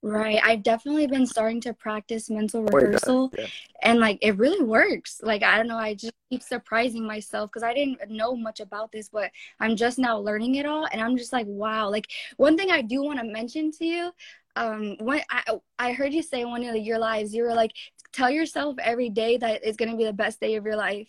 [0.07, 0.39] Right.
[0.45, 3.47] I've definitely been starting to practice mental rehearsal yeah.
[3.83, 5.21] and like it really works.
[5.21, 8.93] Like I don't know, I just keep surprising myself because I didn't know much about
[8.93, 11.91] this, but I'm just now learning it all and I'm just like, wow.
[11.91, 12.07] Like
[12.37, 14.13] one thing I do want to mention to you,
[14.55, 17.73] um when I I heard you say one of your lives, you were like,
[18.13, 21.09] tell yourself every day that it's gonna be the best day of your life.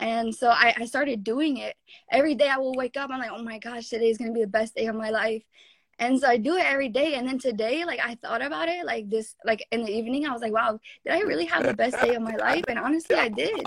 [0.00, 1.76] And so I, I started doing it.
[2.10, 4.40] Every day I will wake up, I'm like, oh my gosh, today is gonna be
[4.40, 5.44] the best day of my life
[6.02, 7.14] and so i do it every day.
[7.14, 10.32] And then today like i thought about it like this like in the evening i
[10.32, 12.64] was like wow did i really have the best day of my life?
[12.68, 13.64] And honestly i did.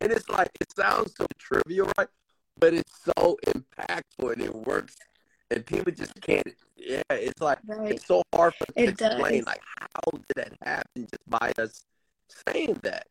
[0.00, 2.08] And it's like it sounds so trivial right?
[2.58, 4.96] But it's so impactful and it works.
[5.50, 7.92] And people just can't yeah it's like right.
[7.92, 11.84] it's so hard for them to explain like how did that happen just by us
[12.46, 13.06] saying that.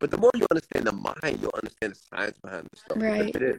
[0.00, 3.34] But the more you understand the mind you'll understand the science behind the stuff right.
[3.34, 3.58] it is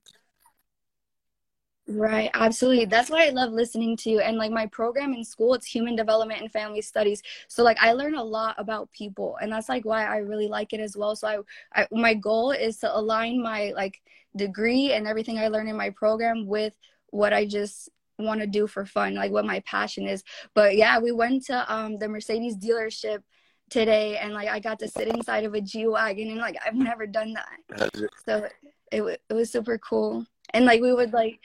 [1.91, 2.85] Right, absolutely.
[2.85, 4.19] That's why I love listening to you.
[4.19, 7.23] And like my program in school, it's human development and family studies.
[7.47, 10.71] So like I learn a lot about people, and that's like why I really like
[10.71, 11.15] it as well.
[11.15, 11.27] So
[11.73, 14.01] I, I my goal is to align my like
[14.35, 16.73] degree and everything I learn in my program with
[17.07, 17.89] what I just
[18.19, 20.23] want to do for fun, like what my passion is.
[20.53, 23.23] But yeah, we went to um the Mercedes dealership
[23.71, 26.75] today and like I got to sit inside of a G wagon and like I've
[26.75, 27.91] never done that.
[28.27, 28.47] So
[28.91, 30.27] it it was super cool.
[30.53, 31.39] And like we would like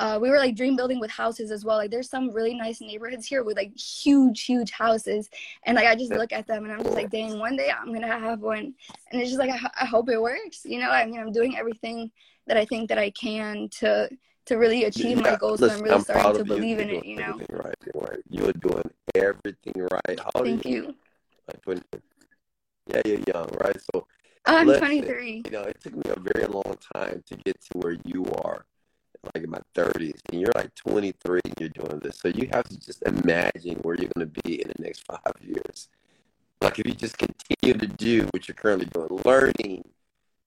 [0.00, 1.76] uh, we were like dream building with houses as well.
[1.76, 5.28] Like there's some really nice neighborhoods here with like huge, huge houses,
[5.64, 7.92] and like I just look at them and I'm just like, dang, one day I'm
[7.92, 8.74] gonna have one,
[9.12, 10.64] and it's just like I, I hope it works.
[10.64, 12.10] You know, I mean, I'm doing everything
[12.46, 14.08] that I think that I can to
[14.46, 15.60] to really achieve yeah, my goals.
[15.60, 17.04] Listen, so I'm really I'm starting to believe in it.
[17.04, 18.20] You know, right, right.
[18.30, 20.18] You're doing everything right.
[20.18, 20.72] How Thank you?
[20.72, 20.94] you?
[21.46, 21.82] Like 20,
[22.86, 23.76] yeah, you're young, right?
[23.92, 24.06] So
[24.46, 25.42] I'm listen, 23.
[25.44, 28.64] You know, it took me a very long time to get to where you are
[29.22, 32.18] like in my 30s and you're like 23 and you're doing this.
[32.18, 35.34] So you have to just imagine where you're going to be in the next five
[35.40, 35.88] years.
[36.60, 39.84] Like if you just continue to do what you're currently doing, learning,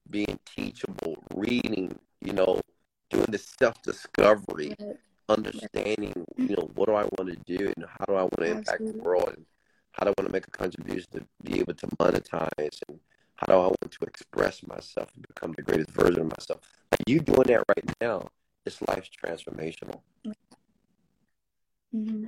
[0.10, 2.62] being teachable, reading, you know,
[3.10, 4.76] doing the self discovery,
[5.30, 8.46] understanding, you know, what do I want to do and how do I want to
[8.52, 9.46] impact the world and
[9.94, 13.00] how do I want to make a contribution to be able to monetize and
[13.36, 16.62] how do I want to express myself and become the greatest version of myself.
[16.92, 18.30] Like you doing that right now
[18.66, 20.02] this life's transformational.
[21.96, 22.28] Mm-hmm.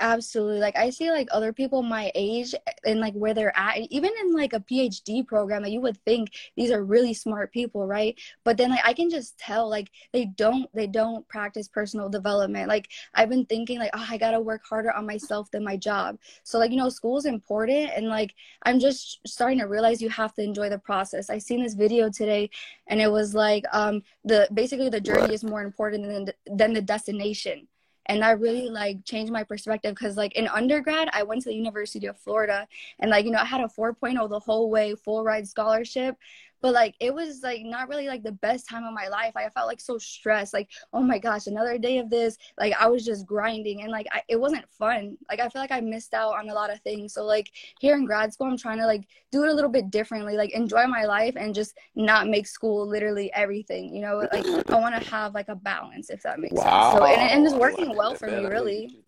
[0.00, 0.60] Absolutely.
[0.60, 2.54] Like I see like other people my age
[2.84, 6.30] and like where they're at, even in like a PhD program, like you would think
[6.56, 8.16] these are really smart people, right?
[8.44, 12.68] But then like I can just tell like they don't they don't practice personal development.
[12.68, 16.18] Like I've been thinking like, oh, I gotta work harder on myself than my job.
[16.44, 20.10] So like, you know, school is important and like I'm just starting to realize you
[20.10, 21.28] have to enjoy the process.
[21.28, 22.50] I seen this video today
[22.86, 26.82] and it was like um the basically the journey is more important than than the
[26.82, 27.66] destination
[28.08, 31.54] and that really like changed my perspective because like in undergrad i went to the
[31.54, 32.66] university of florida
[33.00, 36.16] and like you know i had a 4.0 the whole way full ride scholarship
[36.60, 39.32] but like it was like not really like the best time of my life.
[39.34, 42.36] Like, i felt like so stressed like oh my gosh another day of this.
[42.58, 45.16] Like i was just grinding and like I, it wasn't fun.
[45.28, 47.14] Like i feel like i missed out on a lot of things.
[47.14, 49.90] So like here in grad school i'm trying to like do it a little bit
[49.90, 54.26] differently like enjoy my life and just not make school literally everything you know?
[54.32, 56.90] Like i want to have like a balance if that makes wow.
[56.90, 56.98] sense.
[56.98, 59.04] So and, and it's working well for me really.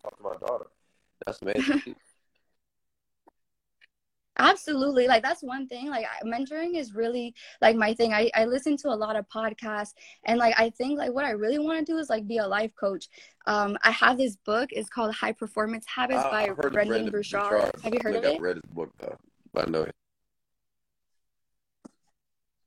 [1.25, 1.95] that's amazing
[4.41, 5.07] Absolutely.
[5.07, 5.89] Like that's one thing.
[5.89, 8.13] Like mentoring is really like my thing.
[8.13, 9.93] I, I listen to a lot of podcasts
[10.25, 12.47] and like I think like what I really want to do is like be a
[12.47, 13.07] life coach.
[13.45, 17.71] Um I have this book, it's called High Performance Habits by Brendon Burchard.
[17.83, 18.35] Have you heard of it?
[18.35, 19.17] I've read his book though.
[19.53, 19.95] But I know it.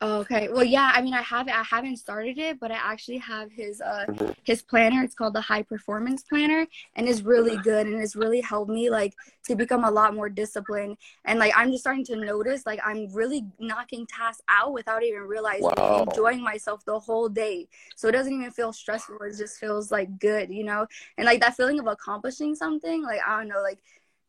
[0.05, 0.49] Okay.
[0.51, 0.93] Well, yeah.
[0.95, 4.05] I mean, I have I haven't started it, but I actually have his uh
[4.43, 5.03] his planner.
[5.03, 8.91] It's called the High Performance Planner, and it's really good, and it's really helped me
[8.91, 9.15] like
[9.47, 10.99] to become a lot more disciplined.
[11.25, 15.23] And like I'm just starting to notice like I'm really knocking tasks out without even
[15.23, 16.05] realizing, wow.
[16.07, 17.67] enjoying myself the whole day.
[17.97, 19.17] So it doesn't even feel stressful.
[19.23, 20.87] It just feels like good, you know.
[21.17, 23.79] And like that feeling of accomplishing something, like I don't know, like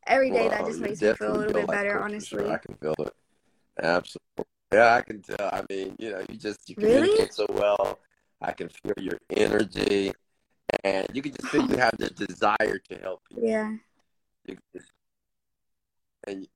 [0.06, 2.00] every day that just makes me feel a little bit better.
[2.00, 2.52] Honestly, sure.
[2.52, 3.12] I can feel it.
[3.82, 4.46] Absolutely.
[4.76, 5.48] Yeah, I can tell.
[5.50, 7.30] I mean, you know, you just you communicate really?
[7.30, 7.98] so well.
[8.42, 10.12] I can feel your energy,
[10.84, 13.48] and you can just feel you have this desire to help people.
[13.48, 13.76] Yeah.
[14.46, 14.92] Just,
[16.26, 16.46] and,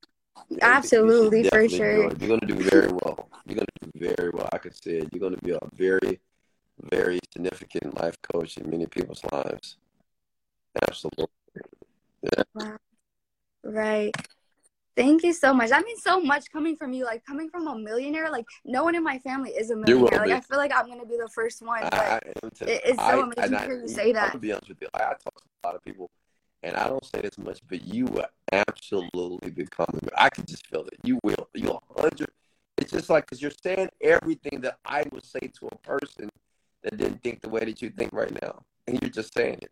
[0.61, 2.11] Absolutely, for sure.
[2.19, 3.27] You're going to do very well.
[3.47, 4.49] You're going to do very well.
[4.53, 5.09] I can see it.
[5.11, 6.19] You're going to be a very,
[6.91, 9.77] very significant life coach in many people's lives.
[10.87, 11.25] Absolutely.
[12.21, 12.43] Yeah.
[12.53, 12.77] Wow.
[13.63, 14.15] Right.
[14.95, 15.69] Thank you so much.
[15.69, 17.05] That means so much coming from you.
[17.05, 18.29] Like coming from a millionaire.
[18.29, 20.19] Like no one in my family is a millionaire.
[20.19, 21.81] Like I feel like I'm gonna be the first one.
[21.83, 22.65] But I, it's so
[22.97, 24.23] I, amazing to hear you say that.
[24.23, 24.87] I'm gonna be honest with you.
[24.93, 26.09] I talk to a lot of people,
[26.63, 29.97] and I don't say this much, but you will absolutely become.
[30.17, 30.99] I can just feel it.
[31.03, 31.47] You will.
[31.53, 32.29] You a hundred.
[32.77, 36.29] It's just like because you're saying everything that I would say to a person
[36.83, 39.71] that didn't think the way that you think right now, and you're just saying it,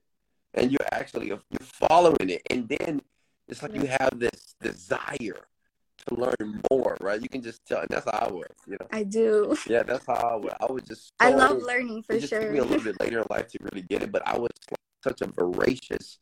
[0.54, 3.02] and you're actually you're following it, and then
[3.50, 5.46] it's like you have this desire
[6.08, 7.22] to learn more, right?
[7.22, 8.88] You can just tell, and that's how I was, you know.
[8.92, 9.56] I do.
[9.68, 10.54] Yeah, that's how I was.
[10.62, 11.08] I was just.
[11.08, 12.42] So, I love learning for it just sure.
[12.42, 14.52] Took me a little bit later in life to really get it, but I was
[15.04, 16.20] such a voracious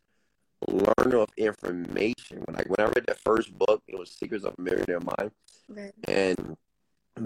[0.67, 2.43] learner of information.
[2.45, 5.31] When I when I read that first book, it was Secrets of a Millionaire Mind,
[5.69, 5.93] right.
[6.07, 6.57] and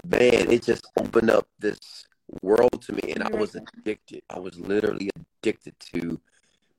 [0.04, 2.06] man, it just opened up this
[2.42, 4.22] world to me, and I was addicted.
[4.30, 6.20] I was literally addicted to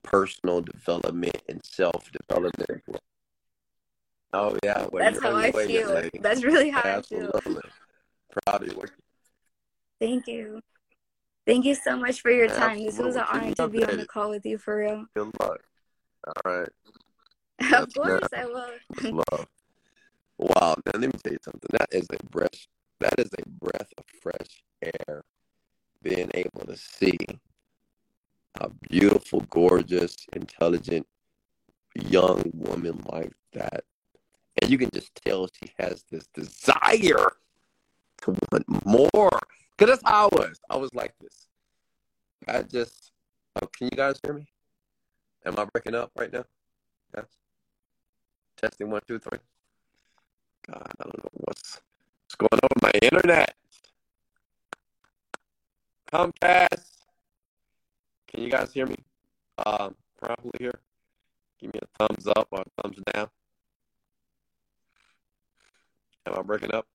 [0.03, 2.83] personal development and self development.
[4.33, 6.09] Oh yeah, well, that's how I feel.
[6.19, 7.31] That's really how Absolutely.
[7.35, 7.61] I feel.
[8.45, 8.83] Proud of you.
[9.99, 10.59] Thank you.
[11.45, 12.79] Thank you so much for your time.
[12.79, 12.85] Absolutely.
[12.85, 15.05] This was an honor to be on the call with you for real.
[15.15, 15.59] Good luck.
[16.25, 16.69] All right.
[17.73, 19.21] of course I will.
[19.31, 19.47] Love.
[20.39, 20.75] Wow.
[20.85, 21.69] Now let me tell you something.
[21.71, 22.67] That is a breath.
[23.01, 25.23] That is a breath of fresh air.
[26.01, 27.17] Being able to see
[28.55, 31.05] a beautiful, gorgeous, intelligent
[31.95, 33.83] young woman like that
[34.63, 37.33] And you can just tell she has this desire
[38.21, 39.41] to want more.
[39.77, 40.61] Because that's how I was.
[40.69, 41.47] I was like this.
[42.47, 43.11] I just,
[43.61, 44.47] oh, can you guys hear me?
[45.45, 46.45] Am I breaking up right now?
[47.13, 47.25] Yes.
[48.55, 49.39] Testing one, two, three.
[50.67, 51.81] God, I don't know what's,
[52.23, 53.55] what's going on with my internet.
[56.09, 56.85] Comcast.
[58.29, 58.95] Can you guys hear me
[59.65, 60.79] um, properly here?
[61.59, 63.27] Give me a thumbs up or a thumbs down.
[66.25, 66.87] Am I breaking up?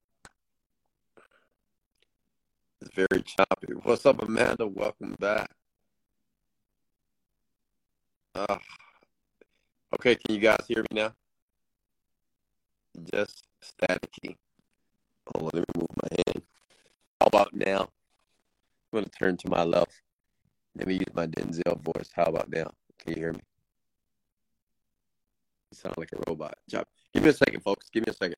[2.81, 3.75] It's very choppy.
[3.83, 4.67] What's up, Amanda?
[4.67, 5.51] Welcome back.
[8.35, 8.57] Uh,
[9.95, 11.13] okay, can you guys hear me now?
[13.13, 14.37] Just staticky.
[15.35, 16.43] Let me move my hand.
[17.21, 17.81] How about now?
[17.81, 17.89] I'm
[18.93, 20.01] going to turn to my left.
[20.75, 22.09] Let me use my Denzel voice.
[22.15, 22.71] How about now?
[22.99, 23.41] Can you hear me?
[25.71, 26.57] You sound like a robot.
[26.71, 26.87] Job.
[27.13, 27.91] Give me a second, folks.
[27.91, 28.37] Give me a second.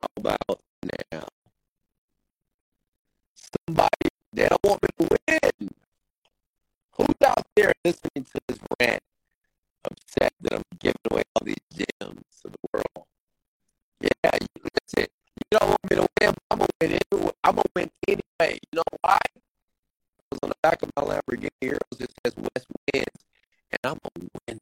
[0.00, 0.60] How about
[1.12, 1.26] now?
[3.68, 5.68] Somebody, they don't want me to win.
[6.96, 9.02] Who's out there listening to this rant,
[9.84, 13.06] upset that I'm giving away all these gems to the world?
[14.00, 15.08] Yeah, you listen.
[15.36, 17.32] You don't want me to win, I'm gonna win anyway.
[17.44, 18.58] I'm gonna win anyway.
[18.72, 19.18] You know why?
[20.30, 23.06] Because on the back of my Lamborghini Urus it says Wes wins,
[23.72, 24.10] and I'm a
[24.48, 24.60] winner.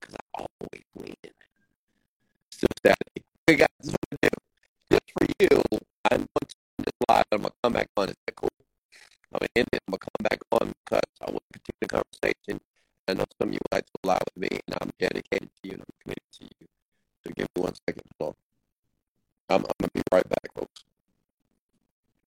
[0.00, 1.14] Because I always win.
[2.50, 3.09] Still Saturday.
[3.50, 4.30] Okay, guys, this is what I do.
[4.92, 5.62] Just for you,
[6.08, 6.56] I'm going to
[6.86, 7.24] this live.
[7.32, 8.08] I'm going to come back on.
[8.10, 8.48] Is that cool?
[9.34, 9.80] I'm going to end it.
[9.88, 12.60] I'm going to come back on because I want to continue the conversation.
[13.08, 15.72] I know some of you like to lie with me, and I'm dedicated to you,
[15.72, 16.66] and I'm committed to you.
[17.26, 18.06] So give me one second.
[18.22, 18.34] I'm,
[19.50, 20.69] I'm going to be right back.